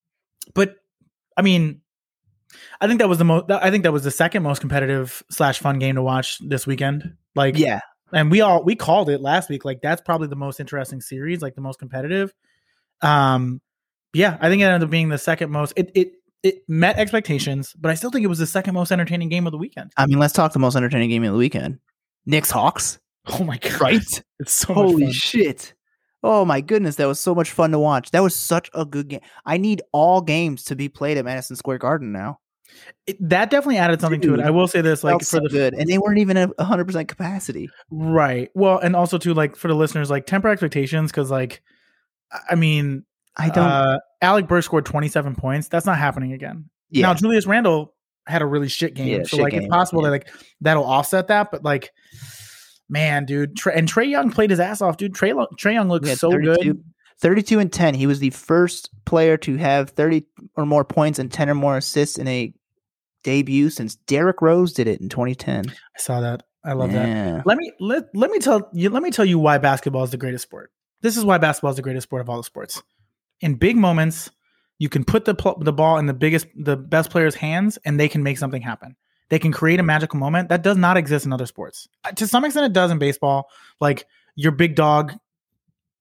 but 0.54 0.76
I 1.36 1.42
mean, 1.42 1.80
I 2.80 2.86
think 2.86 3.00
that 3.00 3.08
was 3.08 3.18
the 3.18 3.24
most. 3.24 3.50
I 3.50 3.70
think 3.70 3.84
that 3.84 3.92
was 3.92 4.04
the 4.04 4.10
second 4.10 4.42
most 4.42 4.60
competitive 4.60 5.22
slash 5.30 5.58
fun 5.58 5.78
game 5.78 5.94
to 5.94 6.02
watch 6.02 6.38
this 6.46 6.66
weekend. 6.66 7.14
Like, 7.34 7.58
Yeah, 7.58 7.80
and 8.12 8.30
we 8.30 8.40
all 8.42 8.62
we 8.62 8.76
called 8.76 9.08
it 9.08 9.20
last 9.20 9.48
week. 9.48 9.64
Like, 9.64 9.80
that's 9.82 10.02
probably 10.02 10.28
the 10.28 10.36
most 10.36 10.60
interesting 10.60 11.00
series, 11.00 11.40
like 11.40 11.54
the 11.54 11.60
most 11.60 11.78
competitive. 11.78 12.34
Um, 13.00 13.60
yeah, 14.12 14.36
I 14.40 14.48
think 14.48 14.60
it 14.62 14.66
ended 14.66 14.84
up 14.84 14.90
being 14.90 15.08
the 15.08 15.18
second 15.18 15.50
most. 15.50 15.72
It 15.76 15.92
it 15.94 16.12
it 16.42 16.62
met 16.68 16.96
expectations, 16.98 17.74
but 17.80 17.90
I 17.90 17.94
still 17.94 18.10
think 18.10 18.24
it 18.24 18.28
was 18.28 18.38
the 18.38 18.46
second 18.46 18.74
most 18.74 18.92
entertaining 18.92 19.28
game 19.28 19.46
of 19.46 19.52
the 19.52 19.58
weekend. 19.58 19.92
I 19.96 20.06
mean, 20.06 20.18
let's 20.18 20.32
talk 20.32 20.52
the 20.52 20.58
most 20.58 20.76
entertaining 20.76 21.10
game 21.10 21.24
of 21.24 21.32
the 21.32 21.38
weekend. 21.38 21.78
Knicks 22.26 22.50
Hawks, 22.50 22.98
Oh 23.26 23.44
my 23.44 23.58
god! 23.58 23.80
right? 23.80 24.22
It's 24.40 24.52
so 24.52 24.72
Holy 24.74 25.12
shit! 25.12 25.74
Oh 26.22 26.44
my 26.44 26.60
goodness, 26.60 26.96
that 26.96 27.06
was 27.08 27.18
so 27.20 27.34
much 27.34 27.50
fun 27.50 27.70
to 27.72 27.78
watch. 27.78 28.10
That 28.12 28.22
was 28.22 28.34
such 28.34 28.70
a 28.74 28.84
good 28.84 29.08
game. 29.08 29.20
I 29.46 29.56
need 29.56 29.82
all 29.92 30.20
games 30.20 30.64
to 30.64 30.76
be 30.76 30.88
played 30.88 31.16
at 31.18 31.24
Madison 31.24 31.56
Square 31.56 31.78
Garden 31.78 32.12
now. 32.12 32.38
It- 33.06 33.16
that 33.28 33.50
definitely 33.50 33.78
added 33.78 34.00
something 34.00 34.20
to 34.20 34.34
it. 34.34 34.40
I 34.40 34.50
will 34.50 34.68
say 34.68 34.80
this, 34.80 35.02
like 35.02 35.18
for 35.20 35.24
so 35.24 35.40
the 35.40 35.48
good, 35.48 35.74
and 35.74 35.88
they 35.88 35.98
weren't 35.98 36.18
even 36.18 36.36
at 36.36 36.50
hundred 36.60 36.84
percent 36.86 37.08
capacity. 37.08 37.68
right, 37.90 38.48
well, 38.54 38.78
and 38.78 38.94
also 38.94 39.18
too, 39.18 39.34
like 39.34 39.56
for 39.56 39.68
the 39.68 39.74
listeners, 39.74 40.10
like 40.10 40.26
temper 40.26 40.48
expectations 40.48 41.10
because, 41.10 41.30
like, 41.30 41.62
I 42.48 42.54
mean, 42.54 43.04
I 43.38 43.48
don't. 43.50 43.64
Uh, 43.64 43.98
Alec 44.20 44.48
Burks 44.48 44.66
scored 44.66 44.84
27 44.86 45.36
points. 45.36 45.68
That's 45.68 45.86
not 45.86 45.96
happening 45.98 46.32
again. 46.32 46.68
yeah, 46.90 47.02
Now 47.06 47.14
Julius 47.14 47.46
Randle 47.46 47.94
had 48.26 48.42
a 48.42 48.46
really 48.46 48.68
shit 48.68 48.94
game, 48.94 49.06
Yeah, 49.08 49.18
so 49.22 49.36
shit 49.36 49.40
like 49.40 49.52
game, 49.52 49.62
it's 49.62 49.70
possible 49.70 50.02
yeah. 50.02 50.08
that 50.08 50.12
like 50.12 50.28
that'll 50.60 50.84
offset 50.84 51.28
that. 51.28 51.50
But 51.50 51.62
like, 51.64 51.92
man, 52.88 53.24
dude, 53.24 53.56
Trey, 53.56 53.74
and 53.74 53.86
Trey 53.88 54.06
Young 54.06 54.30
played 54.30 54.50
his 54.50 54.60
ass 54.60 54.80
off, 54.82 54.96
dude. 54.96 55.14
Trey 55.14 55.32
Lo- 55.32 55.46
Trey 55.58 55.74
Young 55.74 55.88
looks 55.88 56.08
Yeah, 56.08 56.14
so 56.14 56.30
32. 56.30 56.56
good. 56.74 56.84
32 57.20 57.58
and 57.58 57.72
10. 57.72 57.94
He 57.94 58.06
was 58.06 58.20
the 58.20 58.30
first 58.30 58.90
player 59.04 59.36
to 59.38 59.56
have 59.56 59.90
30 59.90 60.24
or 60.56 60.64
more 60.66 60.84
points 60.84 61.18
and 61.18 61.32
10 61.32 61.50
or 61.50 61.54
more 61.54 61.76
assists 61.76 62.16
in 62.18 62.28
a 62.28 62.52
debut 63.24 63.70
since 63.70 63.96
Derrick 63.96 64.40
Rose 64.40 64.72
did 64.72 64.86
it 64.86 65.00
in 65.00 65.08
2010. 65.08 65.64
I 65.68 65.72
saw 65.98 66.20
that. 66.20 66.44
I 66.64 66.72
love 66.74 66.92
that. 66.92 67.46
Let 67.46 67.56
me 67.56 67.72
let 67.80 68.04
let 68.14 68.30
me 68.30 68.38
tell 68.40 68.68
you. 68.72 68.90
Let 68.90 69.02
me 69.02 69.10
tell 69.10 69.24
you 69.24 69.38
why 69.38 69.58
basketball 69.58 70.02
is 70.04 70.10
the 70.10 70.16
greatest 70.16 70.42
sport. 70.42 70.70
This 71.02 71.16
is 71.16 71.24
why 71.24 71.38
basketball 71.38 71.70
is 71.70 71.76
the 71.76 71.82
greatest 71.82 72.04
sport 72.04 72.20
of 72.20 72.28
all 72.28 72.36
the 72.36 72.42
sports. 72.44 72.82
In 73.40 73.54
big 73.54 73.76
moments, 73.76 74.30
you 74.78 74.88
can 74.88 75.04
put 75.04 75.24
the 75.24 75.34
pl- 75.34 75.58
the 75.60 75.72
ball 75.72 75.98
in 75.98 76.06
the 76.06 76.14
biggest, 76.14 76.46
the 76.54 76.76
best 76.76 77.10
player's 77.10 77.34
hands, 77.34 77.78
and 77.84 77.98
they 77.98 78.08
can 78.08 78.22
make 78.22 78.38
something 78.38 78.62
happen. 78.62 78.96
They 79.28 79.38
can 79.38 79.52
create 79.52 79.80
a 79.80 79.82
magical 79.82 80.18
moment 80.18 80.48
that 80.48 80.62
does 80.62 80.76
not 80.76 80.96
exist 80.96 81.26
in 81.26 81.32
other 81.32 81.46
sports. 81.46 81.88
Uh, 82.04 82.12
To 82.12 82.26
some 82.26 82.44
extent, 82.44 82.66
it 82.66 82.72
does 82.72 82.90
in 82.90 82.98
baseball. 82.98 83.48
Like 83.80 84.06
your 84.34 84.52
big 84.52 84.74
dog, 84.74 85.12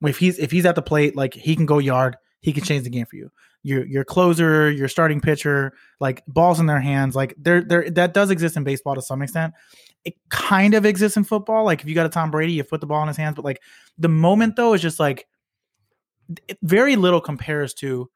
if 0.01 0.17
he's 0.17 0.39
if 0.39 0.51
he's 0.51 0.65
at 0.65 0.75
the 0.75 0.81
plate, 0.81 1.15
like 1.15 1.33
he 1.33 1.55
can 1.55 1.65
go 1.65 1.79
yard, 1.79 2.17
he 2.41 2.53
can 2.53 2.63
change 2.63 2.83
the 2.83 2.89
game 2.89 3.05
for 3.05 3.15
you. 3.15 3.31
Your 3.63 3.85
your 3.85 4.05
closer, 4.05 4.71
your 4.71 4.87
starting 4.87 5.19
pitcher, 5.19 5.73
like 5.99 6.23
balls 6.27 6.59
in 6.59 6.67
their 6.67 6.79
hands, 6.79 7.15
like 7.15 7.33
there 7.37 7.61
there 7.61 7.89
that 7.91 8.13
does 8.13 8.29
exist 8.29 8.55
in 8.55 8.63
baseball 8.63 8.95
to 8.95 9.01
some 9.01 9.21
extent 9.21 9.53
it 10.07 10.15
kind 10.29 10.73
of 10.73 10.85
exists 10.85 11.17
in 11.17 11.25
football. 11.25 11.65
Like 11.65 11.81
if 11.81 11.89
you 11.89 11.93
got 11.93 12.05
a 12.05 12.09
Tom 12.09 12.31
Brady, 12.31 12.53
you 12.53 12.63
put 12.63 12.79
the 12.79 12.87
ball 12.87 13.01
in 13.01 13.09
his 13.09 13.17
hands, 13.17 13.35
but 13.35 13.43
like 13.43 13.61
the 13.97 14.07
moment 14.07 14.55
though 14.55 14.73
is 14.73 14.81
just 14.81 15.01
like 15.01 15.27
very 16.61 16.95
little 16.95 17.21
compares 17.21 17.73
to 17.75 18.09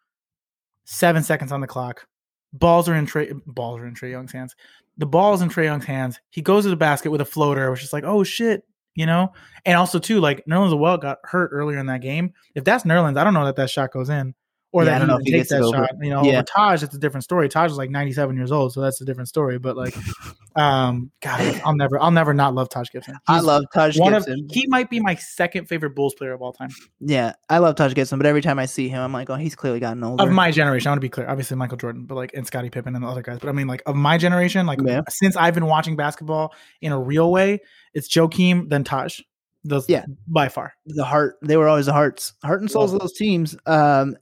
seven 0.86 1.24
seconds 1.24 1.52
on 1.52 1.62
the 1.62 1.68
clock. 1.68 2.08
Balls 2.54 2.90
are 2.90 2.96
in 2.96 3.06
Trey 3.06 3.32
balls 3.46 3.80
are 3.80 3.88
in 3.88 3.94
Trey 3.94 4.12
Young's 4.12 4.32
hands. 4.32 4.56
The 4.98 5.06
ball's 5.06 5.42
in 5.42 5.50
Trey 5.50 5.66
Young's 5.66 5.86
hands. 5.86 6.20
He 6.30 6.42
goes 6.42 6.64
to 6.66 6.70
the 6.70 6.76
basket 6.76 7.12
with 7.12 7.22
a 7.22 7.26
floater, 7.26 7.72
which 7.72 7.84
is 7.84 7.94
like, 7.94 8.04
oh 8.04 8.24
shit, 8.24 8.64
you 8.96 9.06
know. 9.06 9.32
And 9.66 9.78
also 9.78 10.00
too, 10.00 10.20
like 10.20 10.46
Nerlens 10.46 10.72
Noel 10.72 10.98
got 10.98 11.20
hurt 11.24 11.52
earlier 11.54 11.80
in 11.80 11.86
that 11.86 12.02
game. 12.02 12.34
If 12.56 12.66
that's 12.66 12.84
Nerlens, 12.84 13.18
I 13.18 13.24
don't 13.24 13.34
know 13.34 13.46
that 13.46 13.56
that 13.56 13.70
shot 13.70 13.94
goes 13.94 14.10
in. 14.10 14.36
Or 14.74 14.86
Yeah, 14.86 14.96
I 14.96 15.00
that 15.00 15.00
don't 15.00 15.08
he 15.10 15.14
know 15.14 15.20
if 15.20 15.26
he 15.26 15.32
takes 15.34 15.50
that 15.50 15.70
shot, 15.74 15.90
you 16.02 16.10
know. 16.10 16.24
Yeah. 16.24 16.44
Taj, 16.44 16.82
it's 16.82 16.96
a 16.96 16.98
different 16.98 17.26
story. 17.26 17.50
Taj 17.50 17.72
is 17.72 17.78
like 17.78 17.90
97 17.90 18.38
years 18.38 18.54
old, 18.54 18.72
so 18.72 18.80
that's 18.80 19.02
a 19.02 19.06
different 19.06 19.28
story. 19.28 19.60
But 19.60 19.76
like, 19.76 19.94
um, 20.56 21.12
God, 21.22 21.62
I'll 21.66 21.76
never, 21.76 22.00
I'll 22.02 22.12
never 22.12 22.34
not 22.34 22.54
love 22.56 22.70
Taj 22.70 22.90
Gibson. 22.90 23.18
I 23.28 23.42
love 23.42 23.64
Taj 23.74 23.98
one 24.00 24.14
of 24.14 24.26
Gibson. 24.26 24.48
he 24.52 24.68
might 24.68 24.90
be 24.90 25.00
my 25.02 25.16
second 25.16 25.68
favorite 25.68 25.94
Bulls 25.96 26.14
player 26.16 26.32
of 26.34 26.42
all 26.42 26.54
time 26.54 26.70
yeah, 27.02 27.34
I 27.50 27.58
love 27.58 27.76
Taj 27.76 27.94
Gibson, 27.94 28.18
but 28.18 28.26
every 28.26 28.42
time 28.42 28.60
I 28.60 28.66
see 28.66 28.88
him, 28.88 29.02
I'm 29.02 29.12
like, 29.12 29.30
oh, 29.30 29.36
he's 29.36 29.56
clearly 29.56 29.80
gotten 29.82 30.04
older. 30.04 30.24
of 30.24 30.32
my 30.32 30.52
generation. 30.52 30.88
I 30.88 30.92
want 30.92 30.98
to 31.02 31.06
be 31.06 31.10
clear, 31.10 31.28
obviously 31.28 31.58
Michael 31.58 31.78
Jordan, 31.78 32.06
but 32.06 32.16
like 32.16 32.32
and 32.34 32.48
Scottie 32.48 32.70
Pippen 32.70 32.96
and 32.96 33.04
the 33.04 33.08
other 33.10 33.22
guys. 33.22 33.40
But 33.40 33.50
I 33.50 33.52
mean, 33.52 33.68
like 33.68 33.84
of 33.86 33.96
my 33.96 34.18
generation, 34.18 34.66
like 34.66 34.80
Yeah. 34.86 35.02
since 35.10 35.36
I've 35.36 35.54
been 35.54 35.66
watching 35.66 35.96
basketball 35.98 36.54
in 36.80 36.92
a 36.94 37.00
real 37.00 37.30
way, 37.32 37.60
it's 37.94 38.08
Joakim 38.08 38.70
then 38.70 38.84
Taj. 38.86 39.20
Those, 39.64 39.88
Yeah. 39.90 40.06
by 40.28 40.50
far. 40.50 40.74
the 40.88 41.04
heart, 41.04 41.36
they 41.44 41.56
were 41.58 41.68
always 41.68 41.86
the 41.88 41.94
hearts, 41.94 42.34
heart 42.44 42.62
and 42.62 42.72
souls 42.72 42.94
of 42.94 43.00
those 43.00 43.14
teams. 43.14 43.56
Um, 43.68 44.16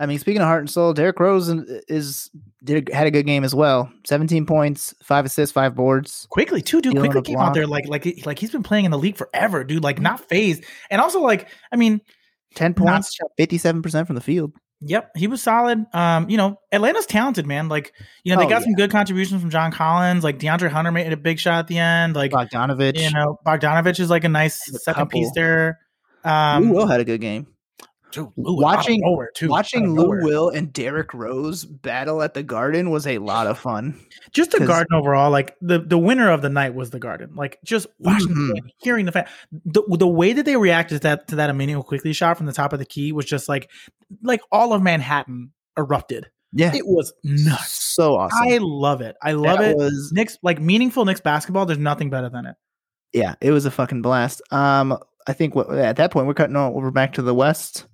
I 0.00 0.06
mean, 0.06 0.18
speaking 0.18 0.40
of 0.40 0.46
heart 0.48 0.60
and 0.62 0.70
soul, 0.70 0.94
Derrick 0.94 1.20
Rose 1.20 1.48
is- 1.48 1.84
is 1.88 2.30
did 2.64 2.88
had 2.92 3.06
a 3.06 3.10
good 3.10 3.26
game 3.26 3.44
as 3.44 3.54
well. 3.54 3.92
17 4.06 4.46
points, 4.46 4.94
five 5.04 5.24
assists, 5.26 5.52
five 5.52 5.74
boards. 5.74 6.26
Quickly 6.30 6.62
too, 6.62 6.80
dude. 6.80 6.98
Quickly 6.98 7.20
came 7.22 7.38
out 7.38 7.54
there 7.54 7.66
like 7.66 7.86
like 7.86 8.06
like 8.26 8.38
he's 8.38 8.50
been 8.50 8.62
playing 8.62 8.86
in 8.86 8.90
the 8.90 8.98
league 8.98 9.16
forever, 9.16 9.62
dude. 9.62 9.84
Like 9.84 10.00
not 10.00 10.26
phased, 10.28 10.64
and 10.90 11.00
also 11.00 11.20
like 11.20 11.48
I 11.70 11.76
mean, 11.76 12.00
10 12.56 12.74
points, 12.74 13.16
57% 13.38 14.06
from 14.06 14.14
the 14.16 14.20
field. 14.20 14.52
Yep, 14.82 15.10
he 15.14 15.26
was 15.26 15.42
solid. 15.42 15.84
Um, 15.92 16.30
you 16.30 16.38
know, 16.38 16.56
Atlanta's 16.72 17.04
talented, 17.04 17.46
man. 17.46 17.68
Like, 17.68 17.92
you 18.24 18.32
know, 18.34 18.40
they 18.40 18.46
Oh, 18.46 18.48
got 18.48 18.60
yeah. 18.62 18.64
some 18.64 18.72
good 18.72 18.90
contributions 18.90 19.38
from 19.42 19.50
John 19.50 19.70
Collins. 19.72 20.24
Like 20.24 20.38
DeAndre 20.38 20.70
Hunter 20.70 20.90
made 20.90 21.12
a 21.12 21.18
big 21.18 21.38
shot 21.38 21.58
at 21.58 21.66
the 21.66 21.76
end. 21.76 22.16
Like, 22.16 22.30
Bogdanovic. 22.32 22.98
you 22.98 23.10
know, 23.10 23.38
Bogdanovic 23.46 24.00
is 24.00 24.08
like 24.08 24.24
a 24.24 24.30
nice 24.30 24.66
a 24.70 24.78
second 24.78 25.02
couple. 25.02 25.20
piece 25.20 25.30
there. 25.34 25.78
Lou 26.24 26.30
Um, 26.30 26.68
Will 26.70 26.86
had 26.86 26.98
a 27.00 27.04
good 27.04 27.20
game. 27.20 27.46
Dude, 28.12 28.28
Lou, 28.36 28.60
watching- 28.60 29.00
nowhere, 29.02 29.30
too, 29.34 29.48
Watching 29.48 29.94
Lou 29.94 30.02
nowhere. 30.04 30.20
Will 30.24 30.48
and 30.50 30.72
Derrick 30.72 31.14
Rose 31.14 31.64
battle 31.64 32.22
at 32.22 32.34
the 32.34 32.42
Garden 32.42 32.90
was 32.90 33.06
a 33.06 33.18
lot 33.18 33.46
of 33.46 33.58
fun. 33.58 33.98
just 34.32 34.50
the 34.52 34.66
Garden 34.66 34.94
overall. 34.94 35.30
Like 35.30 35.56
the 35.60 35.78
the 35.78 35.98
winner 35.98 36.30
of 36.30 36.42
the 36.42 36.48
night 36.48 36.74
was 36.74 36.90
the 36.90 36.98
Garden. 36.98 37.34
Like 37.34 37.58
just 37.64 37.86
watching, 37.98 38.28
Mhm. 38.28 38.54
the 38.54 38.62
hearing 38.78 39.06
the 39.06 39.12
fan, 39.12 39.26
the 39.64 39.82
the 39.98 40.08
way 40.08 40.32
that 40.32 40.44
they 40.44 40.56
reacted 40.56 41.02
to 41.02 41.08
that 41.08 41.28
to 41.28 41.36
that 41.36 41.50
Immanuel 41.50 41.82
Quickley 41.82 42.12
shot 42.12 42.36
from 42.36 42.46
the 42.46 42.52
top 42.52 42.72
of 42.72 42.78
the 42.78 42.84
key 42.86 43.12
was 43.12 43.24
just 43.26 43.48
like 43.48 43.70
like 44.22 44.40
all 44.52 44.72
of 44.72 44.82
Manhattan 44.82 45.50
erupted. 45.78 46.30
Yeah, 46.52 46.74
It 46.74 46.84
was 46.84 47.12
nuts. 47.22 47.70
so 47.70 48.16
awesome. 48.16 48.36
I 48.42 48.58
love 48.60 49.00
it. 49.02 49.16
I 49.22 49.32
love 49.32 49.58
That 49.60 49.70
it. 49.70 49.76
Was, 49.76 50.10
Knicks 50.12 50.36
like 50.42 50.60
meaningful 50.60 51.04
Knicks 51.04 51.20
basketball. 51.20 51.64
There's 51.64 51.78
nothing 51.78 52.10
better 52.10 52.28
than 52.28 52.46
it. 52.46 52.56
yeah, 53.12 53.36
it 53.40 53.52
was 53.52 53.66
a 53.66 53.70
fucking 53.70 54.02
blast. 54.02 54.42
Um, 54.50 54.98
I 55.28 55.32
think 55.32 55.54
what, 55.54 55.70
at 55.70 55.96
that 55.96 56.10
point 56.10 56.26
we're 56.26 56.34
cutting 56.34 56.56
over 56.56 56.90
back 56.90 57.12
to 57.12 57.22
the 57.22 57.34
West. 57.34 57.86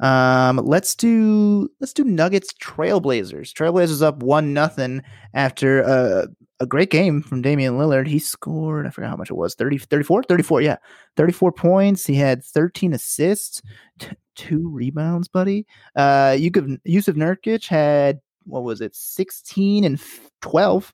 Um, 0.00 0.58
let's 0.58 0.94
do 0.94 1.68
let's 1.80 1.92
do 1.92 2.04
Nuggets 2.04 2.52
Trailblazers. 2.62 3.52
Trailblazers 3.52 4.02
up 4.02 4.22
one 4.22 4.52
nothing 4.52 5.02
after 5.34 5.80
a, 5.82 6.28
a 6.60 6.66
great 6.66 6.90
game 6.90 7.22
from 7.22 7.40
Damian 7.42 7.78
Lillard. 7.78 8.06
He 8.06 8.18
scored, 8.18 8.86
I 8.86 8.90
forgot 8.90 9.10
how 9.10 9.16
much 9.16 9.30
it 9.30 9.36
was, 9.36 9.54
30, 9.54 9.78
34? 9.78 10.24
34, 10.24 10.60
yeah. 10.62 10.76
34 11.16 11.52
points. 11.52 12.06
He 12.06 12.14
had 12.14 12.44
13 12.44 12.92
assists, 12.92 13.62
t- 13.98 14.08
two 14.34 14.68
rebounds, 14.68 15.28
buddy. 15.28 15.66
Uh 15.94 16.36
you 16.38 16.50
could 16.50 16.80
Jusuf 16.86 17.14
Nurkic 17.16 17.66
had 17.66 18.20
what 18.44 18.62
was 18.64 18.80
it, 18.80 18.94
16 18.94 19.84
and 19.84 20.00
12 20.42 20.92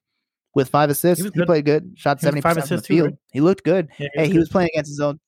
with 0.55 0.69
five 0.69 0.91
assists. 0.91 1.25
He, 1.25 1.31
good. 1.31 1.47
played 1.47 1.65
good. 1.65 1.93
Shot 1.97 2.21
He 2.21 2.27
was 2.27 2.35
70% 2.37 2.43
from 2.43 2.55
the 2.55 2.61
assists 2.63 2.87
too, 2.87 2.95
field. 2.95 3.07
right? 3.09 3.19
He 3.33 3.41
looked 3.41 3.65
good. 3.65 3.89
Yeah, 3.99 4.09
Hey, 4.15 4.29
he 4.29 4.39
was 4.39 4.49
playing 4.49 4.71
against 4.75 4.91
his 4.91 5.01
own. 5.01 5.19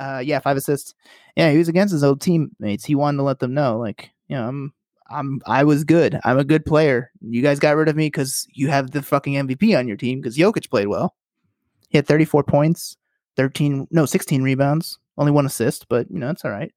Uh, 0.00 0.18
yeah, 0.24 0.38
five 0.38 0.56
assists. 0.56 0.94
Yeah, 1.36 1.50
he 1.52 1.58
was 1.58 1.68
against 1.68 1.92
his 1.92 2.02
old 2.02 2.20
teammates. 2.20 2.84
He 2.86 2.94
wanted 2.94 3.18
to 3.18 3.22
let 3.22 3.38
them 3.38 3.52
know, 3.52 3.78
like, 3.78 4.10
you 4.28 4.36
know, 4.36 4.48
I'm, 4.48 4.72
I'm, 5.10 5.40
I 5.46 5.62
was 5.64 5.84
good. 5.84 6.18
I'm 6.24 6.38
a 6.38 6.44
good 6.44 6.64
player. 6.64 7.10
You 7.20 7.42
guys 7.42 7.58
got 7.58 7.76
rid 7.76 7.88
of 7.88 7.96
me 7.96 8.06
because 8.06 8.46
you 8.52 8.68
have 8.68 8.92
the 8.92 9.02
fucking 9.02 9.34
MVP 9.34 9.78
on 9.78 9.86
your 9.86 9.98
team 9.98 10.20
because 10.20 10.38
Jokic 10.38 10.70
played 10.70 10.86
well. 10.86 11.14
He 11.90 11.98
had 11.98 12.06
34 12.06 12.44
points, 12.44 12.96
13, 13.36 13.88
no, 13.90 14.06
16 14.06 14.42
rebounds, 14.42 14.98
only 15.18 15.32
one 15.32 15.44
assist, 15.44 15.86
but 15.88 16.10
you 16.10 16.18
know, 16.18 16.28
that's 16.28 16.44
all 16.44 16.50
right. 16.50 16.72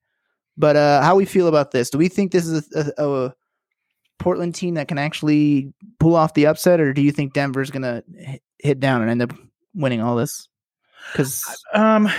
But 0.57 0.75
uh, 0.75 1.01
how 1.01 1.15
we 1.15 1.25
feel 1.25 1.47
about 1.47 1.71
this? 1.71 1.89
Do 1.89 1.97
we 1.97 2.09
think 2.09 2.31
this 2.31 2.45
is 2.45 2.69
a, 2.75 2.91
a, 2.97 3.25
a 3.25 3.35
Portland 4.19 4.53
team 4.53 4.73
that 4.75 4.87
can 4.87 4.97
actually 4.97 5.73
pull 5.99 6.15
off 6.15 6.33
the 6.33 6.47
upset, 6.47 6.79
or 6.79 6.93
do 6.93 7.01
you 7.01 7.11
think 7.11 7.33
Denver's 7.33 7.71
gonna 7.71 8.03
hit- 8.15 8.43
hit 8.59 8.79
down 8.79 9.01
and 9.01 9.09
end 9.09 9.21
up 9.21 9.33
winning 9.73 10.01
all 10.01 10.15
this? 10.15 10.47
Because 11.11 11.43
Um. 11.73 12.09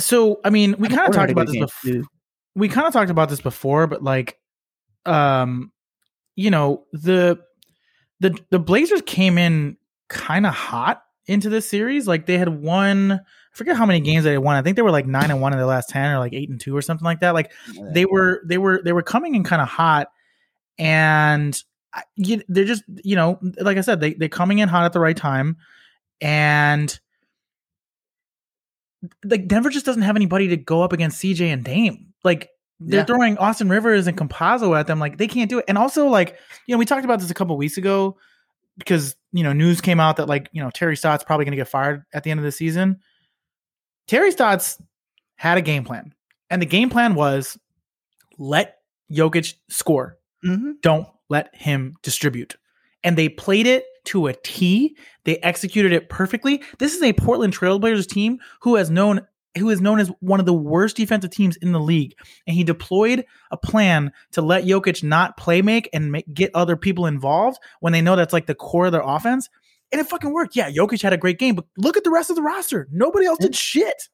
So 0.00 0.40
I 0.44 0.50
mean, 0.50 0.76
we 0.78 0.88
kind 0.88 1.08
of 1.08 1.14
talked 1.14 1.30
about 1.32 1.46
this 1.46 1.56
before. 1.66 1.90
we 2.54 2.68
kind 2.68 2.86
of 2.86 2.92
talked 2.92 3.10
about 3.10 3.28
this 3.28 3.40
before, 3.40 3.86
but 3.86 4.02
like, 4.02 4.38
um, 5.06 5.72
you 6.36 6.50
know, 6.50 6.84
the 6.92 7.38
the 8.20 8.36
the 8.50 8.58
Blazers 8.58 9.02
came 9.02 9.38
in 9.38 9.76
kind 10.08 10.46
of 10.46 10.54
hot 10.54 11.02
into 11.26 11.48
this 11.50 11.68
series. 11.68 12.06
Like 12.08 12.26
they 12.26 12.38
had 12.38 12.48
won, 12.48 13.12
I 13.12 13.18
forget 13.52 13.76
how 13.76 13.86
many 13.86 14.00
games 14.00 14.24
they 14.24 14.38
won. 14.38 14.56
I 14.56 14.62
think 14.62 14.76
they 14.76 14.82
were 14.82 14.90
like 14.90 15.06
nine 15.06 15.30
and 15.30 15.40
one 15.40 15.52
in 15.52 15.58
their 15.58 15.66
last 15.66 15.88
ten, 15.88 16.10
or 16.12 16.18
like 16.18 16.32
eight 16.32 16.48
and 16.48 16.60
two, 16.60 16.76
or 16.76 16.82
something 16.82 17.04
like 17.04 17.20
that. 17.20 17.34
Like 17.34 17.52
they 17.92 18.04
were 18.04 18.40
they 18.46 18.58
were 18.58 18.80
they 18.84 18.92
were 18.92 19.02
coming 19.02 19.34
in 19.34 19.44
kind 19.44 19.60
of 19.62 19.68
hot, 19.68 20.08
and 20.78 21.60
I- 21.92 22.02
you, 22.16 22.42
they're 22.48 22.64
just 22.64 22.82
you 23.04 23.16
know, 23.16 23.38
like 23.60 23.76
I 23.78 23.82
said, 23.82 24.00
they 24.00 24.14
they're 24.14 24.28
coming 24.28 24.58
in 24.60 24.68
hot 24.68 24.84
at 24.84 24.92
the 24.92 25.00
right 25.00 25.16
time, 25.16 25.56
and 26.20 26.98
like 29.24 29.46
Denver 29.48 29.70
just 29.70 29.86
doesn't 29.86 30.02
have 30.02 30.16
anybody 30.16 30.48
to 30.48 30.56
go 30.56 30.82
up 30.82 30.92
against 30.92 31.20
CJ 31.22 31.52
and 31.52 31.64
Dame. 31.64 32.12
Like 32.24 32.50
they're 32.80 33.00
Yeah. 33.00 33.04
throwing 33.04 33.36
Austin 33.38 33.68
Rivers 33.68 34.06
and 34.06 34.16
Campazzo 34.16 34.78
at 34.78 34.86
them. 34.86 34.98
Like 35.00 35.18
they 35.18 35.26
can't 35.28 35.48
do 35.50 35.58
it. 35.58 35.64
And 35.68 35.76
also, 35.78 36.06
like 36.06 36.36
you 36.66 36.74
know, 36.74 36.78
we 36.78 36.84
talked 36.84 37.04
about 37.04 37.20
this 37.20 37.30
a 37.30 37.34
couple 37.34 37.56
weeks 37.56 37.76
ago 37.76 38.16
because 38.76 39.16
you 39.32 39.42
know 39.42 39.52
news 39.52 39.80
came 39.80 40.00
out 40.00 40.16
that 40.16 40.28
like 40.28 40.48
you 40.52 40.62
know 40.62 40.70
Terry 40.70 40.96
Stotts 40.96 41.24
probably 41.24 41.44
going 41.44 41.52
to 41.52 41.56
get 41.56 41.68
fired 41.68 42.04
at 42.12 42.22
the 42.24 42.30
end 42.30 42.38
of 42.40 42.44
the 42.44 42.52
season. 42.52 43.00
Terry 44.06 44.30
Stotts 44.32 44.80
had 45.36 45.58
a 45.58 45.62
game 45.62 45.84
plan, 45.84 46.14
and 46.50 46.60
the 46.62 46.66
game 46.66 46.90
plan 46.90 47.14
was 47.14 47.58
let 48.38 48.78
Jokic 49.10 49.54
score 49.68 50.16
Mhm. 50.44 50.80
don't 50.82 51.08
let 51.28 51.54
him 51.54 51.94
distribute. 52.02 52.56
And 53.04 53.16
they 53.16 53.28
played 53.28 53.66
it 53.66 53.84
to 54.08 54.26
a 54.26 54.34
T. 54.44 54.96
They 55.24 55.38
executed 55.38 55.92
it 55.92 56.08
perfectly. 56.08 56.62
This 56.78 56.94
is 56.94 57.02
a 57.02 57.12
Portland 57.12 57.56
Trailblazers 57.56 58.08
team 58.08 58.38
who 58.60 58.76
has 58.76 58.90
known 58.90 59.26
who 59.56 59.70
is 59.70 59.80
known 59.80 59.98
as 59.98 60.12
one 60.20 60.38
of 60.40 60.46
the 60.46 60.52
worst 60.54 60.96
defensive 60.96 61.30
teams 61.30 61.56
in 61.56 61.72
the 61.72 61.80
league. 61.80 62.14
And 62.46 62.54
he 62.54 62.62
deployed 62.62 63.24
a 63.50 63.56
plan 63.56 64.12
to 64.32 64.42
let 64.42 64.64
Jokic 64.64 65.02
not 65.02 65.36
play 65.36 65.62
make 65.62 65.88
and 65.92 66.12
make, 66.12 66.32
get 66.32 66.52
other 66.54 66.76
people 66.76 67.06
involved 67.06 67.58
when 67.80 67.92
they 67.92 68.02
know 68.02 68.14
that's 68.14 68.32
like 68.32 68.46
the 68.46 68.54
core 68.54 68.86
of 68.86 68.92
their 68.92 69.02
offense. 69.02 69.48
And 69.90 70.00
it 70.00 70.06
fucking 70.06 70.32
worked. 70.32 70.54
Yeah, 70.54 70.70
Jokic 70.70 71.02
had 71.02 71.14
a 71.14 71.16
great 71.16 71.38
game, 71.38 71.54
but 71.56 71.64
look 71.76 71.96
at 71.96 72.04
the 72.04 72.10
rest 72.10 72.30
of 72.30 72.36
the 72.36 72.42
roster. 72.42 72.86
Nobody 72.92 73.26
else 73.26 73.38
did 73.38 73.56
shit. 73.56 74.08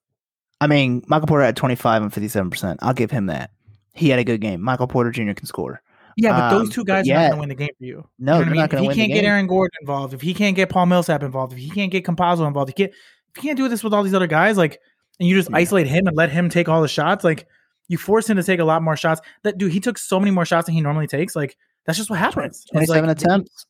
I 0.60 0.66
mean, 0.66 1.02
Michael 1.08 1.26
Porter 1.26 1.44
had 1.44 1.56
25 1.56 2.02
and 2.02 2.12
57%. 2.12 2.76
I'll 2.80 2.94
give 2.94 3.10
him 3.10 3.26
that. 3.26 3.50
he 3.92 4.08
had 4.08 4.20
a 4.20 4.24
good 4.24 4.40
game. 4.40 4.62
Michael 4.62 4.86
Porter 4.86 5.10
Jr. 5.10 5.32
can 5.32 5.46
score. 5.46 5.82
Yeah, 6.16 6.32
but 6.32 6.52
Um, 6.54 6.58
those 6.58 6.74
two 6.74 6.84
guys 6.84 7.08
are 7.08 7.14
not 7.14 7.20
going 7.20 7.32
to 7.32 7.40
win 7.40 7.48
the 7.48 7.54
game 7.54 7.68
for 7.78 7.84
you. 7.84 8.08
No, 8.18 8.38
You 8.38 8.44
know 8.44 8.44
they're 8.44 8.54
I 8.54 8.56
not 8.62 8.70
going 8.70 8.82
to 8.82 8.88
win 8.88 8.90
If 8.92 8.96
he 8.96 9.02
can't 9.08 9.12
get. 9.12 9.24
Aaron 9.24 9.46
Gordon 9.46 9.76
involved, 9.80 10.14
if 10.14 10.20
he 10.20 10.34
can't 10.34 10.54
get 10.56 10.68
Paul 10.68 10.86
Millsap 10.86 11.22
involved, 11.22 11.52
if 11.52 11.58
he 11.58 11.70
can't 11.70 11.90
get 11.90 12.04
Campazzo 12.04 12.46
involved, 12.46 12.70
he 12.70 12.74
can't, 12.74 12.90
if 12.92 13.42
he 13.42 13.48
can't 13.48 13.56
do 13.56 13.68
this 13.68 13.82
with 13.82 13.92
all 13.92 14.02
these 14.02 14.14
other 14.14 14.26
guys, 14.26 14.56
like, 14.56 14.80
and 15.20 15.28
you 15.28 15.34
just 15.36 15.50
Yeah. 15.50 15.56
isolate 15.56 15.86
him 15.86 16.06
and 16.06 16.16
let 16.16 16.30
him 16.30 16.48
take 16.48 16.68
all 16.68 16.82
the 16.82 16.88
shots, 16.88 17.24
like, 17.24 17.46
you 17.88 17.98
force 17.98 18.28
him 18.30 18.36
to 18.36 18.42
take 18.42 18.60
a 18.60 18.64
lot 18.64 18.82
more 18.82 18.96
shots. 18.96 19.20
That 19.42 19.58
dude, 19.58 19.72
he 19.72 19.80
took 19.80 19.98
so 19.98 20.18
many 20.18 20.30
more 20.30 20.44
shots 20.46 20.66
than 20.66 20.74
he 20.74 20.80
normally 20.80 21.06
takes. 21.06 21.36
Like, 21.36 21.56
that's 21.84 21.98
just 21.98 22.08
what 22.10 22.18
happens. 22.18 22.64
Twenty-seven 22.72 23.08
like, 23.08 23.18
attempts. 23.20 23.66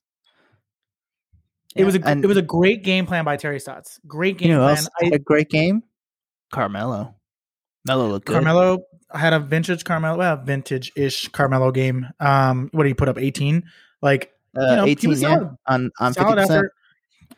It 1.74 1.84
was 1.84 1.96
a 1.96 2.00
and 2.06 2.22
it 2.22 2.28
was 2.28 2.36
a 2.36 2.42
great 2.42 2.84
game 2.84 3.06
plan 3.06 3.24
by 3.24 3.36
Terry 3.36 3.58
Stotts. 3.58 3.98
Great 4.06 4.38
game 4.38 4.50
you 4.50 4.54
know 4.54 4.60
plan. 4.60 4.76
else 4.76 4.88
I, 5.02 5.06
a 5.14 5.18
great 5.18 5.50
game. 5.50 5.82
Carmelo. 6.52 7.16
Melo 7.84 8.06
looked 8.08 8.26
good. 8.26 8.34
Carmelo 8.34 8.78
had 9.14 9.32
a 9.32 9.40
vintage 9.40 9.84
Carmelo, 9.84 10.18
well, 10.18 10.36
vintage 10.36 10.92
ish 10.96 11.28
Carmelo 11.28 11.70
game. 11.70 12.06
Um, 12.20 12.68
what 12.72 12.84
did 12.84 12.90
he 12.90 12.94
put 12.94 13.08
up? 13.08 13.18
Eighteen. 13.18 13.64
Like 14.02 14.32
uh, 14.56 14.60
you 14.60 14.76
know, 14.76 14.84
he 14.84 14.92
eighteen 14.92 15.10
yeah, 15.12 15.16
solid. 15.16 15.56
on 15.66 15.90
on 16.00 16.12
fifty 16.12 16.22
solid 16.22 16.36
percent. 16.36 16.50
effort. 16.50 16.72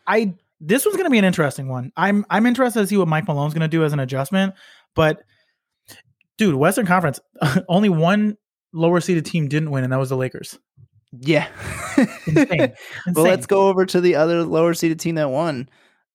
I 0.05 0.33
this 0.59 0.85
was 0.85 0.95
going 0.95 1.05
to 1.05 1.11
be 1.11 1.19
an 1.19 1.25
interesting 1.25 1.67
one. 1.67 1.91
I'm 1.95 2.25
I'm 2.29 2.45
interested 2.45 2.79
to 2.79 2.87
see 2.87 2.97
what 2.97 3.07
Mike 3.07 3.27
Malone's 3.27 3.53
going 3.53 3.61
to 3.61 3.67
do 3.67 3.83
as 3.83 3.93
an 3.93 3.99
adjustment. 3.99 4.55
But 4.95 5.21
dude, 6.37 6.55
Western 6.55 6.85
Conference, 6.85 7.19
only 7.69 7.89
one 7.89 8.37
lower 8.73 9.01
seeded 9.01 9.25
team 9.25 9.47
didn't 9.47 9.71
win, 9.71 9.83
and 9.83 9.93
that 9.93 9.99
was 9.99 10.09
the 10.09 10.17
Lakers. 10.17 10.57
Yeah. 11.19 11.47
Insane. 12.27 12.73
well, 13.13 13.25
let's 13.25 13.45
go 13.45 13.67
over 13.67 13.85
to 13.85 14.01
the 14.01 14.15
other 14.15 14.43
lower 14.43 14.73
seeded 14.73 14.99
team 14.99 15.15
that 15.15 15.29
won. 15.29 15.69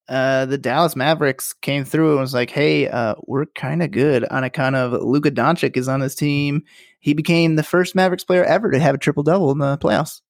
Uh, 0.09 0.45
the 0.47 0.59
Dallas 0.59 0.97
Mavericks 0.97 1.53
came 1.53 1.85
through 1.85 2.13
and 2.13 2.21
was 2.21 2.35
like, 2.35 2.51
"Hey, 2.51 2.89
uh, 2.89 3.15
we're 3.27 3.47
kind 3.47 3.83
of 3.83 3.91
good." 3.93 4.25
On 4.25 4.45
account 4.45 4.77
of 4.77 4.93
Luka 5.03 5.31
Doncic 5.31 5.77
is 5.77 5.89
on 5.89 6.01
this 6.01 6.15
team. 6.15 6.63
He 7.01 7.15
became 7.15 7.57
the 7.57 7.63
first 7.63 7.95
Mavericks 7.95 8.25
player 8.25 8.45
ever 8.45 8.71
to 8.71 8.79
have 8.79 8.95
a 8.95 8.99
triple 8.99 9.23
double 9.23 9.51
in 9.53 9.59
the 9.59 9.79
playoffs. 9.79 10.21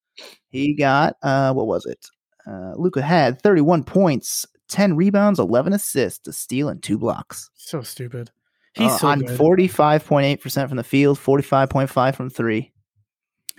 He 0.49 0.75
got 0.75 1.17
uh, 1.23 1.53
what 1.55 1.67
was 1.67 1.87
it? 1.87 2.07
Uh, 2.47 2.73
Luka 2.77 3.01
had 3.03 3.41
31 3.41 3.85
points, 3.85 4.45
10 4.69 4.97
rebounds, 4.97 5.39
11 5.39 5.73
assists, 5.73 6.27
a 6.29 6.33
steal, 6.33 6.69
and 6.69 6.83
two 6.83 6.99
blocks. 6.99 7.51
So 7.55 7.83
stupid. 7.83 8.31
He's 8.75 8.91
Uh, 8.93 8.99
so 8.99 9.09
on 9.09 9.21
good. 9.21 9.39
45.8% 9.39 10.69
from 10.69 10.77
the 10.77 10.85
field, 10.85 11.19
45.5 11.19 12.15
from 12.17 12.31
three. 12.31 12.73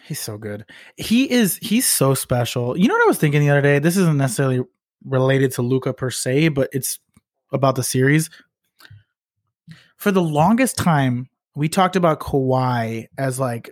He's 0.05 0.19
so 0.19 0.37
good. 0.37 0.65
He 0.97 1.31
is 1.31 1.57
he's 1.61 1.85
so 1.87 2.13
special. 2.13 2.77
You 2.77 2.87
know 2.89 2.95
what 2.95 3.05
I 3.05 3.07
was 3.07 3.17
thinking 3.19 3.39
the 3.41 3.49
other 3.49 3.61
day? 3.61 3.79
This 3.79 3.95
isn't 3.95 4.17
necessarily 4.17 4.61
related 5.05 5.51
to 5.53 5.61
Luka 5.61 5.93
per 5.93 6.09
se, 6.09 6.49
but 6.49 6.69
it's 6.73 6.99
about 7.51 7.75
the 7.75 7.83
series. 7.83 8.29
For 9.97 10.11
the 10.11 10.21
longest 10.21 10.77
time, 10.77 11.29
we 11.55 11.69
talked 11.69 11.95
about 11.95 12.19
Kawhi 12.19 13.07
as 13.17 13.39
like 13.39 13.71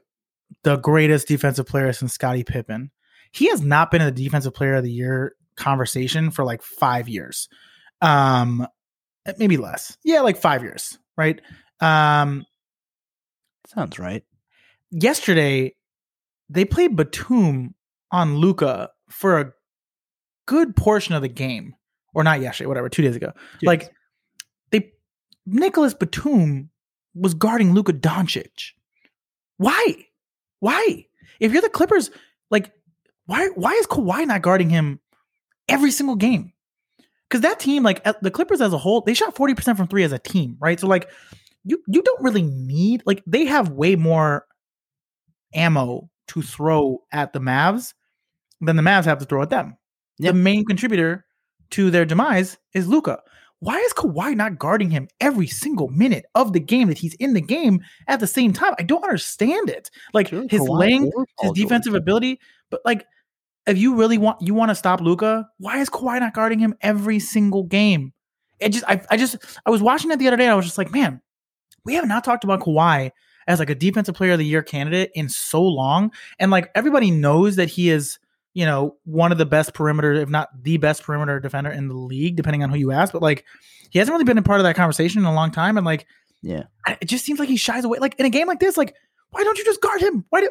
the 0.63 0.77
greatest 0.77 1.27
defensive 1.27 1.65
player 1.65 1.91
since 1.93 2.13
Scottie 2.13 2.43
Pippen. 2.43 2.91
He 3.31 3.49
has 3.49 3.61
not 3.61 3.91
been 3.91 4.01
in 4.01 4.13
the 4.13 4.23
defensive 4.23 4.53
player 4.53 4.75
of 4.75 4.83
the 4.83 4.91
year 4.91 5.35
conversation 5.55 6.31
for 6.31 6.45
like 6.45 6.61
five 6.61 7.09
years. 7.09 7.49
Um 8.01 8.67
maybe 9.37 9.57
less. 9.57 9.97
Yeah, 10.03 10.21
like 10.21 10.37
five 10.37 10.63
years, 10.63 10.97
right? 11.17 11.41
Um 11.79 12.45
Sounds 13.67 13.99
right. 13.99 14.23
yesterday 14.91 15.75
they 16.49 16.65
played 16.65 16.95
Batum 16.95 17.73
on 18.11 18.35
Luka 18.35 18.89
for 19.09 19.39
a 19.39 19.53
good 20.45 20.75
portion 20.75 21.15
of 21.15 21.21
the 21.21 21.27
game, 21.27 21.75
or 22.13 22.23
not 22.23 22.41
yesterday, 22.41 22.67
whatever, 22.67 22.89
two 22.89 23.01
days 23.01 23.15
ago. 23.15 23.31
Like 23.63 23.91
they, 24.71 24.91
Nicholas 25.45 25.93
Batum 25.93 26.69
was 27.13 27.33
guarding 27.33 27.73
Luka 27.73 27.93
Doncic. 27.93 28.71
Why? 29.57 30.05
Why? 30.59 31.05
If 31.39 31.51
you're 31.53 31.61
the 31.61 31.69
Clippers, 31.69 32.11
like 32.49 32.71
why? 33.25 33.47
Why 33.55 33.71
is 33.73 33.87
Kawhi 33.87 34.27
not 34.27 34.41
guarding 34.41 34.69
him 34.69 34.99
every 35.67 35.91
single 35.91 36.15
game? 36.15 36.53
Because 37.29 37.41
that 37.41 37.59
team, 37.59 37.83
like 37.83 38.03
the 38.21 38.31
Clippers 38.31 38.61
as 38.61 38.73
a 38.73 38.77
whole, 38.77 39.01
they 39.01 39.13
shot 39.13 39.35
forty 39.35 39.53
percent 39.53 39.77
from 39.77 39.87
three 39.87 40.03
as 40.03 40.11
a 40.11 40.19
team, 40.19 40.57
right? 40.59 40.79
So 40.79 40.87
like 40.87 41.09
you 41.63 41.81
you 41.87 42.01
don't 42.01 42.21
really 42.21 42.41
need 42.41 43.03
like 43.05 43.23
they 43.25 43.45
have 43.45 43.69
way 43.69 43.95
more 43.95 44.45
ammo 45.53 46.09
to 46.27 46.41
throw 46.41 47.01
at 47.11 47.33
the 47.33 47.39
Mavs 47.39 47.93
than 48.59 48.75
the 48.75 48.83
Mavs 48.83 49.05
have 49.05 49.19
to 49.19 49.25
throw 49.25 49.41
at 49.41 49.49
them. 49.49 49.77
Yeah. 50.17 50.31
The 50.31 50.37
main 50.37 50.65
contributor 50.65 51.25
to 51.71 51.89
their 51.91 52.05
demise 52.05 52.57
is 52.73 52.87
Luka. 52.87 53.19
Why 53.59 53.77
is 53.77 53.93
Kawhi 53.93 54.35
not 54.35 54.57
guarding 54.57 54.89
him 54.89 55.07
every 55.19 55.45
single 55.45 55.87
minute 55.89 56.25
of 56.33 56.51
the 56.51 56.59
game 56.59 56.87
that 56.87 56.97
he's 56.97 57.13
in 57.15 57.33
the 57.33 57.41
game 57.41 57.81
at 58.07 58.19
the 58.19 58.27
same 58.27 58.53
time? 58.53 58.73
I 58.79 58.83
don't 58.83 59.03
understand 59.03 59.69
it. 59.69 59.91
Like 60.13 60.29
Sure, 60.29 60.47
his 60.49 60.61
Kawhi 60.61 60.79
length, 60.79 61.15
his 61.39 61.51
defensive 61.51 61.93
ability, 61.93 62.39
but 62.71 62.81
like 62.85 63.05
if 63.67 63.77
you 63.77 63.95
really 63.95 64.17
want 64.17 64.41
you 64.41 64.53
want 64.53 64.69
to 64.69 64.75
stop 64.75 64.99
Luka, 64.99 65.47
why 65.59 65.77
is 65.77 65.89
Kawhi 65.89 66.19
not 66.19 66.33
guarding 66.33 66.59
him 66.59 66.73
every 66.81 67.19
single 67.19 67.63
game? 67.63 68.13
It 68.59 68.69
just 68.69 68.85
I, 68.87 69.01
I 69.11 69.17
just 69.17 69.37
I 69.65 69.69
was 69.69 69.81
watching 69.81 70.11
it 70.11 70.17
the 70.17 70.27
other 70.27 70.37
day. 70.37 70.45
and 70.45 70.51
I 70.51 70.55
was 70.55 70.65
just 70.65 70.77
like, 70.77 70.91
man, 70.91 71.21
we 71.85 71.93
have 71.95 72.07
not 72.07 72.23
talked 72.23 72.43
about 72.43 72.61
Kawhi 72.61 73.11
as 73.47 73.59
like 73.59 73.69
a 73.69 73.75
defensive 73.75 74.15
player 74.15 74.33
of 74.33 74.39
the 74.39 74.45
year 74.45 74.63
candidate 74.63 75.11
in 75.13 75.29
so 75.29 75.61
long. 75.61 76.11
And 76.39 76.51
like 76.51 76.71
everybody 76.75 77.11
knows 77.11 77.55
that 77.55 77.69
he 77.69 77.89
is, 77.89 78.19
you 78.53 78.65
know, 78.65 78.97
one 79.05 79.31
of 79.31 79.37
the 79.37 79.45
best 79.45 79.73
perimeter, 79.73 80.13
if 80.13 80.29
not 80.29 80.49
the 80.61 80.77
best 80.77 81.03
perimeter 81.03 81.39
defender 81.39 81.69
in 81.69 81.87
the 81.87 81.93
league, 81.95 82.35
depending 82.35 82.63
on 82.63 82.69
who 82.69 82.77
you 82.77 82.91
ask. 82.91 83.13
But 83.13 83.21
like 83.21 83.45
he 83.89 83.99
hasn't 83.99 84.13
really 84.13 84.25
been 84.25 84.37
a 84.37 84.41
part 84.43 84.59
of 84.59 84.63
that 84.65 84.75
conversation 84.75 85.19
in 85.19 85.25
a 85.25 85.33
long 85.33 85.51
time. 85.51 85.77
And 85.77 85.85
like 85.85 86.05
Yeah. 86.41 86.63
It 86.87 87.05
just 87.05 87.23
seems 87.25 87.39
like 87.39 87.49
he 87.49 87.57
shies 87.57 87.83
away. 87.85 87.99
Like 87.99 88.15
in 88.19 88.25
a 88.25 88.29
game 88.29 88.47
like 88.47 88.59
this, 88.59 88.77
like 88.77 88.93
why 89.29 89.43
don't 89.43 89.57
you 89.57 89.65
just 89.65 89.81
guard 89.81 90.01
him? 90.01 90.25
Why 90.29 90.41
do 90.41 90.49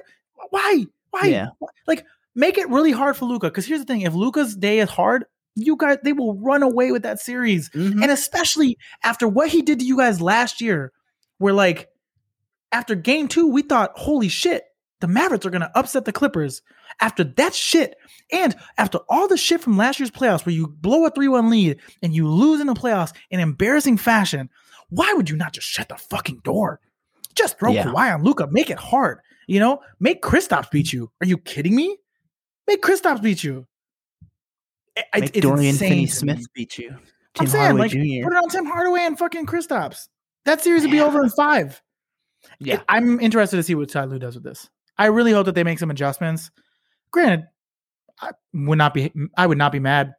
why? 0.50 0.86
Why? 1.10 1.26
Yeah. 1.26 1.48
Like 1.86 2.04
make 2.34 2.56
it 2.58 2.68
really 2.70 2.92
hard 2.92 3.16
for 3.16 3.26
Luka. 3.26 3.48
Because 3.48 3.66
here's 3.66 3.80
the 3.80 3.86
thing: 3.86 4.02
if 4.02 4.14
Luka's 4.14 4.56
day 4.56 4.78
is 4.78 4.88
hard, 4.88 5.24
you 5.56 5.76
guys 5.76 5.98
they 6.02 6.12
will 6.14 6.34
run 6.38 6.62
away 6.62 6.92
with 6.92 7.02
that 7.02 7.20
series. 7.20 7.68
Mhm. 7.70 8.02
And 8.02 8.10
especially 8.10 8.78
after 9.04 9.28
what 9.28 9.48
he 9.50 9.60
did 9.62 9.80
to 9.80 9.84
you 9.84 9.96
guys 9.98 10.20
last 10.22 10.60
year, 10.60 10.92
where 11.38 11.52
like 11.52 11.88
after 12.72 12.94
game 12.94 13.26
two, 13.28 13.48
we 13.48 13.62
thought, 13.62 13.90
holy 13.96 14.28
shit, 14.28 14.62
the 15.00 15.08
Mavericks 15.08 15.44
are 15.46 15.50
gonna 15.50 15.70
upset 15.74 16.04
the 16.04 16.12
Clippers. 16.12 16.62
After 17.00 17.24
that 17.24 17.54
shit, 17.54 17.96
and 18.32 18.54
after 18.78 18.98
all 19.08 19.26
the 19.28 19.36
shit 19.36 19.60
from 19.60 19.76
last 19.76 19.98
year's 19.98 20.10
playoffs 20.10 20.44
where 20.44 20.54
you 20.54 20.66
blow 20.68 21.06
a 21.06 21.10
3-1 21.10 21.50
lead 21.50 21.78
and 22.02 22.14
you 22.14 22.28
lose 22.28 22.60
in 22.60 22.66
the 22.66 22.74
playoffs 22.74 23.12
in 23.30 23.40
embarrassing 23.40 23.96
fashion, 23.96 24.50
why 24.90 25.12
would 25.14 25.30
you 25.30 25.36
not 25.36 25.52
just 25.52 25.66
shut 25.68 25.88
the 25.88 25.96
fucking 25.96 26.40
door? 26.44 26.80
Just 27.34 27.58
throw 27.58 27.70
Yeah. 27.72 27.84
Kawhi 27.84 28.12
on 28.14 28.22
Luka. 28.24 28.48
Make 28.50 28.70
it 28.70 28.78
hard. 28.78 29.20
You 29.46 29.60
know, 29.60 29.80
make 29.98 30.20
Kristaps 30.22 30.70
beat 30.70 30.92
you. 30.92 31.10
Are 31.20 31.26
you 31.26 31.38
kidding 31.38 31.74
me? 31.74 31.96
Make 32.66 32.82
Kristaps 32.82 33.22
beat 33.22 33.42
you. 33.42 33.66
I- 35.14 35.20
Make 35.20 35.36
it's 35.36 35.40
Dorian 35.40 35.76
Finney-Smith 35.76 36.42
beat 36.54 36.76
you. 36.78 36.96
I'm 37.38 37.46
saying, 37.46 37.62
Hardaway 37.76 37.80
like, 37.82 37.90
Jr. 37.92 38.24
put 38.28 38.32
it 38.36 38.42
on 38.42 38.48
Tim 38.50 38.66
Hardaway 38.66 39.00
and 39.02 39.16
fucking 39.18 39.46
Kristaps. 39.46 40.08
That 40.44 40.60
series 40.62 40.82
would 40.82 40.90
be 40.90 40.98
Yeah. 40.98 41.04
over 41.04 41.22
in 41.22 41.30
five. 41.30 41.80
Yeah. 42.58 42.82
I'm 42.88 43.20
interested 43.20 43.56
to 43.56 43.62
see 43.62 43.74
what 43.74 43.88
Ty 43.88 44.04
Lue 44.04 44.18
does 44.18 44.34
with 44.34 44.44
this. 44.44 44.68
I 45.00 45.06
really 45.06 45.32
hope 45.32 45.46
that 45.46 45.54
they 45.54 45.64
make 45.64 45.78
some 45.78 45.90
adjustments. 45.90 46.50
Granted, 47.10 47.46
I 48.20 48.32
would 48.52 48.76
not 48.76 48.92
be 48.92 49.10
I 49.34 49.46
would 49.46 49.56
not 49.56 49.72
be 49.72 49.78
mad 49.78 50.12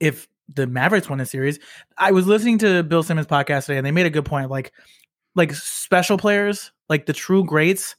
if 0.00 0.26
the 0.48 0.66
Mavericks 0.66 1.10
won 1.10 1.18
the 1.18 1.26
series. 1.26 1.58
I 1.98 2.12
was 2.12 2.26
listening 2.26 2.56
to 2.58 2.82
Bill 2.82 3.02
Simmons 3.02 3.26
podcast 3.26 3.66
today, 3.66 3.76
and 3.76 3.86
they 3.86 3.90
made 3.90 4.06
a 4.06 4.10
good 4.10 4.24
point. 4.24 4.50
Like, 4.50 4.72
like 5.34 5.52
special 5.52 6.16
players, 6.16 6.72
like 6.88 7.04
the 7.04 7.12
true 7.12 7.44
greats, 7.44 7.94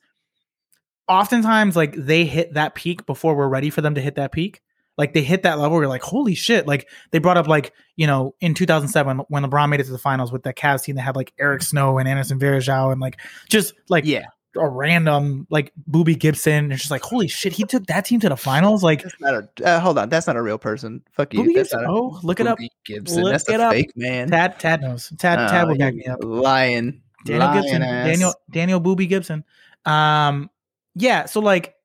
oftentimes 1.08 1.76
like 1.76 1.94
they 1.96 2.26
hit 2.26 2.56
that 2.56 2.74
peak 2.74 3.06
before 3.06 3.36
we're 3.36 3.48
ready 3.48 3.70
for 3.70 3.82
them 3.82 3.94
to 3.94 4.02
hit 4.02 4.16
that 4.16 4.32
peak. 4.32 4.62
Like 4.98 5.14
they 5.14 5.22
hit 5.22 5.44
that 5.44 5.60
level, 5.60 5.74
where 5.74 5.84
you're 5.84 5.90
like, 5.90 6.02
holy 6.02 6.34
shit! 6.34 6.66
Like 6.66 6.90
they 7.12 7.20
brought 7.20 7.38
up 7.38 7.48
like 7.48 7.74
you 7.96 8.08
know 8.08 8.34
in 8.42 8.56
2007 8.56 9.20
when 9.30 9.44
LeBron 9.44 9.70
made 9.70 9.82
it 9.82 9.84
to 9.84 9.92
the 9.92 10.00
finals 10.00 10.32
with 10.32 10.42
that 10.44 10.58
Cavs 10.58 10.82
team 10.82 10.96
that 10.96 11.04
had 11.04 11.16
like 11.16 11.32
Eric 11.40 11.62
Snow 11.62 12.00
and 12.00 12.10
Anderson 12.10 12.40
Varejao 12.40 12.92
and 12.92 13.00
like 13.00 13.20
just 13.50 13.76
like 13.88 14.04
yeah. 14.04 14.26
A 14.58 14.67
random 14.67 15.48
like 15.50 15.72
Boobie 15.89 16.17
Gibson. 16.20 16.71
It's 16.71 16.82
just 16.82 16.92
like 16.92 17.02
holy 17.02 17.27
shit, 17.27 17.54
he 17.54 17.63
took 17.63 17.86
that 17.88 18.06
team 18.06 18.19
to 18.21 18.29
the 18.29 18.38
finals. 18.38 18.84
Like 18.84 19.04
That's 19.04 19.19
not 19.19 19.34
a. 19.36 19.50
Uh, 19.65 19.79
hold 19.79 19.98
on, 19.98 20.10
that's 20.10 20.27
not 20.27 20.36
a 20.36 20.42
real 20.42 20.58
person. 20.58 21.02
Fuck 21.13 21.34
you. 21.34 21.44
That's 21.54 21.69
Gibson. 21.71 21.86
a, 21.86 21.92
Oh, 21.92 22.19
look 22.23 22.40
it 22.40 22.48
up. 22.48 22.58
Gibson. 22.86 23.23
Look 23.23 23.32
that's 23.34 23.48
it 23.50 23.60
a 23.60 23.63
up. 23.65 23.73
fake 23.73 23.92
man. 23.96 24.29
Tad 24.29 24.60
Tad 24.60 24.82
knows. 24.82 25.12
Tad 25.17 25.40
Oh, 25.40 25.48
Tad 25.48 25.67
will 25.67 25.77
back 25.77 25.94
me 25.96 26.06
up. 26.06 26.19
Lying. 26.23 27.02
Daniel 27.25 27.48
Lying 27.48 27.62
Gibson. 27.63 27.82
ass. 27.84 28.08
Daniel 28.08 28.34
Daniel 28.52 28.82
Boobie 28.82 29.10
Gibson. 29.10 29.44
Um, 29.86 30.50
yeah. 30.96 31.25
So 31.25 31.40
like, 31.40 31.75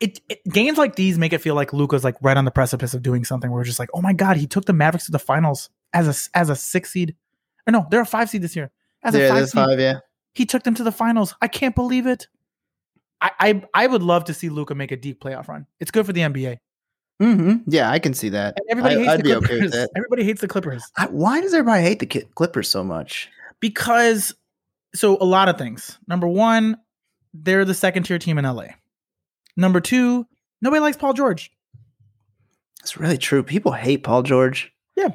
it, 0.00 0.20
it 0.28 0.44
games 0.44 0.78
like 0.78 0.94
these 0.96 1.18
make 1.18 1.32
it 1.32 1.38
feel 1.40 1.54
like 1.54 1.72
Luka's 1.72 2.04
like 2.04 2.16
right 2.22 2.36
on 2.36 2.44
the 2.44 2.50
precipice 2.50 2.94
of 2.94 3.02
doing 3.02 3.24
something. 3.24 3.50
Where 3.50 3.58
we're 3.60 3.64
just 3.64 3.78
like, 3.78 3.90
oh 3.94 4.00
my 4.00 4.12
god, 4.12 4.36
he 4.36 4.46
took 4.46 4.64
the 4.64 4.72
Mavericks 4.72 5.06
to 5.06 5.12
the 5.12 5.18
finals 5.18 5.70
as 5.92 6.06
a 6.34 6.38
as 6.38 6.50
a 6.50 6.56
six 6.56 6.90
seed. 6.92 7.14
Or 7.66 7.72
no, 7.72 7.86
they're 7.90 8.00
a 8.00 8.06
five 8.06 8.28
seed 8.30 8.42
this 8.42 8.56
year. 8.56 8.70
As 9.02 9.14
a 9.14 9.28
five 9.28 9.44
seed, 9.48 9.54
five. 9.54 9.80
Yeah. 9.80 9.98
He 10.34 10.46
took 10.46 10.62
them 10.62 10.74
to 10.76 10.82
the 10.84 10.92
finals. 10.92 11.34
I 11.42 11.48
can't 11.48 11.74
believe 11.74 12.06
it. 12.06 12.26
I 13.20 13.30
I, 13.40 13.62
I 13.74 13.86
would 13.86 14.02
love 14.02 14.24
to 14.24 14.34
see 14.34 14.48
Luka 14.48 14.74
make 14.74 14.90
a 14.92 14.96
deep 14.96 15.22
playoff 15.22 15.48
run. 15.48 15.66
It's 15.80 15.90
good 15.90 16.06
for 16.06 16.12
the 16.12 16.22
NBA. 16.22 16.56
hmm 17.20 17.56
Yeah, 17.66 17.90
I 17.90 17.98
can 17.98 18.14
see 18.14 18.30
that. 18.30 18.54
And 18.58 18.66
everybody 18.70 18.96
I- 18.96 18.98
hates 18.98 19.10
I'd 19.10 19.20
the 19.20 19.24
be 19.24 19.34
okay 19.34 19.46
Clippers. 19.46 19.62
with 19.62 19.72
that. 19.72 19.90
Everybody 19.96 20.24
hates 20.24 20.40
the 20.40 20.48
Clippers 20.48 20.84
I, 20.96 21.06
why 21.06 21.40
does 21.40 21.52
everybody 21.54 21.82
hate 21.82 21.98
the 22.00 22.06
Clippers 22.34 22.68
so 22.68 22.82
much? 22.84 23.28
because 23.60 24.34
so 24.94 25.16
a 25.20 25.24
lot 25.24 25.48
of 25.48 25.56
things. 25.56 25.98
Number 26.08 26.26
one, 26.28 26.76
they're 27.32 27.64
the 27.64 27.74
second 27.74 28.02
tier 28.02 28.18
team 28.18 28.36
in 28.38 28.44
LA. 28.44 28.66
Number 29.56 29.80
two, 29.80 30.26
nobody 30.60 30.80
likes 30.80 30.96
Paul 30.96 31.12
George. 31.14 31.50
It's 32.80 32.96
really 32.98 33.16
true. 33.18 33.42
People 33.42 33.72
hate 33.72 34.02
Paul 34.02 34.22
George. 34.22 34.72
Yeah. 34.96 35.10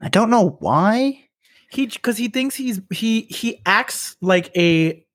I 0.00 0.08
don't 0.08 0.30
know 0.30 0.56
why. 0.60 1.24
He 1.72 1.86
because 1.86 2.18
he 2.18 2.28
thinks 2.28 2.54
he's 2.54 2.82
he 2.90 3.22
he 3.22 3.62
acts 3.64 4.16
like 4.20 4.54
a 4.54 5.06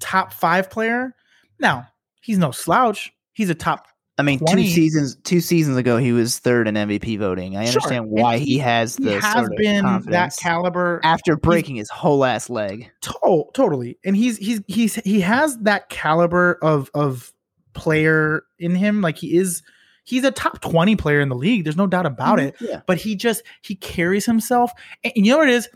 top 0.00 0.32
five 0.32 0.68
player. 0.68 1.14
Now 1.60 1.86
he's 2.20 2.36
no 2.36 2.50
slouch. 2.50 3.12
He's 3.32 3.48
a 3.48 3.54
top. 3.54 3.86
I 4.18 4.22
mean, 4.22 4.40
20. 4.40 4.64
two 4.64 4.68
seasons 4.70 5.16
two 5.22 5.40
seasons 5.40 5.76
ago, 5.76 5.96
he 5.96 6.10
was 6.10 6.40
third 6.40 6.66
in 6.66 6.74
MVP 6.74 7.18
voting. 7.18 7.56
I 7.56 7.66
understand 7.66 8.06
And 8.06 8.10
why 8.10 8.38
he- 8.38 8.44
he, 8.44 8.58
has 8.58 8.96
He 8.96 9.04
the 9.04 9.20
has 9.20 9.32
sort 9.34 9.52
of 9.52 9.56
been 9.56 9.84
that 10.06 10.36
caliber 10.36 11.00
after 11.04 11.36
breaking 11.36 11.76
his 11.76 11.90
whole 11.90 12.24
ass 12.24 12.50
leg. 12.50 12.90
To- 13.02 13.44
totally. 13.54 13.96
And 14.04 14.16
he's 14.16 14.36
he's 14.38 14.62
he's 14.66 14.96
he 14.96 15.20
has 15.20 15.56
that 15.58 15.90
caliber 15.90 16.58
of 16.60 16.90
of 16.94 17.32
player 17.72 18.42
in 18.58 18.74
him. 18.74 19.00
Like 19.00 19.18
he 19.18 19.36
is 19.36 19.62
he's 20.02 20.24
a 20.24 20.32
top 20.32 20.60
20 20.60 20.96
player 20.96 21.20
in 21.20 21.28
the 21.28 21.36
league. 21.36 21.64
There's 21.64 21.76
no 21.76 21.86
doubt 21.86 22.06
about 22.06 22.38
mm-hmm. 22.38 22.64
it. 22.64 22.70
Yeah. 22.70 22.80
But 22.86 22.98
he 22.98 23.14
just 23.14 23.44
he 23.62 23.76
carries 23.76 24.26
himself. 24.26 24.72
And 25.04 25.12
you 25.14 25.30
know 25.30 25.38
what 25.38 25.48
it 25.48 25.54
is? 25.54 25.68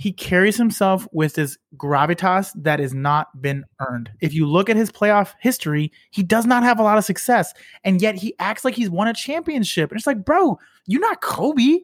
He 0.00 0.12
carries 0.12 0.56
himself 0.56 1.06
with 1.12 1.34
this 1.34 1.58
gravitas 1.76 2.52
that 2.54 2.80
has 2.80 2.94
not 2.94 3.42
been 3.42 3.66
earned. 3.80 4.10
If 4.22 4.32
you 4.32 4.46
look 4.46 4.70
at 4.70 4.76
his 4.76 4.90
playoff 4.90 5.34
history, 5.40 5.92
he 6.10 6.22
does 6.22 6.46
not 6.46 6.62
have 6.62 6.80
a 6.80 6.82
lot 6.82 6.96
of 6.96 7.04
success. 7.04 7.52
And 7.84 8.00
yet 8.00 8.14
he 8.14 8.34
acts 8.38 8.64
like 8.64 8.74
he's 8.74 8.88
won 8.88 9.08
a 9.08 9.12
championship. 9.12 9.90
And 9.90 9.98
it's 9.98 10.06
like, 10.06 10.24
bro, 10.24 10.58
you're 10.86 11.02
not 11.02 11.20
Kobe. 11.20 11.80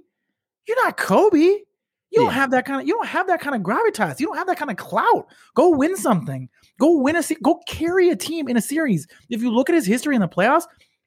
You're 0.66 0.84
not 0.84 0.96
Kobe. 0.96 1.36
You 1.36 2.22
don't 2.22 2.32
have 2.32 2.50
that 2.52 2.64
kind 2.64 2.80
of 2.80 2.88
you 2.88 2.94
don't 2.94 3.06
have 3.06 3.26
that 3.26 3.42
kind 3.42 3.54
of 3.54 3.60
gravitas. 3.60 4.18
You 4.18 4.28
don't 4.28 4.38
have 4.38 4.46
that 4.46 4.56
kind 4.56 4.70
of 4.70 4.78
clout. 4.78 5.26
Go 5.54 5.76
win 5.76 5.94
something. 5.94 6.48
Go 6.80 6.98
win 6.98 7.16
a 7.16 7.22
se- 7.22 7.36
go 7.42 7.60
carry 7.68 8.08
a 8.08 8.16
team 8.16 8.48
in 8.48 8.56
a 8.56 8.62
series. 8.62 9.06
If 9.28 9.42
you 9.42 9.50
look 9.50 9.68
at 9.68 9.74
his 9.74 9.84
history 9.84 10.14
in 10.14 10.22
the 10.22 10.28
playoffs, 10.28 10.64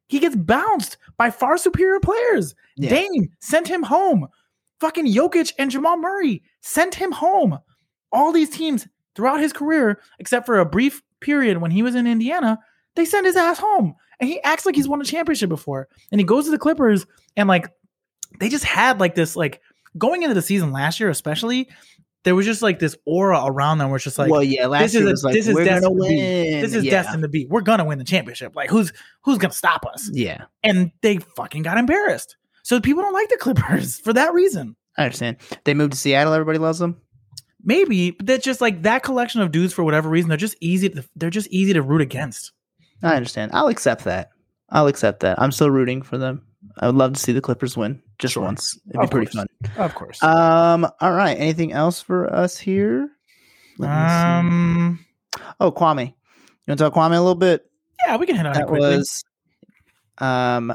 he 0.10 0.20
gets 0.20 0.36
bounced 0.36 0.98
by 1.18 1.32
far 1.32 1.58
superior 1.58 2.00
players. 2.00 2.54
Yeah. 2.78 2.90
Dame 2.90 3.30
sent 3.40 3.68
him 3.68 3.82
home. 3.82 4.28
Fucking 4.80 5.08
Jokic 5.08 5.54
and 5.58 5.72
Jamal 5.72 5.98
Murray 5.98 6.44
sent 6.62 6.96
him 6.96 7.12
home. 7.12 7.60
All 8.12 8.32
these 8.32 8.50
teams 8.50 8.88
throughout 9.16 9.40
his 9.40 9.54
career, 9.54 10.02
except 10.20 10.46
for 10.46 10.60
a 10.60 10.66
brief 10.66 11.02
period 11.20 11.58
when 11.58 11.72
he 11.72 11.84
was 11.84 11.96
in 11.96 12.08
Indiana, 12.08 12.60
they 12.96 13.06
send 13.06 13.26
his 13.26 13.36
ass 13.36 13.60
home. 13.60 13.96
And 14.20 14.30
he 14.30 14.42
acts 14.42 14.66
like 14.66 14.76
he's 14.76 14.88
won 14.88 15.02
a 15.02 15.06
championship 15.06 15.50
before. 15.50 15.88
And 16.12 16.20
he 16.20 16.26
goes 16.26 16.46
to 16.46 16.52
the 16.52 16.58
Clippers 16.58 17.06
and 17.36 17.48
like 17.48 17.70
they 18.40 18.50
just 18.50 18.66
had 18.66 19.00
like 19.00 19.16
this 19.16 19.36
like 19.36 19.62
going 19.98 20.24
into 20.24 20.36
the 20.36 20.42
season 20.42 20.72
last 20.72 21.00
year, 21.00 21.10
especially, 21.10 21.70
there 22.24 22.36
was 22.36 22.46
just 22.46 22.62
like 22.62 22.80
this 22.80 22.98
aura 23.06 23.42
around 23.46 23.78
them 23.78 23.90
where 23.90 23.96
it's 23.96 24.04
just 24.04 24.18
like 24.18 24.30
well, 24.30 24.44
yeah, 24.44 24.68
last 24.68 24.82
this 24.82 24.94
year 24.94 25.04
is 25.04 25.08
a- 25.08 25.12
was 25.12 25.24
like 25.24 25.34
this 25.34 25.48
is 25.48 25.56
destined 25.56 25.98
to 25.98 26.08
be- 26.08 26.62
this 26.62 26.74
is 26.74 26.84
yeah. 26.84 26.92
destined 26.92 27.24
to 27.24 27.30
be. 27.30 27.46
We're 27.46 27.62
gonna 27.62 27.86
win 27.86 27.98
the 27.98 28.04
championship. 28.04 28.56
Like 28.56 28.70
who's 28.70 28.92
who's 29.24 29.38
gonna 29.38 29.54
stop 29.54 29.86
us? 29.86 30.10
Yeah, 30.12 30.46
And 30.64 30.92
they 31.02 31.18
fucking 31.18 31.64
got 31.64 31.78
embarrassed. 31.78 32.36
So 32.64 32.80
people 32.82 33.02
don't 33.04 33.14
like 33.14 33.30
the 33.30 33.38
Clippers 33.38 34.00
for 34.00 34.14
that 34.14 34.34
reason. 34.34 34.76
I 34.98 35.06
understand. 35.06 35.38
They 35.64 35.74
moved 35.74 35.94
to 35.94 35.98
Seattle. 36.00 36.34
Everybody 36.34 36.58
loves 36.60 36.80
them. 36.80 37.02
Maybe, 37.64 38.12
but 38.12 38.26
that's 38.26 38.44
just 38.46 38.62
like 38.62 38.84
that 38.84 39.04
collection 39.04 39.42
of 39.42 39.52
dudes 39.52 39.74
for 39.74 39.84
whatever 39.84 40.10
reason. 40.10 40.30
They're 40.30 40.38
just 40.38 40.56
easy. 40.62 40.90
To, 40.90 41.04
they're 41.16 41.30
just 41.30 41.48
easy 41.50 41.74
to 41.74 41.82
root 41.82 42.02
against. 42.02 42.52
I 43.04 43.16
understand. 43.16 43.52
I'll 43.54 43.68
accept 43.68 44.04
that. 44.06 44.30
I'll 44.70 44.88
accept 44.88 45.22
that. 45.22 45.42
I'm 45.42 45.52
still 45.52 45.70
rooting 45.70 46.02
for 46.02 46.18
them. 46.18 46.46
I 46.80 46.88
would 46.88 46.96
love 46.96 47.14
to 47.14 47.20
see 47.20 47.32
the 47.32 47.42
Clippers 47.42 47.76
win 47.78 48.02
just 48.18 48.34
Sure. 48.34 48.44
once. 48.44 48.78
It'd 48.90 49.02
be 49.02 49.08
pretty 49.08 49.32
course. 49.32 49.48
fun. 49.74 49.76
Of 49.86 49.96
course. 49.96 50.22
Um. 50.24 50.86
All 51.02 51.14
right. 51.14 51.38
Anything 51.38 51.72
else 51.74 52.02
for 52.02 52.32
us 52.34 52.58
here? 52.58 53.10
Me 53.78 53.86
see. 53.88 53.92
um. 53.92 55.00
Oh, 55.60 55.72
Kwame. 55.72 56.08
You 56.08 56.14
want 56.68 56.78
to 56.80 56.84
talk 56.90 56.94
Kwame 56.94 57.16
a 57.16 57.20
little 57.20 57.36
bit? 57.36 57.66
Yeah, 58.06 58.18
we 58.18 58.26
can 58.26 58.36
hit 58.36 58.46
on 58.46 58.54
it 58.54 58.60
That 58.60 58.68
quickly. 58.68 58.98
was 58.98 59.24
um 60.20 60.74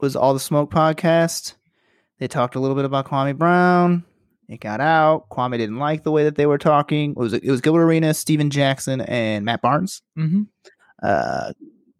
was 0.00 0.16
all 0.16 0.34
the 0.34 0.40
smoke 0.40 0.70
podcast. 0.70 1.54
They 2.18 2.28
talked 2.28 2.54
a 2.54 2.60
little 2.60 2.76
bit 2.76 2.84
about 2.84 3.06
Kwame 3.06 3.36
Brown. 3.36 4.04
It 4.48 4.60
got 4.60 4.80
out. 4.80 5.28
Kwame 5.30 5.58
didn't 5.58 5.78
like 5.78 6.04
the 6.04 6.10
way 6.10 6.24
that 6.24 6.36
they 6.36 6.46
were 6.46 6.58
talking. 6.58 7.10
It 7.12 7.16
was 7.16 7.32
it 7.34 7.46
was 7.46 7.60
Gilbert 7.60 7.82
Arenas, 7.82 8.18
Stephen 8.18 8.50
Jackson, 8.50 9.00
and 9.02 9.44
Matt 9.44 9.60
Barnes. 9.62 10.02
Mhm. 10.16 10.46
Uh, 11.02 11.52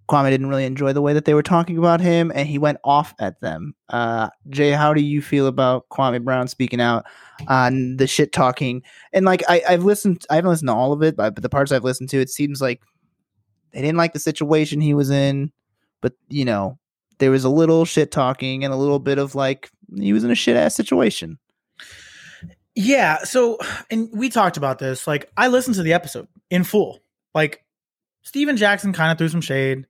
Kwame 0.09 0.31
didn't 0.31 0.49
really 0.49 0.65
enjoy 0.65 0.95
the 0.95 1.03
way 1.03 1.13
that 1.13 1.27
they 1.27 1.35
were 1.35 1.43
talking 1.43 1.77
about 1.77 2.01
him, 2.01 2.33
and 2.35 2.49
he 2.49 2.57
went 2.57 2.79
off 2.83 3.15
at 3.21 3.39
them. 3.43 3.75
Uh, 3.91 4.31
Jay, 4.49 4.71
how 4.71 4.95
do 4.95 5.03
you 5.03 5.21
feel 5.21 5.47
about 5.47 5.87
Kwame 5.91 6.25
Brown 6.25 6.49
speaking 6.49 6.81
out 6.81 7.05
on 7.47 7.99
the 7.99 8.07
shit 8.07 8.33
talking? 8.33 8.83
And 9.13 9.27
like 9.27 9.43
I, 9.49 9.63
I've 9.69 9.85
listened, 9.85 10.25
I 10.31 10.37
haven't 10.37 10.51
listened 10.51 10.69
to 10.69 10.75
all 10.75 10.95
of 10.95 11.03
it, 11.03 11.15
but, 11.15 11.35
but 11.35 11.43
the 11.43 11.51
parts 11.51 11.71
I've 11.73 11.85
listened 11.85 12.09
to, 12.11 12.21
it 12.21 12.31
seems 12.31 12.63
like 12.63 12.81
they 13.73 13.83
didn't 13.83 13.99
like 13.99 14.15
the 14.15 14.19
situation 14.19 14.81
he 14.81 14.95
was 14.95 15.11
in. 15.11 15.53
But 16.01 16.15
you 16.31 16.47
know, 16.47 16.79
there 17.19 17.31
was 17.31 17.45
a 17.45 17.49
little 17.49 17.85
shit 17.85 18.11
talking 18.11 18.65
and 18.65 18.73
a 18.73 18.77
little 18.77 18.99
bit 18.99 19.19
of 19.19 19.35
like 19.35 19.71
he 19.97 20.13
was 20.13 20.25
in 20.25 20.31
a 20.31 20.35
shit 20.35 20.57
ass 20.57 20.75
situation. 20.75 21.39
Yeah. 22.75 23.25
So, 23.25 23.59
and 23.91 24.09
we 24.13 24.29
talked 24.29 24.57
about 24.57 24.79
this. 24.79 25.07
Like, 25.07 25.33
I 25.37 25.49
listened 25.49 25.75
to 25.77 25.83
the 25.83 25.95
episode 25.95 26.29
in 26.49 26.63
full. 26.63 27.01
Like, 27.35 27.65
Stephen 28.23 28.57
Jackson 28.57 28.93
kind 28.93 29.11
of 29.11 29.19
threw 29.19 29.29
some 29.29 29.41
shade. 29.41 29.87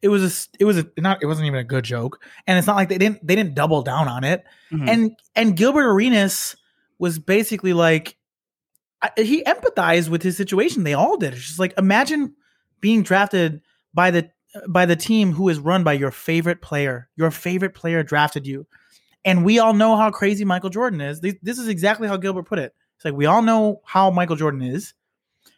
It 0.00 0.08
was 0.08 0.22
a, 0.22 0.48
it 0.60 0.64
was 0.64 0.78
a, 0.78 0.86
not, 0.98 1.22
it 1.22 1.26
wasn't 1.26 1.46
even 1.46 1.58
a 1.58 1.64
good 1.64 1.82
joke, 1.82 2.22
and 2.46 2.58
it's 2.58 2.66
not 2.66 2.76
like 2.76 2.88
they 2.90 2.98
didn't, 2.98 3.26
they 3.26 3.34
didn't 3.34 3.54
double 3.54 3.82
down 3.82 4.06
on 4.06 4.22
it. 4.22 4.44
Mhm. 4.70 4.88
And 4.88 5.16
and 5.34 5.56
Gilbert 5.56 5.86
Arenas 5.86 6.56
was 6.98 7.18
basically 7.18 7.72
like, 7.72 8.16
I, 9.02 9.10
he 9.16 9.42
empathized 9.42 10.08
with 10.08 10.22
his 10.22 10.36
situation. 10.36 10.84
They 10.84 10.94
all 10.94 11.16
did. 11.16 11.32
It's 11.32 11.46
just 11.46 11.58
like 11.58 11.74
imagine 11.78 12.34
being 12.80 13.02
drafted 13.02 13.62
by 13.94 14.10
the 14.10 14.30
by 14.68 14.86
the 14.86 14.96
team 14.96 15.32
who 15.32 15.48
is 15.48 15.58
run 15.58 15.84
by 15.84 15.92
your 15.94 16.10
favorite 16.10 16.62
player. 16.62 17.08
Your 17.16 17.30
favorite 17.30 17.74
player 17.74 18.02
drafted 18.02 18.46
you. 18.46 18.66
And 19.24 19.44
we 19.44 19.58
all 19.58 19.72
know 19.72 19.96
how 19.96 20.10
crazy 20.10 20.44
Michael 20.44 20.70
Jordan 20.70 21.00
is. 21.00 21.20
This, 21.20 21.58
is 21.58 21.68
exactly 21.68 22.08
how 22.08 22.16
Gilbert 22.16 22.44
put 22.44 22.58
it. 22.58 22.74
It's 22.96 23.04
like 23.04 23.14
we 23.14 23.26
all 23.26 23.42
know 23.42 23.80
how 23.84 24.10
Michael 24.10 24.36
Jordan 24.36 24.62
is. 24.62 24.94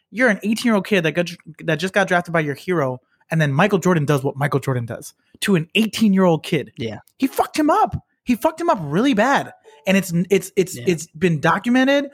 You're 0.09 0.29
an 0.29 0.39
18 0.41 0.65
year 0.65 0.75
old 0.75 0.87
kid 0.87 1.03
that 1.03 1.11
got 1.11 1.29
that 1.65 1.75
just 1.75 1.93
got 1.93 2.07
drafted 2.07 2.31
by 2.31 2.39
your 2.39 2.55
hero, 2.55 3.01
and 3.29 3.41
then 3.41 3.51
Michael 3.51 3.77
Jordan 3.77 4.05
does 4.05 4.23
what 4.23 4.37
Michael 4.37 4.61
Jordan 4.61 4.85
does 4.85 5.13
to 5.41 5.55
an 5.55 5.67
18 5.75 6.13
year 6.13 6.23
old 6.23 6.43
kid. 6.43 6.71
Yeah. 6.77 6.99
he 7.17 7.27
fucked 7.27 7.59
him 7.59 7.69
up. 7.69 7.93
He 8.23 8.35
fucked 8.35 8.61
him 8.61 8.69
up 8.69 8.79
really 8.81 9.13
bad, 9.13 9.51
and 9.85 9.97
it's 9.97 10.13
it's 10.29 10.51
it's 10.55 10.77
Yeah. 10.77 10.85
it's 10.87 11.07
been 11.07 11.41
documented. 11.41 12.09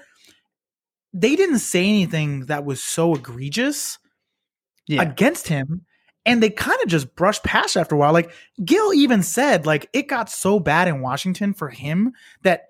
They 1.13 1.35
didn't 1.35 1.59
say 1.59 1.87
anything 1.87 2.47
that 2.47 2.65
was 2.65 2.83
so 2.83 3.13
egregious 3.13 3.99
yeah, 4.87 5.03
against 5.03 5.47
him 5.47 5.85
and 6.25 6.41
they 6.41 6.49
kind 6.49 6.79
of 6.81 6.87
just 6.87 7.15
brushed 7.15 7.43
past 7.43 7.75
after 7.75 7.95
a 7.95 7.97
while. 7.97 8.13
Like 8.13 8.31
gil 8.63 8.93
even 8.93 9.23
said 9.23 9.65
like 9.65 9.89
it 9.93 10.07
got 10.07 10.29
so 10.29 10.59
bad 10.59 10.87
in 10.87 11.01
washington 11.01 11.53
for 11.53 11.69
him 11.69 12.13
that 12.43 12.67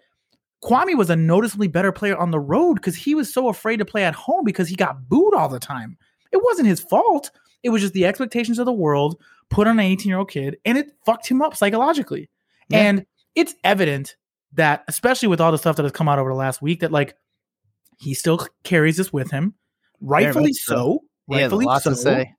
kwame 0.64 0.98
was 0.98 1.10
a 1.10 1.16
noticeably 1.16 1.68
better 1.68 1.92
player 1.92 2.18
on 2.18 2.32
the 2.32 2.40
road 2.40 2.76
because 2.76 2.96
he 2.96 3.16
was 3.16 3.34
so 3.34 3.50
afraid 3.50 3.78
to 3.78 3.86
play 3.86 4.04
at 4.04 4.16
home 4.16 4.46
because 4.46 4.70
he 4.70 4.76
got 4.76 5.10
booed 5.10 5.34
all 5.34 5.50
the 5.50 5.60
time. 5.60 5.98
It 6.32 6.42
wasn't 6.42 6.68
his 6.68 6.80
fault. 6.80 7.32
It 7.64 7.70
was 7.70 7.82
just 7.82 7.94
the 7.94 8.06
expectations 8.06 8.60
of 8.60 8.66
the 8.66 8.74
world 8.74 9.20
put 9.50 9.68
on 9.68 9.80
an 9.80 9.86
18 9.86 10.10
year 10.10 10.20
old 10.20 10.30
kid 10.30 10.58
and 10.66 10.78
it 10.78 10.92
fucked 11.06 11.28
him 11.28 11.42
up 11.42 11.56
psychologically. 11.56 12.30
Yeah. 12.70 12.80
and 12.80 13.06
it's 13.36 13.56
evident 13.64 14.16
that 14.54 14.84
especially 14.88 15.28
with 15.28 15.42
all 15.42 15.52
the 15.52 15.58
stuff 15.58 15.76
that 15.76 15.84
has 15.84 15.92
come 15.92 16.08
out 16.08 16.20
over 16.20 16.30
the 16.30 16.36
last 16.36 16.62
week 16.62 16.80
that 16.80 16.92
like 16.92 17.16
he 18.00 18.14
still 18.14 18.48
carries 18.64 18.98
this 18.98 19.12
with 19.12 19.32
him. 19.32 19.56
Rightfully 20.00 20.54
so. 20.54 20.76
so. 20.76 21.00
Rightfully 21.28 21.66
so 21.82 21.90
to 21.92 21.96
say. 21.96 22.34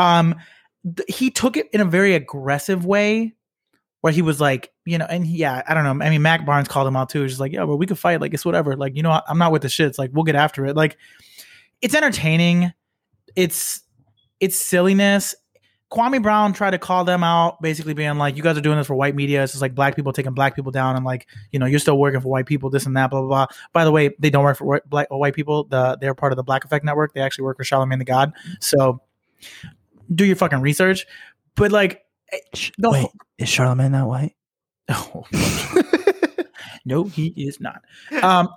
Um 0.00 0.36
th- 0.84 1.14
he 1.14 1.30
took 1.30 1.56
it 1.56 1.68
in 1.72 1.80
a 1.80 1.84
very 1.84 2.14
aggressive 2.14 2.84
way 2.86 3.34
where 4.00 4.12
he 4.12 4.22
was 4.22 4.40
like 4.40 4.72
you 4.86 4.96
know 4.96 5.06
and 5.10 5.26
he- 5.26 5.36
yeah 5.38 5.62
i 5.68 5.74
don't 5.74 5.84
know. 5.84 6.04
I 6.04 6.10
mean 6.10 6.22
Matt 6.22 6.46
Barnes 6.46 6.68
called 6.68 6.88
him 6.88 6.96
out 6.96 7.10
too. 7.10 7.22
He's 7.22 7.40
like 7.40 7.52
yeah 7.52 7.66
but 7.66 7.76
we 7.76 7.86
could 7.86 7.98
fight. 7.98 8.20
Like 8.20 8.34
it's 8.34 8.44
whatever. 8.44 8.76
Like 8.76 8.96
you 8.96 9.02
know 9.02 9.20
i'm 9.28 9.38
not 9.38 9.52
with 9.52 9.62
the 9.62 9.68
shits. 9.68 9.98
Like 9.98 10.10
we'll 10.12 10.24
get 10.24 10.36
after 10.36 10.64
it. 10.66 10.76
Like 10.76 10.96
it's 11.82 11.94
entertaining. 11.94 12.72
It's 13.36 13.82
it's 14.40 14.56
silliness. 14.56 15.34
Kwame 15.92 16.22
brown 16.22 16.52
tried 16.52 16.70
to 16.70 16.78
call 16.78 17.04
them 17.04 17.24
out 17.24 17.60
basically 17.60 17.94
being 17.94 18.16
like 18.16 18.36
you 18.36 18.44
guys 18.44 18.56
are 18.56 18.60
doing 18.60 18.78
this 18.78 18.86
for 18.86 18.94
white 18.94 19.16
media. 19.16 19.42
It's 19.42 19.52
just 19.52 19.62
like 19.62 19.74
black 19.74 19.96
people 19.96 20.12
taking 20.12 20.34
black 20.34 20.54
people 20.54 20.70
down. 20.70 20.94
And 20.96 21.04
like 21.04 21.26
you 21.50 21.58
know 21.58 21.66
you're 21.66 21.80
still 21.80 21.98
working 21.98 22.20
for 22.20 22.28
white 22.28 22.46
people 22.46 22.70
this 22.70 22.86
and 22.86 22.96
that 22.96 23.10
blah 23.10 23.20
blah 23.20 23.28
blah. 23.28 23.46
By 23.72 23.84
the 23.84 23.90
way 23.90 24.14
they 24.18 24.30
don't 24.30 24.44
work 24.44 24.56
for 24.56 24.64
white, 24.64 24.88
black, 24.88 25.08
white 25.10 25.34
people. 25.34 25.64
The 25.64 25.98
they're 26.00 26.14
part 26.14 26.32
of 26.32 26.36
the 26.36 26.44
black 26.44 26.64
effect 26.64 26.84
network. 26.84 27.12
They 27.12 27.20
actually 27.20 27.44
work 27.44 27.56
for 27.56 27.64
Charlamagne 27.64 27.98
tha 27.98 28.04
God. 28.04 28.32
So 28.60 29.02
do 30.14 30.24
your 30.24 30.36
fucking 30.36 30.60
research. 30.60 31.06
But 31.56 31.72
like, 31.72 32.02
the 32.78 32.90
Wait, 32.90 33.00
whole- 33.00 33.12
is 33.38 33.48
Charlamagne 33.48 33.90
not 33.92 34.08
white? 34.08 34.34
oh, 34.90 35.24
no, 36.84 37.04
he 37.04 37.28
is 37.36 37.60
not. 37.60 37.82
Um, 38.22 38.48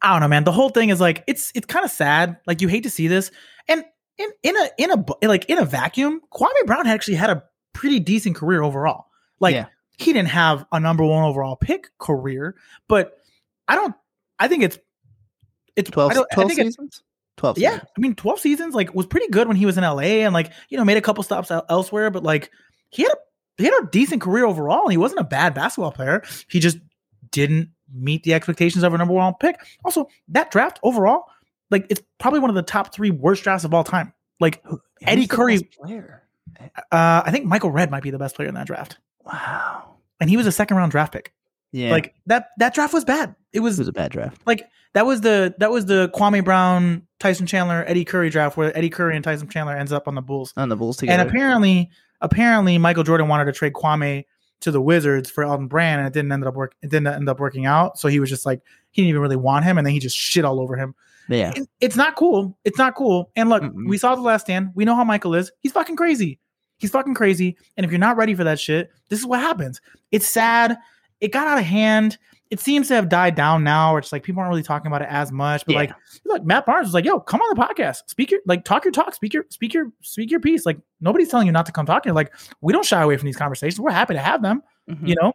I 0.00 0.12
don't 0.12 0.20
know, 0.20 0.28
man. 0.28 0.44
The 0.44 0.52
whole 0.52 0.70
thing 0.70 0.88
is 0.90 1.00
like 1.00 1.24
it's 1.26 1.52
it's 1.54 1.66
kind 1.66 1.84
of 1.84 1.90
sad. 1.90 2.38
Like 2.46 2.60
you 2.62 2.68
hate 2.68 2.84
to 2.84 2.90
see 2.90 3.08
this, 3.08 3.30
and 3.68 3.84
in 4.18 4.30
in 4.42 4.56
a 4.56 4.70
in 4.78 4.90
a 4.90 5.04
like 5.26 5.44
in 5.46 5.58
a 5.58 5.64
vacuum, 5.64 6.20
Kwame 6.32 6.66
Brown 6.66 6.86
actually 6.86 7.16
had 7.16 7.30
a 7.30 7.42
pretty 7.72 8.00
decent 8.00 8.36
career 8.36 8.62
overall. 8.62 9.06
Like 9.40 9.54
Yeah. 9.54 9.66
he 9.98 10.12
didn't 10.12 10.28
have 10.30 10.64
a 10.72 10.80
number 10.80 11.04
one 11.04 11.24
overall 11.24 11.56
pick 11.56 11.88
career, 11.98 12.56
but 12.88 13.18
I 13.68 13.74
don't. 13.74 13.94
I 14.38 14.48
think 14.48 14.62
it's 14.64 14.78
it's 15.76 15.90
12, 15.90 16.10
I, 16.10 16.14
don't- 16.14 16.28
I 16.32 16.34
12 16.34 16.48
think 16.50 16.60
seasons? 16.62 17.02
12 17.42 17.58
yeah, 17.58 17.70
seasons. 17.72 17.88
I 17.96 18.00
mean, 18.00 18.14
twelve 18.14 18.40
seasons 18.40 18.74
like 18.74 18.94
was 18.94 19.06
pretty 19.06 19.28
good 19.28 19.46
when 19.48 19.56
he 19.56 19.66
was 19.66 19.76
in 19.76 19.84
LA 19.84 20.22
and 20.24 20.32
like 20.32 20.50
you 20.70 20.78
know 20.78 20.84
made 20.84 20.96
a 20.96 21.00
couple 21.02 21.22
stops 21.22 21.50
el- 21.50 21.66
elsewhere, 21.68 22.10
but 22.10 22.22
like 22.22 22.50
he 22.90 23.02
had 23.02 23.12
a 23.12 23.16
he 23.58 23.64
had 23.64 23.74
a 23.82 23.86
decent 23.90 24.22
career 24.22 24.46
overall. 24.46 24.84
and 24.84 24.92
He 24.92 24.96
wasn't 24.96 25.20
a 25.20 25.24
bad 25.24 25.52
basketball 25.54 25.92
player. 25.92 26.22
He 26.48 26.58
just 26.60 26.78
didn't 27.30 27.70
meet 27.92 28.22
the 28.22 28.32
expectations 28.34 28.82
of 28.84 28.94
a 28.94 28.98
number 28.98 29.12
one 29.14 29.34
pick. 29.40 29.56
Also, 29.84 30.08
that 30.28 30.50
draft 30.50 30.80
overall, 30.82 31.24
like 31.70 31.86
it's 31.90 32.00
probably 32.18 32.40
one 32.40 32.48
of 32.50 32.56
the 32.56 32.62
top 32.62 32.94
three 32.94 33.10
worst 33.10 33.42
drafts 33.44 33.64
of 33.64 33.74
all 33.74 33.84
time. 33.84 34.12
Like 34.40 34.62
Eddie 35.02 35.22
Who's 35.22 35.28
the 35.28 35.36
Curry- 35.36 35.68
player. 35.82 36.22
uh, 36.90 37.22
I 37.24 37.30
think 37.30 37.44
Michael 37.44 37.70
Redd 37.70 37.90
might 37.90 38.02
be 38.02 38.10
the 38.10 38.18
best 38.18 38.34
player 38.36 38.48
in 38.48 38.54
that 38.54 38.66
draft, 38.66 38.98
Wow. 39.24 39.96
and 40.20 40.30
he 40.30 40.36
was 40.36 40.46
a 40.46 40.52
second 40.52 40.76
round 40.76 40.90
draft 40.92 41.12
pick. 41.12 41.32
Yeah. 41.72 41.90
Like 41.90 42.14
that 42.26 42.48
that 42.58 42.74
draft 42.74 42.92
was 42.94 43.04
bad. 43.04 43.34
It 43.52 43.58
it 43.58 43.60
was 43.60 43.78
was 43.78 43.88
a 43.88 43.92
bad 43.92 44.12
draft. 44.12 44.40
like 44.46 44.66
that 44.94 45.06
was 45.06 45.20
the 45.22 45.54
that 45.58 45.70
was 45.70 45.86
the 45.86 46.10
Kwame 46.14 46.44
Brown, 46.44 47.06
Tyson 47.20 47.46
Chandler, 47.46 47.84
Eddie 47.86 48.04
Curry 48.04 48.30
draft 48.30 48.56
where 48.56 48.76
Eddie 48.76 48.90
Curry 48.90 49.14
and 49.16 49.24
Tyson 49.24 49.48
Chandler 49.48 49.76
ends 49.76 49.92
up 49.92 50.06
on 50.08 50.14
the 50.14 50.22
Bulls. 50.22 50.52
On 50.56 50.68
the 50.68 50.76
Bulls 50.76 50.96
together. 50.98 51.20
And 51.20 51.28
apparently, 51.28 51.90
apparently 52.20 52.78
Michael 52.78 53.04
Jordan 53.04 53.28
wanted 53.28 53.46
to 53.46 53.52
trade 53.52 53.72
Kwame 53.72 54.24
to 54.60 54.70
the 54.70 54.80
Wizards 54.80 55.28
for 55.30 55.42
Elton 55.44 55.66
Brand, 55.66 56.00
and 56.00 56.06
it 56.06 56.12
didn't 56.12 56.30
end 56.30 56.44
up 56.44 56.54
work. 56.54 56.74
It 56.82 56.90
didn't 56.90 57.08
end 57.08 57.28
up 57.28 57.40
working 57.40 57.66
out. 57.66 57.98
So 57.98 58.08
he 58.08 58.20
was 58.20 58.28
just 58.30 58.46
like 58.46 58.60
he 58.92 59.02
didn't 59.02 59.08
even 59.10 59.22
really 59.22 59.36
want 59.36 59.64
him, 59.64 59.76
and 59.78 59.86
then 59.86 59.92
he 59.94 59.98
just 59.98 60.16
shit 60.16 60.44
all 60.44 60.60
over 60.60 60.76
him. 60.76 60.94
yeah. 61.28 61.52
It- 61.56 61.68
It's 61.80 61.96
not 61.96 62.14
cool. 62.16 62.56
It's 62.64 62.78
not 62.78 62.94
cool. 62.94 63.30
And 63.34 63.48
look, 63.48 63.62
Mm-mm. 63.62 63.88
we 63.88 63.98
saw 63.98 64.14
the 64.14 64.20
Last 64.22 64.46
Dance. 64.46 64.68
We 64.74 64.84
know 64.84 64.94
how 64.94 65.04
Michael 65.04 65.34
is. 65.34 65.50
He's 65.60 65.72
fucking 65.72 65.96
crazy. 65.96 66.38
He's 66.78 66.90
fucking 66.90 67.14
crazy. 67.14 67.56
And 67.76 67.84
if 67.86 67.90
you're 67.92 67.98
not 68.00 68.16
ready 68.16 68.34
for 68.34 68.44
that 68.44 68.58
shit, 68.60 68.90
this 69.08 69.18
is 69.20 69.26
what 69.26 69.40
happens. 69.40 69.80
It's 70.10 70.26
sad. 70.26 70.76
It 71.20 71.30
got 71.32 71.46
out 71.46 71.58
of 71.58 71.64
hand. 71.64 72.18
It 72.52 72.60
seems 72.60 72.86
to 72.88 72.94
have 72.94 73.08
died 73.08 73.34
down 73.34 73.64
now. 73.64 73.96
It's 73.96 74.12
like 74.12 74.22
people 74.24 74.40
aren't 74.40 74.50
really 74.50 74.62
talking 74.62 74.86
about 74.88 75.00
it 75.00 75.08
as 75.10 75.32
much. 75.32 75.64
But 75.64 75.72
Yeah. 75.72 75.78
like, 75.78 75.92
look, 76.26 76.44
Matt 76.44 76.66
Barnes 76.66 76.86
was 76.86 76.92
like, 76.92 77.06
"Yo, 77.06 77.18
come 77.18 77.40
on 77.40 77.56
the 77.56 77.60
podcast. 77.62 78.02
Speak 78.08 78.30
your 78.30 78.40
like, 78.44 78.64
talk 78.64 78.84
your 78.84 78.92
talk. 78.92 79.14
Speak 79.14 79.32
your 79.32 79.46
speak 79.48 79.72
your 79.72 79.86
speak 80.02 80.30
your 80.30 80.38
piece. 80.40 80.66
Like, 80.66 80.78
nobody's 81.00 81.28
telling 81.30 81.46
you 81.46 81.52
not 81.52 81.64
to 81.64 81.72
come 81.72 81.86
talk 81.86 82.04
here. 82.04 82.12
Like, 82.12 82.30
we 82.60 82.74
don't 82.74 82.84
shy 82.84 83.00
away 83.00 83.16
from 83.16 83.24
these 83.24 83.38
conversations. 83.38 83.80
We're 83.80 83.90
happy 83.90 84.12
to 84.12 84.20
have 84.20 84.42
them. 84.42 84.62
Mhm. 84.90 85.08
You 85.08 85.14
know." 85.20 85.32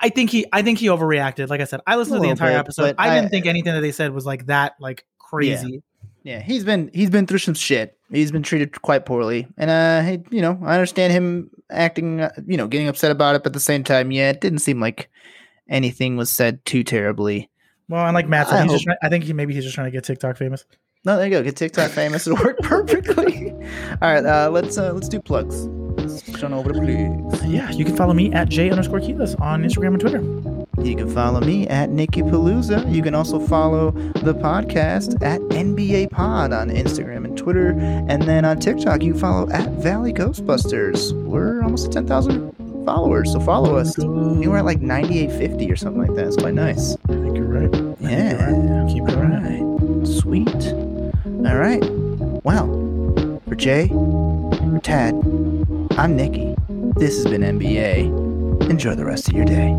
I 0.00 0.10
think 0.10 0.30
he, 0.30 0.44
I 0.52 0.62
think 0.62 0.78
he 0.78 0.86
overreacted. 0.86 1.48
Like 1.48 1.60
I 1.60 1.64
said, 1.64 1.80
I 1.86 1.96
listened 1.96 2.16
to 2.16 2.20
the 2.22 2.28
entire 2.28 2.50
bit, 2.52 2.58
episode. 2.58 2.94
I, 2.98 3.08
I- 3.10 3.14
didn't 3.16 3.30
think 3.30 3.46
anything 3.46 3.72
that 3.74 3.80
they 3.80 3.92
said 3.92 4.12
was 4.12 4.26
like 4.26 4.46
that, 4.46 4.74
like 4.78 5.04
crazy. 5.18 5.82
Yeah, 6.22 6.40
he's 6.40 6.64
been 6.64 6.90
he's 6.94 7.10
been 7.10 7.26
through 7.26 7.38
some 7.38 7.54
shit. 7.54 7.98
He's 8.10 8.30
been 8.32 8.42
treated 8.42 8.80
quite 8.82 9.06
poorly, 9.06 9.46
and 9.58 9.70
uh, 9.70 10.02
hey, 10.02 10.22
you 10.30 10.40
know, 10.40 10.58
I 10.64 10.74
understand 10.74 11.12
him 11.12 11.50
acting, 11.70 12.20
uh, 12.20 12.30
you 12.46 12.56
know, 12.56 12.66
getting 12.68 12.88
upset 12.88 13.10
about 13.10 13.34
it. 13.34 13.42
But 13.42 13.48
at 13.50 13.52
the 13.54 13.60
same 13.60 13.82
time, 13.84 14.10
yeah, 14.12 14.30
it 14.30 14.40
didn't 14.40 14.60
seem 14.60 14.80
like 14.80 15.10
anything 15.68 16.16
was 16.16 16.30
said 16.30 16.64
too 16.64 16.84
terribly. 16.84 17.50
Well, 17.88 18.06
and 18.06 18.14
like 18.14 18.28
Matt 18.28 18.48
said, 18.48 18.56
I 18.60 18.62
he's 18.62 18.72
just 18.72 18.82
hope- 18.82 18.84
trying, 18.86 18.98
I 19.02 19.08
think 19.08 19.24
he 19.24 19.32
maybe 19.32 19.54
he's 19.54 19.64
just 19.64 19.74
trying 19.74 19.86
to 19.86 19.90
get 19.90 20.04
TikTok 20.04 20.36
famous. 20.36 20.64
No, 21.04 21.16
there 21.16 21.26
you 21.26 21.30
go. 21.30 21.42
Get 21.42 21.56
TikTok 21.56 21.90
famous. 21.90 22.26
It'll 22.26 22.42
work 22.42 22.58
perfectly. 22.62 23.50
All 23.52 24.12
right, 24.12 24.24
uh, 24.24 24.48
let's 24.50 24.78
uh, 24.78 24.92
let's 24.92 25.08
do 25.08 25.20
plugs. 25.20 25.66
Let's 25.66 26.22
push 26.22 26.42
over 26.42 26.72
to 26.72 26.80
plugs. 26.80 27.44
Yeah, 27.44 27.70
you 27.72 27.84
can 27.84 27.94
follow 27.96 28.14
me 28.14 28.32
at 28.32 28.48
J 28.48 28.70
underscore 28.70 29.00
Quiles 29.00 29.34
on 29.36 29.62
Instagram 29.64 29.88
and 29.88 30.00
Twitter. 30.00 30.20
You 30.82 30.96
can 30.96 31.08
follow 31.14 31.40
me 31.40 31.66
at 31.68 31.90
Nicky 31.90 32.22
Palooza. 32.22 32.92
You 32.92 33.02
can 33.02 33.14
also 33.14 33.38
follow 33.38 33.90
the 33.90 34.34
podcast 34.34 35.22
at 35.22 35.40
NBYAY 35.42 36.10
Pod 36.10 36.52
on 36.52 36.68
Instagram 36.68 37.24
and 37.24 37.36
Twitter. 37.38 37.70
And 37.70 38.22
then 38.22 38.44
on 38.44 38.58
TikTok, 38.58 39.02
you 39.02 39.16
follow 39.16 39.48
at 39.50 39.68
Valley 39.74 40.12
Ghostbusters. 40.12 41.12
We're 41.24 41.62
almost 41.62 41.86
at 41.86 41.92
10,000 41.92 42.54
followers, 42.84 43.32
so 43.32 43.40
follow 43.40 43.76
us. 43.76 43.96
We 43.98 44.46
were 44.48 44.58
at 44.58 44.64
like 44.64 44.80
9850 44.80 45.70
or 45.70 45.76
something 45.76 46.02
like 46.02 46.14
that. 46.16 46.26
It's 46.26 46.36
quite 46.36 46.54
nice. 46.54 46.96
I 47.08 47.12
think 47.12 47.36
you're 47.36 47.46
right. 47.46 47.74
I 47.74 47.78
think 47.78 48.00
you're 48.00 48.10
Yeah. 48.10 48.50
right. 48.82 48.88
Keep 48.92 49.08
it 49.08 49.16
right. 49.16 49.42
right. 49.42 50.06
Sweet. 50.06 50.72
All 51.46 51.56
right. 51.56 51.82
Well, 52.44 53.40
for 53.48 53.54
Jay, 53.54 53.88
for 53.88 54.80
Tad, 54.82 55.14
I'm 55.98 56.16
Nikki. 56.16 56.54
This 56.96 57.16
has 57.16 57.26
been 57.26 57.42
NBYAY. 57.42 58.06
Enjoy 58.70 58.94
the 58.94 59.04
rest 59.04 59.28
of 59.28 59.34
your 59.34 59.44
day. 59.44 59.74